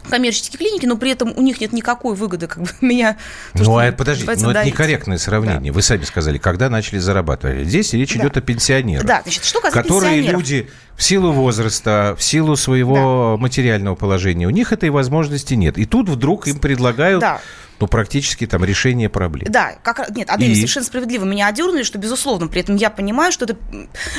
коммерческие 0.08 0.58
клиники, 0.58 0.86
но 0.86 0.96
при 0.96 1.12
этом 1.12 1.32
у 1.36 1.42
них 1.42 1.60
нет 1.60 1.72
никакой 1.72 2.14
выгоды, 2.14 2.46
как 2.46 2.62
бы 2.62 2.68
меня... 2.80 3.16
То, 3.54 3.64
ну, 3.64 3.78
а 3.78 3.92
подождите, 3.92 4.32
но 4.42 4.50
это 4.50 4.64
некорректное 4.64 5.18
сравнение. 5.18 5.72
Да. 5.72 5.74
Вы 5.74 5.82
сами 5.82 6.04
сказали, 6.04 6.38
когда 6.38 6.68
начали 6.68 6.98
зарабатывать. 6.98 7.66
Здесь 7.66 7.92
речь 7.92 8.14
да. 8.14 8.20
идет 8.20 8.36
о 8.36 8.40
пенсионерах. 8.40 9.06
Да, 9.06 9.22
значит, 9.22 9.44
что 9.44 9.60
касается 9.60 9.82
Которые 9.82 10.20
люди 10.22 10.68
в 10.96 11.02
силу 11.02 11.32
возраста, 11.32 12.14
в 12.18 12.22
силу 12.22 12.56
своего 12.56 13.36
да. 13.36 13.42
материального 13.42 13.94
положения, 13.94 14.46
у 14.46 14.50
них 14.50 14.72
этой 14.72 14.90
возможности 14.90 15.54
нет. 15.54 15.78
И 15.78 15.86
тут 15.86 16.08
вдруг 16.08 16.46
им 16.46 16.58
предлагают... 16.58 17.20
Да 17.20 17.40
ну, 17.80 17.86
практически 17.86 18.46
там 18.46 18.62
решение 18.62 19.08
проблем. 19.08 19.50
Да, 19.50 19.72
как, 19.82 20.10
нет, 20.14 20.28
Адель, 20.28 20.50
и... 20.50 20.54
совершенно 20.54 20.84
справедливо 20.84 21.24
меня 21.24 21.46
одернули, 21.46 21.82
что, 21.82 21.96
безусловно, 21.96 22.46
при 22.46 22.60
этом 22.60 22.76
я 22.76 22.90
понимаю, 22.90 23.32
что 23.32 23.46
это, 23.46 23.56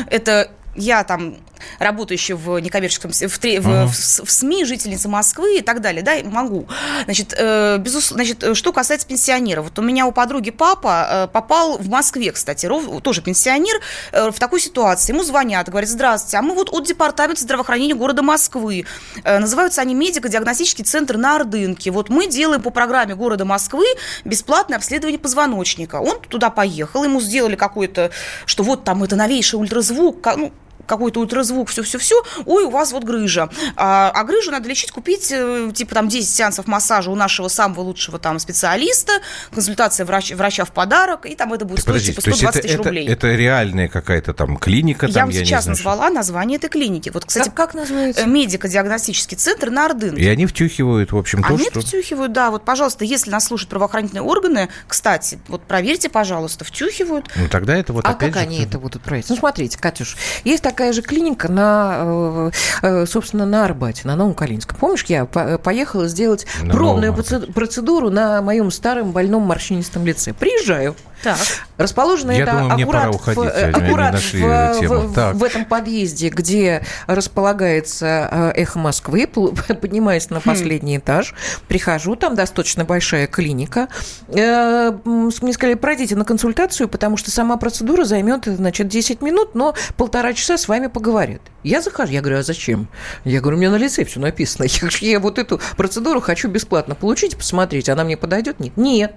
это 0.07 0.51
я 0.75 1.03
там 1.03 1.35
работающая 1.79 2.35
в 2.35 2.59
некоммерческом, 2.59 3.11
в, 3.11 3.15
в, 3.15 3.43
uh-huh. 3.43 3.87
в, 3.87 4.25
в 4.25 4.31
СМИ, 4.31 4.65
жительница 4.65 5.09
Москвы 5.09 5.57
и 5.57 5.61
так 5.61 5.81
далее, 5.81 6.01
да, 6.01 6.13
могу. 6.23 6.67
Значит, 7.05 7.33
э, 7.37 7.77
безусловно, 7.77 8.23
значит, 8.23 8.57
что 8.57 8.73
касается 8.73 9.07
пенсионеров, 9.07 9.65
вот 9.65 9.79
у 9.79 9.81
меня 9.81 10.05
у 10.05 10.11
подруги 10.11 10.51
папа 10.51 11.07
э, 11.09 11.27
попал 11.27 11.77
в 11.77 11.87
Москве, 11.87 12.31
кстати, 12.31 12.65
ров, 12.65 13.01
тоже 13.01 13.21
пенсионер, 13.21 13.79
э, 14.11 14.31
в 14.31 14.39
такой 14.39 14.59
ситуации. 14.59 15.13
Ему 15.13 15.23
звонят, 15.23 15.69
говорят, 15.69 15.89
здравствуйте, 15.89 16.37
а 16.37 16.41
мы 16.41 16.55
вот 16.55 16.69
от 16.71 16.85
департамента 16.85 17.41
здравоохранения 17.41 17.95
города 17.95 18.21
Москвы. 18.21 18.85
Э, 19.23 19.39
называются 19.39 19.81
они 19.81 19.93
медико-диагностический 19.93 20.83
центр 20.83 21.17
на 21.17 21.35
Ордынке. 21.35 21.91
Вот 21.91 22.09
мы 22.09 22.27
делаем 22.27 22.61
по 22.61 22.69
программе 22.69 23.15
города 23.15 23.45
Москвы 23.45 23.85
бесплатное 24.25 24.77
обследование 24.77 25.19
позвоночника. 25.19 25.97
Он 25.97 26.19
туда 26.21 26.49
поехал, 26.49 27.03
ему 27.03 27.21
сделали 27.21 27.55
какой-то, 27.55 28.11
что 28.45 28.63
вот 28.63 28.83
там 28.83 29.03
это 29.03 29.15
новейший 29.15 29.59
ультразвук, 29.59 30.25
ну, 30.37 30.51
какой-то 30.85 31.19
ультразвук, 31.19 31.69
все-все-все, 31.69 32.23
ой, 32.45 32.63
у 32.63 32.69
вас 32.69 32.91
вот 32.91 33.03
грыжа. 33.03 33.49
А, 33.75 34.11
а 34.13 34.23
грыжу 34.23 34.51
надо 34.51 34.67
лечить, 34.69 34.91
купить, 34.91 35.31
э, 35.31 35.71
типа, 35.73 35.95
там, 35.95 36.07
10 36.07 36.29
сеансов 36.29 36.67
массажа 36.67 37.11
у 37.11 37.15
нашего 37.15 37.47
самого 37.47 37.81
лучшего 37.81 38.19
там 38.19 38.39
специалиста, 38.39 39.13
консультация 39.53 40.05
врач, 40.05 40.31
врача 40.31 40.65
в 40.65 40.71
подарок, 40.71 41.25
и 41.25 41.35
там 41.35 41.53
это 41.53 41.65
будет 41.65 41.81
стоить, 41.81 42.05
типа, 42.05 42.21
120 42.21 42.61
тысяч 42.61 42.77
рублей. 42.77 43.05
Это, 43.07 43.27
это 43.27 43.35
реальная 43.35 43.87
какая-то 43.87 44.33
там 44.33 44.57
клиника? 44.57 45.07
Я 45.07 45.13
там, 45.13 45.23
вам 45.23 45.33
сейчас 45.33 45.65
назвала 45.65 46.09
название 46.09 46.57
этой 46.57 46.69
клиники. 46.69 47.09
Вот, 47.09 47.25
кстати, 47.25 47.45
как, 47.49 47.55
как 47.55 47.73
называется? 47.73 48.23
Э, 48.23 48.27
медико-диагностический 48.27 49.37
центр 49.37 49.69
на 49.69 49.85
Ордынке. 49.85 50.21
И 50.21 50.27
они 50.27 50.45
втюхивают, 50.45 51.11
в 51.11 51.17
общем, 51.17 51.43
то, 51.43 51.53
Они 51.53 51.65
что... 51.65 51.81
втюхивают, 51.81 52.31
да. 52.31 52.51
Вот, 52.51 52.65
пожалуйста, 52.65 53.05
если 53.05 53.31
нас 53.31 53.45
слушают 53.45 53.69
правоохранительные 53.69 54.23
органы, 54.23 54.69
кстати, 54.87 55.39
вот 55.47 55.63
проверьте, 55.63 56.09
пожалуйста, 56.09 56.65
втюхивают. 56.65 57.29
Ну, 57.35 57.47
тогда 57.47 57.75
это 57.75 57.93
вот 57.93 58.05
А 58.05 58.11
опять 58.11 58.33
как 58.33 58.43
же... 58.43 58.47
они 58.47 58.63
это 58.63 58.79
будут 58.79 59.01
проверить? 59.01 59.29
Ну, 59.29 59.35
смотрите, 59.35 59.77
Катюш, 59.77 60.17
есть 60.43 60.63
такая 60.71 60.93
же 60.93 61.01
клиника 61.01 61.51
на, 61.51 61.97
э, 61.99 62.51
э, 62.81 63.05
собственно, 63.05 63.45
на 63.45 63.65
Арбате, 63.65 64.07
на 64.07 64.15
Новом 64.15 64.33
Калинском. 64.33 64.77
Помнишь, 64.77 65.03
я 65.07 65.25
поехала 65.25 66.07
сделать 66.07 66.47
на 66.63 66.73
пробную 66.73 67.11
новом... 67.11 67.51
процедуру 67.51 68.09
на 68.09 68.41
моем 68.41 68.71
старом 68.71 69.11
больном 69.11 69.43
морщинистом 69.43 70.05
лице. 70.05 70.33
Приезжаю. 70.33 70.95
Так. 71.23 71.37
Расположено 71.77 72.31
Я 72.31 72.43
это 72.43 72.51
думаю, 72.51 72.73
мне 72.73 72.83
аккурат, 72.83 73.03
пора 73.03 73.15
уходить, 73.15 73.43
в, 73.43 73.47
э, 73.47 73.71
аккурат 73.71 74.15
в, 74.15 75.07
в, 75.07 75.33
в 75.33 75.43
этом 75.43 75.65
подъезде, 75.65 76.29
где 76.29 76.83
располагается 77.07 78.53
эхо 78.55 78.79
Москвы, 78.79 79.27
поднимаюсь 79.81 80.29
на 80.29 80.39
хм. 80.39 80.43
последний 80.43 80.97
хм. 80.97 81.01
этаж, 81.01 81.35
прихожу, 81.67 82.15
там 82.15 82.35
достаточно 82.35 82.85
большая 82.85 83.27
клиника. 83.27 83.87
Мне 84.27 85.53
сказали, 85.53 85.75
пройдите 85.75 86.15
на 86.15 86.25
консультацию, 86.25 86.87
потому 86.87 87.17
что 87.17 87.31
сама 87.31 87.57
процедура 87.57 88.03
займет, 88.03 88.45
значит, 88.45 88.87
10 88.87 89.21
минут, 89.21 89.55
но 89.55 89.75
полтора 89.97 90.33
часа 90.33 90.57
с 90.57 90.67
вами 90.67 90.87
поговорят. 90.87 91.41
Я 91.63 91.81
захожу, 91.81 92.11
я 92.11 92.21
говорю, 92.21 92.39
а 92.39 92.43
зачем? 92.43 92.87
Я 93.23 93.39
говорю, 93.39 93.57
у 93.57 93.59
меня 93.59 93.69
на 93.71 93.75
лице 93.75 94.03
все 94.03 94.19
написано. 94.19 94.65
Я, 94.67 94.89
я 95.01 95.19
вот 95.19 95.37
эту 95.37 95.59
процедуру 95.77 96.21
хочу 96.21 96.47
бесплатно 96.47 96.95
получить, 96.95 97.37
посмотреть, 97.37 97.89
она 97.89 98.03
мне 98.03 98.17
подойдет? 98.17 98.59
Нет. 98.59 98.75
Нет. 98.77 99.15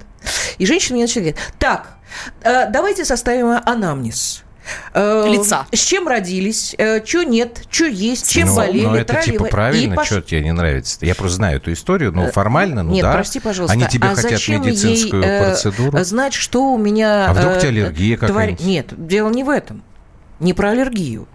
И 0.59 0.67
женщина 0.67 0.97
мне 0.97 1.05
начала 1.05 1.23
говорить, 1.25 1.41
так, 1.59 1.97
э, 2.43 2.71
давайте 2.71 3.05
составим 3.05 3.61
анамнез. 3.65 4.43
Э, 4.95 5.27
Лица. 5.29 5.67
С 5.73 5.79
чем 5.79 6.09
родились, 6.09 6.75
э, 6.79 7.05
что 7.05 7.23
нет, 7.23 7.63
что 7.71 7.85
есть, 7.85 8.31
чем 8.31 8.49
Ну, 8.49 8.57
болели, 8.57 8.87
ну, 8.87 8.95
это 8.95 9.21
типа 9.23 9.45
трали- 9.45 9.51
правильно, 9.51 9.95
пош- 9.97 10.07
что 10.07 10.23
тебе 10.23 10.43
не 10.43 10.53
нравится? 10.53 10.99
Я 11.03 11.15
просто 11.15 11.37
знаю 11.37 11.59
эту 11.59 11.73
историю, 11.73 12.13
но 12.13 12.31
формально, 12.31 12.83
ну 12.83 12.93
Нет, 12.93 13.03
да. 13.03 13.13
прости, 13.13 13.41
пожалуйста. 13.41 13.75
Они 13.75 13.87
тебе 13.87 14.09
а 14.09 14.15
хотят 14.15 14.33
зачем 14.33 14.63
медицинскую 14.63 15.23
ей, 15.23 15.39
процедуру. 15.41 16.05
знать, 16.05 16.33
что 16.33 16.73
у 16.73 16.79
меня... 16.79 17.27
А 17.29 17.35
вдруг 17.35 17.57
у 17.57 17.59
тебя 17.59 17.69
аллергия 17.69 18.17
тварь- 18.17 18.29
какая-нибудь? 18.29 18.65
Нет, 18.65 19.07
дело 19.07 19.29
не 19.31 19.45
в 19.45 19.51
этом. 19.51 19.83
Не 20.41 20.55
про 20.55 20.71
аллергию. 20.71 21.29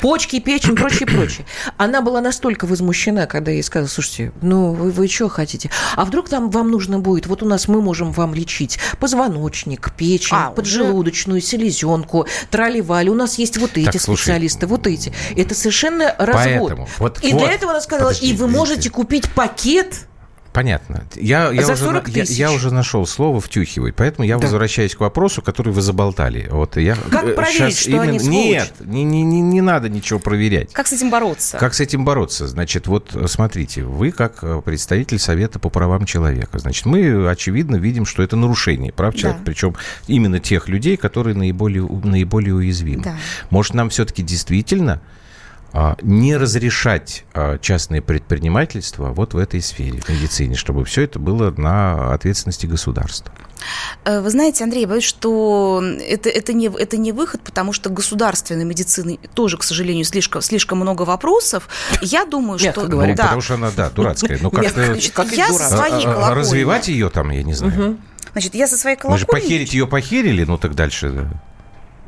Почки, 0.00 0.40
печень, 0.40 0.74
прочее, 0.76 1.06
прочее. 1.06 1.46
Она 1.76 2.00
была 2.00 2.20
настолько 2.20 2.66
возмущена, 2.66 3.26
когда 3.26 3.50
я 3.50 3.58
ей 3.58 3.62
сказала, 3.62 3.88
слушайте, 3.88 4.32
ну 4.40 4.72
вы, 4.72 4.90
вы 4.90 5.08
что 5.08 5.28
хотите? 5.28 5.70
А 5.96 6.04
вдруг 6.04 6.28
там 6.28 6.50
вам 6.50 6.70
нужно 6.70 6.98
будет, 6.98 7.26
вот 7.26 7.42
у 7.42 7.46
нас 7.46 7.68
мы 7.68 7.82
можем 7.82 8.12
вам 8.12 8.34
лечить 8.34 8.78
позвоночник, 8.98 9.92
печень, 9.96 10.36
А, 10.36 10.46
уже- 10.48 10.54
поджелудочную, 10.56 11.40
селезенку, 11.40 12.26
тролливали. 12.50 13.08
У 13.08 13.14
нас 13.14 13.38
есть 13.38 13.58
вот 13.58 13.72
эти 13.76 13.86
Так, 13.90 14.00
слушай. 14.00 14.22
специалисты, 14.22 14.66
вот 14.66 14.86
эти. 14.86 15.12
Это 15.36 15.54
совершенно 15.54 16.14
развод. 16.18 16.68
Поэтому, 16.70 16.88
вот- 16.98 17.22
и 17.22 17.32
вот, 17.32 17.38
для 17.42 17.52
этого 17.52 17.72
она 17.72 17.80
сказала, 17.80 18.08
подожди, 18.08 18.30
и 18.30 18.36
вы 18.36 18.48
можете 18.48 18.90
купить 18.90 19.30
пакет 19.32 20.06
Понятно. 20.52 21.04
Я, 21.14 21.50
я, 21.52 21.62
За 21.64 21.74
уже, 21.74 21.84
40 21.84 22.08
на- 22.08 22.12
я, 22.12 22.24
я 22.24 22.52
уже 22.52 22.72
нашел 22.72 23.06
слово 23.06 23.40
«втюхивать», 23.40 23.94
поэтому 23.94 24.26
я 24.26 24.36
Да. 24.36 24.42
возвращаюсь 24.46 24.96
к 24.96 25.00
вопросу, 25.00 25.42
который 25.42 25.72
вы 25.72 25.80
заболтали. 25.80 26.48
Вот 26.50 26.76
я, 26.76 26.96
Как 26.96 27.24
э, 27.24 27.34
проверить, 27.34 27.78
что 27.78 28.00
они 28.00 28.18
сволочи? 28.18 28.36
Нет, 28.48 28.72
не, 28.80 29.04
не, 29.04 29.22
не, 29.22 29.40
не 29.40 29.60
надо 29.60 29.88
ничего 29.88 30.18
проверять. 30.18 30.72
Как 30.72 30.88
с 30.88 30.92
этим 30.92 31.08
бороться? 31.10 31.56
Как 31.56 31.72
с 31.74 31.78
этим 31.80 32.04
бороться? 32.04 32.48
Значит, 32.48 32.88
вот 32.88 33.14
э, 33.14 33.28
смотрите, 33.28 33.84
вы 33.84 34.10
как 34.10 34.38
э, 34.42 34.60
представитель 34.64 35.20
Совета 35.20 35.60
по 35.60 35.68
правам 35.70 36.04
человека, 36.04 36.58
значит, 36.58 36.84
мы, 36.84 37.28
очевидно, 37.30 37.76
видим, 37.76 38.04
что 38.04 38.22
это 38.24 38.34
нарушение 38.36 38.92
прав 38.92 39.14
человека, 39.14 39.42
Да. 39.44 39.52
причем 39.52 39.76
именно 40.08 40.40
тех 40.40 40.68
людей, 40.68 40.96
которые 40.96 41.36
наиболее, 41.36 41.86
наиболее 41.86 42.54
уязвимы. 42.54 43.04
Да. 43.04 43.14
Может, 43.50 43.74
нам 43.74 43.88
все-таки 43.90 44.22
действительно 44.22 45.00
не 46.02 46.36
разрешать 46.36 47.24
а, 47.32 47.58
частное 47.58 48.00
предпринимательство 48.00 49.12
вот 49.12 49.34
в 49.34 49.38
этой 49.38 49.62
сфере, 49.62 50.00
в 50.00 50.08
медицине, 50.08 50.56
чтобы 50.56 50.84
все 50.84 51.02
это 51.02 51.18
было 51.18 51.52
на 51.56 52.12
ответственности 52.12 52.66
государства. 52.66 53.32
Э, 54.04 54.20
Вы 54.20 54.30
знаете, 54.30 54.64
Андрей, 54.64 54.82
я 54.82 54.88
боюсь, 54.88 55.04
что 55.04 55.82
это, 55.82 56.28
это, 56.28 56.52
не, 56.52 56.66
это 56.66 56.96
не 56.96 57.12
выход, 57.12 57.42
потому 57.42 57.72
что 57.72 57.90
государственной 57.90 58.64
медицины 58.64 59.18
тоже, 59.34 59.58
к 59.58 59.62
сожалению, 59.62 60.04
слишком, 60.04 60.42
слишком 60.42 60.78
много 60.78 61.02
вопросов. 61.02 61.68
Я 62.00 62.24
думаю, 62.24 62.58
Мягко 62.60 62.80
что... 62.80 62.88
говоря. 62.88 63.10
Ну, 63.12 63.16
да. 63.16 63.22
потому 63.24 63.40
что 63.42 63.54
она, 63.54 63.70
да, 63.76 63.90
дурацкая. 63.90 64.38
Ну, 64.40 64.50
как-то 64.50 64.80
Мягко, 64.80 65.12
как 65.12 65.32
я 65.32 65.48
дурак. 65.48 65.68
со 65.68 65.76
своей 65.76 66.06
а, 66.06 66.10
а, 66.10 66.14
колокольни. 66.14 66.40
развивать 66.40 66.88
ее 66.88 67.10
там, 67.10 67.30
я 67.30 67.42
не 67.42 67.54
знаю. 67.54 67.98
Значит, 68.32 68.54
я 68.54 68.66
со 68.66 68.76
своей 68.76 68.96
Мы 68.96 69.18
же 69.18 69.26
колокольни... 69.26 69.42
похерить 69.42 69.72
ее 69.72 69.86
похерили, 69.86 70.44
ну 70.44 70.56
так 70.56 70.74
дальше. 70.74 71.28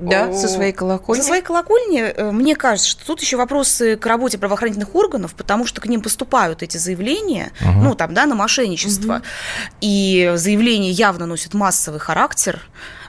Да. 0.09 0.33
Со 0.33 0.49
своей 0.49 0.73
колокольни. 0.73 1.21
Со 1.21 1.27
своей 1.27 1.43
колокольни, 1.43 2.01
э, 2.01 2.31
мне 2.31 2.57
кажется, 2.57 2.89
что 2.91 3.07
тут 3.07 3.21
еще 3.21 3.37
вопросы 3.37 3.97
к 3.97 4.07
работе 4.07 4.39
правоохранительных 4.39 4.95
органов, 4.95 5.35
потому 5.35 5.67
что 5.67 5.81
к 5.81 5.87
ним 5.87 6.01
поступают 6.01 6.63
эти 6.63 6.77
заявления, 6.77 7.53
ну, 7.61 7.95
там, 7.95 8.15
да, 8.15 8.27
на 8.27 8.35
мошенничество. 8.35 9.23
И 9.81 10.33
заявления 10.37 10.91
явно 10.91 11.27
носят 11.27 11.55
массовый 11.55 12.01
характер. 12.01 12.61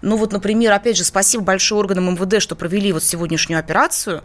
Ну, 0.02 0.18
вот, 0.18 0.32
например, 0.34 0.72
опять 0.74 0.98
же, 0.98 1.04
спасибо 1.04 1.44
большое 1.44 1.80
органам 1.80 2.14
МВД, 2.14 2.42
что 2.42 2.56
провели 2.56 2.92
вот 2.92 3.04
сегодняшнюю 3.04 3.60
операцию, 3.60 4.22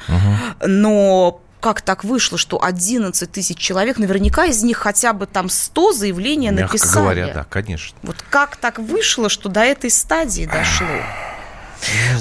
но 0.66 1.41
как 1.61 1.83
так 1.83 2.05
вышло, 2.05 2.39
что 2.39 2.62
11 2.62 3.31
тысяч 3.31 3.59
человек, 3.59 3.99
наверняка 3.99 4.45
из 4.47 4.62
них 4.62 4.77
хотя 4.79 5.12
бы 5.12 5.27
там 5.27 5.49
100 5.49 5.93
заявления 5.93 6.51
Мягко 6.51 6.75
написали. 6.75 7.03
говоря, 7.03 7.35
да, 7.35 7.45
конечно. 7.45 7.99
Вот 8.03 8.16
как 8.31 8.57
так 8.57 8.79
вышло, 8.79 9.29
что 9.29 9.49
до 9.49 9.61
этой 9.61 9.91
стадии 9.91 10.47
дошло? 10.47 10.87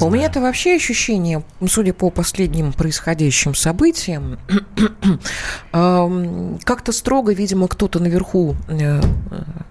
У 0.01 0.09
меня-то 0.09 0.41
вообще 0.41 0.75
ощущение, 0.75 1.43
судя 1.67 1.93
по 1.93 2.09
последним 2.09 2.73
происходящим 2.73 3.55
событиям, 3.55 4.37
эм, 5.73 6.59
как-то 6.63 6.91
строго, 6.91 7.33
видимо, 7.33 7.67
кто-то 7.67 7.99
наверху, 7.99 8.55
э, 8.67 9.01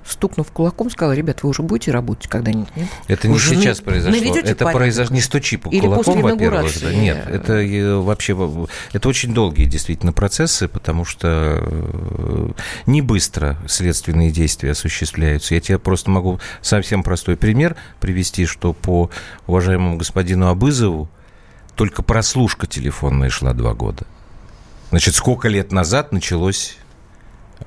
стукнув 0.05 0.51
кулаком, 0.51 0.91
сказал, 0.91 1.14
ребят, 1.14 1.43
вы 1.43 1.51
уже 1.51 1.62
будете 1.62 1.91
работать 1.93 2.28
когда-нибудь, 2.28 2.74
нет? 2.76 2.89
Это 3.09 3.28
не 3.28 3.34
Уже 3.34 3.55
сейчас 3.55 3.78
на- 3.78 3.84
произошло. 3.84 4.37
Это 4.37 4.66
произошло 4.66 5.14
не 5.14 5.20
стучи 5.20 5.57
по 5.57 5.68
Или 5.68 5.80
кулаком, 5.80 6.20
во-первых. 6.20 6.80
да. 6.80 6.93
Нет, 6.93 7.26
это 7.28 7.55
э, 7.55 7.97
вообще 7.97 8.37
это 8.93 9.09
очень 9.09 9.32
долгие 9.34 9.64
действительно 9.66 10.12
процессы, 10.12 10.68
потому 10.68 11.05
что 11.05 11.59
э, 11.61 12.51
не 12.87 13.03
быстро 13.03 13.57
следственные 13.68 14.30
действия 14.30 14.72
осуществляются. 14.72 15.55
Я 15.55 15.61
тебе 15.61 15.78
просто 15.78 16.11
могу 16.11 16.41
совсем 16.61 17.03
простой 17.03 17.37
пример 17.37 17.76
привести, 18.01 18.47
что 18.47 18.72
по 18.72 19.11
уважаемому 19.47 19.76
господину 19.99 20.49
Абызову 20.49 21.09
только 21.74 22.03
прослушка 22.03 22.66
телефонная 22.66 23.31
шла 23.31 23.53
два 23.53 23.74
года. 23.74 24.05
Значит, 24.91 25.14
сколько 25.14 25.49
лет 25.49 25.72
назад 25.72 26.12
началось... 26.12 26.79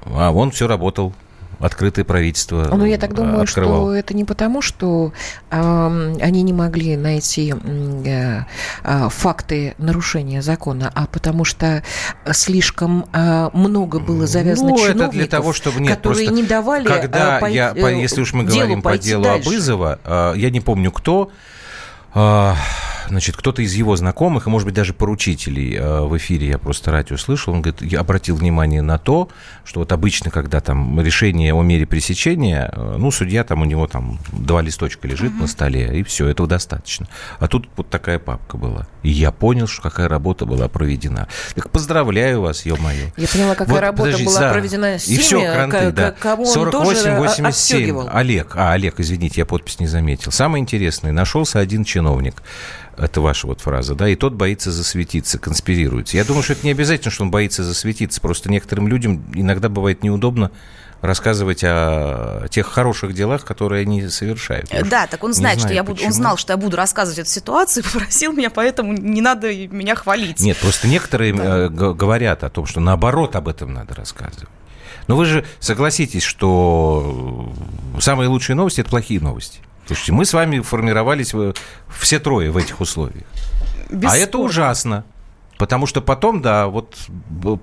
А 0.05 0.31
он 0.31 0.51
все 0.51 0.67
работал. 0.67 1.13
Открытое 1.59 2.05
правительство 2.05 2.69
Ну, 2.73 2.85
я 2.85 2.97
так 2.97 3.11
э, 3.11 3.15
думаю, 3.15 3.41
открывал. 3.41 3.81
что 3.87 3.93
это 3.93 4.13
не 4.13 4.23
потому, 4.23 4.61
что 4.61 5.11
эм, 5.51 6.17
они 6.21 6.41
не 6.41 6.53
могли 6.53 6.95
найти 6.95 7.53
э, 7.53 8.43
э, 8.83 9.09
факты 9.09 9.75
нарушения 9.77 10.41
закона, 10.41 10.89
а 10.95 11.05
потому 11.07 11.43
что 11.43 11.83
слишком 12.31 13.05
э, 13.11 13.49
много 13.51 13.99
было 13.99 14.25
завязано 14.25 14.69
ну, 14.69 14.77
чиновников, 14.77 15.07
это 15.09 15.17
для 15.17 15.27
того, 15.27 15.51
чтобы 15.51 15.81
нет, 15.81 15.97
которые 15.97 16.27
просто 16.27 16.33
не 16.33 16.47
давали... 16.47 16.87
Когда 16.87 17.39
э, 17.39 17.41
пой- 17.41 17.53
я, 17.53 17.73
по- 17.73 17.91
э, 17.91 17.99
если 17.99 18.21
уж 18.21 18.31
мы 18.31 18.45
говорим 18.45 18.81
по 18.81 18.97
делу 18.97 19.25
дальше. 19.25 19.49
Абызова, 19.49 19.99
э, 20.05 20.33
я 20.37 20.49
не 20.51 20.61
помню 20.61 20.93
кто, 20.93 21.29
э, 22.15 22.53
значит, 23.09 23.35
кто-то 23.35 23.61
из 23.61 23.73
его 23.73 23.95
знакомых, 23.95 24.47
и, 24.47 24.49
может 24.49 24.65
быть, 24.65 24.75
даже 24.75 24.93
поручителей 24.93 25.75
э, 25.77 26.01
в 26.01 26.15
эфире, 26.17 26.47
я 26.47 26.57
просто 26.57 26.91
радио 26.91 27.17
слышал, 27.17 27.53
он 27.53 27.61
говорит, 27.61 27.81
я 27.81 27.99
обратил 27.99 28.35
внимание 28.35 28.81
на 28.81 28.97
то, 28.97 29.29
что 29.65 29.81
вот 29.81 29.91
обычно, 29.91 30.31
когда 30.31 30.59
там 30.61 30.99
решение 31.01 31.53
о 31.53 31.61
мере 31.61 31.85
пресечения, 31.85 32.71
э, 32.73 32.95
ну, 32.97 33.11
судья 33.11 33.43
там 33.43 33.61
у 33.61 33.65
него 33.65 33.87
там 33.87 34.19
два 34.31 34.61
листочка 34.61 35.07
лежит 35.07 35.33
на 35.39 35.47
столе, 35.47 35.99
и 35.99 36.03
все, 36.03 36.27
этого 36.27 36.47
достаточно. 36.47 37.07
А 37.39 37.47
тут 37.47 37.67
вот 37.75 37.89
такая 37.89 38.19
папка 38.19 38.57
была. 38.57 38.87
И 39.03 39.09
я 39.09 39.31
понял, 39.31 39.67
что 39.67 39.81
какая 39.81 40.07
работа 40.07 40.45
была 40.45 40.67
проведена. 40.67 41.27
Так 41.55 41.69
поздравляю 41.69 42.41
вас, 42.41 42.65
ё-моё. 42.65 43.07
Я 43.17 43.27
поняла, 43.27 43.55
какая 43.55 43.73
Вот, 43.73 43.81
работа 43.81 44.03
подожди, 44.03 44.25
была 44.25 44.39
да. 44.39 44.51
проведена 44.53 44.85
с 44.99 45.07
И 45.07 45.13
теми, 45.15 45.21
все, 45.21 45.53
кранты, 45.53 45.91
к- 45.91 45.95
да. 45.95 46.11
кого 46.11 46.43
он 46.43 46.71
тоже 46.71 47.09
э, 47.09 47.17
48-87. 47.19 47.47
отстегивал. 47.47 48.09
Олег. 48.11 48.53
А, 48.55 48.73
Олег, 48.73 48.99
извините, 48.99 49.41
я 49.41 49.45
подпись 49.45 49.79
не 49.79 49.87
заметил. 49.87 50.31
Самое 50.31 50.61
интересное, 50.61 51.11
нашелся 51.11 51.59
один 51.59 51.83
чиновник. 51.83 52.35
Это 52.99 53.21
ваша 53.21 53.47
вот 53.47 53.61
фраза, 53.61 53.95
да, 53.95 54.09
и 54.09 54.15
тот 54.15 54.33
боится 54.33 54.71
засветиться, 54.71 55.39
конспирируется. 55.39 56.17
Я 56.17 56.25
думаю, 56.25 56.43
что 56.43 56.53
это 56.53 56.65
не 56.65 56.71
обязательно, 56.71 57.11
что 57.11 57.23
он 57.23 57.31
боится 57.31 57.63
засветиться. 57.63 58.19
Просто 58.19 58.51
некоторым 58.51 58.87
людям 58.87 59.23
иногда 59.33 59.69
бывает 59.69 60.03
неудобно 60.03 60.51
рассказывать 61.01 61.61
о 61.63 62.47
тех 62.49 62.67
хороших 62.67 63.13
делах, 63.13 63.45
которые 63.45 63.83
они 63.83 64.07
совершают. 64.09 64.67
Э, 64.71 64.83
Да, 64.83 65.07
так 65.07 65.23
он 65.23 65.33
знает, 65.33 65.59
что 65.59 65.69
знаю, 65.69 65.75
я 65.75 65.83
буду, 65.83 66.03
он 66.05 66.11
знал, 66.11 66.35
что 66.35 66.51
я 66.51 66.57
буду 66.57 66.75
рассказывать 66.75 67.19
эту 67.19 67.29
ситуацию, 67.29 67.83
попросил 67.93 68.33
меня, 68.33 68.49
поэтому 68.49 68.91
не 68.91 69.21
надо 69.21 69.47
меня 69.55 69.95
хвалить. 69.95 70.41
Нет, 70.41 70.57
просто 70.57 70.89
некоторые 70.89 71.33
э, 71.33 71.69
г- 71.69 71.93
говорят 71.93 72.43
о 72.43 72.49
том, 72.49 72.65
что 72.65 72.81
наоборот 72.81 73.37
об 73.37 73.47
этом 73.47 73.73
надо 73.73 73.95
рассказывать. 73.95 74.49
Но 75.07 75.15
вы 75.15 75.25
же 75.25 75.45
согласитесь, 75.59 76.23
что 76.23 77.53
э, 77.95 78.01
самые 78.01 78.27
лучшие 78.27 78.57
новости– 78.57 78.81
это 78.81 78.89
плохие 78.89 79.21
новости. 79.21 79.59
Слушайте, 79.89 80.11
мы 80.11 80.23
с 80.23 80.33
вами 80.33 80.59
формировались 80.59 81.33
все 81.89 82.19
трое 82.19 82.51
в 82.51 82.57
этих 82.57 82.79
условиях. 82.79 83.25
А 83.89 83.91
это 83.91 83.95
Бесспорно. 83.95 84.45
ужасно. 84.45 85.03
Потому 85.57 85.87
что 85.87 85.99
потом, 85.99 86.43
да, 86.43 86.67
вот 86.67 86.95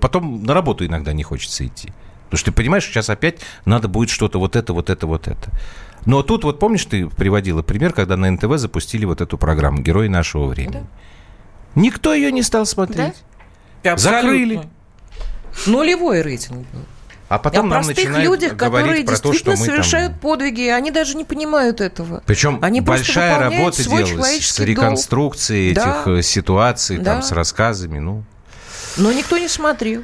потом 0.01 0.43
на 0.43 0.53
работу 0.53 0.85
иногда 0.85 1.13
не 1.13 1.23
хочется 1.23 1.65
идти. 1.65 1.93
Потому 2.25 2.39
что 2.39 2.51
ты 2.51 2.57
понимаешь, 2.57 2.83
сейчас 2.83 3.09
опять 3.09 3.39
надо 3.63 3.87
будет 3.87 4.09
что-то 4.09 4.39
вот 4.39 4.57
это, 4.57 4.73
вот 4.73 4.89
это, 4.89 5.07
вот 5.07 5.29
это. 5.29 5.49
Но 6.05 6.21
тут 6.21 6.43
вот 6.43 6.59
помнишь, 6.59 6.83
ты 6.83 7.07
приводила 7.07 7.61
пример, 7.61 7.93
когда 7.93 8.17
на 8.17 8.29
НТВ 8.29 8.57
запустили 8.57 9.05
вот 9.05 9.21
эту 9.21 9.37
программу 9.37 9.81
«Герои 9.81 10.09
нашего 10.09 10.47
времени». 10.47 10.85
Никто 11.75 12.13
ее 12.13 12.33
не 12.33 12.43
стал 12.43 12.65
смотреть. 12.65 13.23
Абсолютно. 13.85 14.21
Закрыли. 14.21 14.61
Нулевой 15.65 16.23
рейтинг 16.23 16.67
был. 16.73 16.81
А 17.29 17.39
потом 17.39 17.65
о 17.65 17.75
нам 17.75 17.85
начинают 17.85 18.23
людях, 18.23 18.55
которые 18.55 18.83
говорить 18.83 19.05
про 19.07 19.17
то, 19.19 19.33
что 19.33 19.51
мы 19.51 19.57
совершают 19.57 20.13
там... 20.13 20.19
подвиги, 20.21 20.61
и 20.61 20.69
они 20.69 20.91
даже 20.91 21.17
не 21.17 21.25
понимают 21.25 21.81
этого. 21.81 22.23
Причем 22.25 22.59
Они 22.61 22.79
большая 22.79 23.37
работа 23.37 23.83
делалась 23.83 24.05
с 24.05 24.09
человеческий 24.09 24.65
долг. 24.65 24.69
реконструкцией 24.69 25.73
Да. 25.73 25.81
этих 25.81 26.07
э, 26.07 26.21
ситуаций, 26.21 26.97
Да. 26.97 27.13
там, 27.15 27.23
с 27.23 27.31
рассказами. 27.33 27.99
Ну, 27.99 28.23
Но 28.95 29.11
никто 29.11 29.37
не 29.37 29.47
смотрел. 29.49 30.03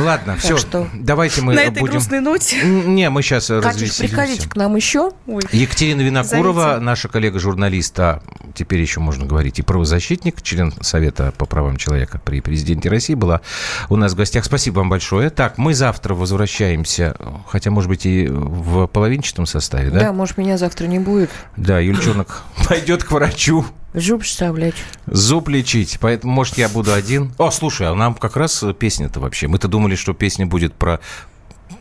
Ладно, 0.00 0.36
все. 0.36 0.56
что 0.56 0.88
Давайте 0.94 1.42
мы 1.42 1.54
На 1.54 1.60
этой 1.60 1.80
будем... 1.80 1.92
грустной 1.92 2.20
ноте. 2.20 2.62
Не, 2.64 3.10
мы 3.10 3.22
сейчас 3.22 3.50
развеселимся. 3.50 4.02
приходите 4.02 4.48
к 4.48 4.56
нам 4.56 4.74
еще. 4.76 5.12
Ой. 5.26 5.42
Екатерина 5.52 6.00
Винокурова, 6.02 6.62
Зовите. 6.62 6.80
наша 6.84 7.08
коллега-журналист, 7.08 7.98
а 8.00 8.22
теперь 8.54 8.80
еще 8.80 9.00
можно 9.00 9.26
говорить 9.26 9.58
и 9.58 9.62
правозащитник, 9.62 10.42
член 10.42 10.72
Совета 10.80 11.32
по 11.36 11.46
правам 11.46 11.76
человека 11.76 12.20
при 12.24 12.40
президенте 12.40 12.88
России, 12.88 13.14
была 13.14 13.40
у 13.88 13.96
нас 13.96 14.12
в 14.12 14.16
гостях. 14.16 14.44
Спасибо 14.44 14.78
вам 14.78 14.90
большое. 14.90 15.30
Так, 15.30 15.58
мы 15.58 15.74
завтра 15.74 16.14
возвращаемся, 16.14 17.16
хотя, 17.48 17.70
может 17.70 17.88
быть, 17.88 18.06
и 18.06 18.26
в 18.28 18.86
половинчатом 18.86 19.46
составе, 19.46 19.90
Да? 19.90 20.00
да? 20.00 20.12
может, 20.12 20.38
меня 20.38 20.58
завтра 20.58 20.86
не 20.86 20.98
будет. 20.98 21.30
Да, 21.56 21.78
Юльчонок 21.78 22.42
пойдет 22.68 23.04
к 23.04 23.10
врачу. 23.10 23.64
Зуб 23.94 24.24
вставлять. 24.24 24.74
Зуб 25.06 25.48
лечить. 25.48 25.98
Поэтому, 26.00 26.32
может, 26.32 26.58
я 26.58 26.68
буду 26.68 26.92
один. 26.92 27.32
О, 27.38 27.50
слушай, 27.50 27.86
а 27.88 27.94
нам 27.94 28.14
как 28.14 28.36
раз 28.36 28.64
песня-то 28.78 29.20
вообще. 29.20 29.46
Мы-то 29.46 29.68
думали, 29.68 29.94
что 29.94 30.12
песня 30.12 30.46
будет 30.46 30.74
про 30.74 31.00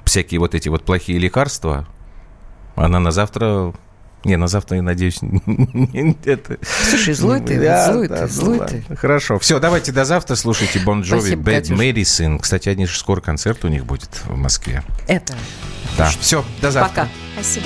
всякие 0.06 0.40
вот 0.40 0.54
эти 0.54 0.70
вот 0.70 0.86
плохие 0.86 1.18
лекарства. 1.18 1.88
Она 2.76 3.00
на 3.00 3.12
завтра 3.12 3.74
не, 4.26 4.38
на 4.38 4.48
завтра, 4.48 4.78
я 4.78 4.84
надеюсь, 4.84 5.20
это... 6.24 6.58
Слушай, 6.90 7.14
злой 7.14 7.42
ты, 7.42 7.60
да, 7.60 7.92
злой 7.92 8.08
да, 8.08 8.26
ты, 8.26 8.28
злой 8.34 8.58
ну, 8.60 8.66
ты. 8.66 8.96
Хорошо. 8.96 9.38
Все, 9.38 9.60
давайте 9.60 9.92
до 9.92 10.06
завтра. 10.06 10.36
Слушайте 10.36 10.80
Бон 10.80 11.02
Джови, 11.02 11.34
Bad 11.34 11.64
Medicine. 11.64 12.40
Кстати, 12.40 12.70
они 12.70 12.86
же 12.86 12.98
скоро 12.98 13.20
концерт 13.20 13.66
у 13.66 13.68
них 13.68 13.86
будет 13.86 14.22
в 14.26 14.38
Москве. 14.38 14.82
Это. 15.08 15.34
Да. 15.98 16.10
Все, 16.22 16.46
до 16.62 16.72
завтра. 16.72 16.90
Пока. 16.90 17.08
Спасибо. 17.34 17.66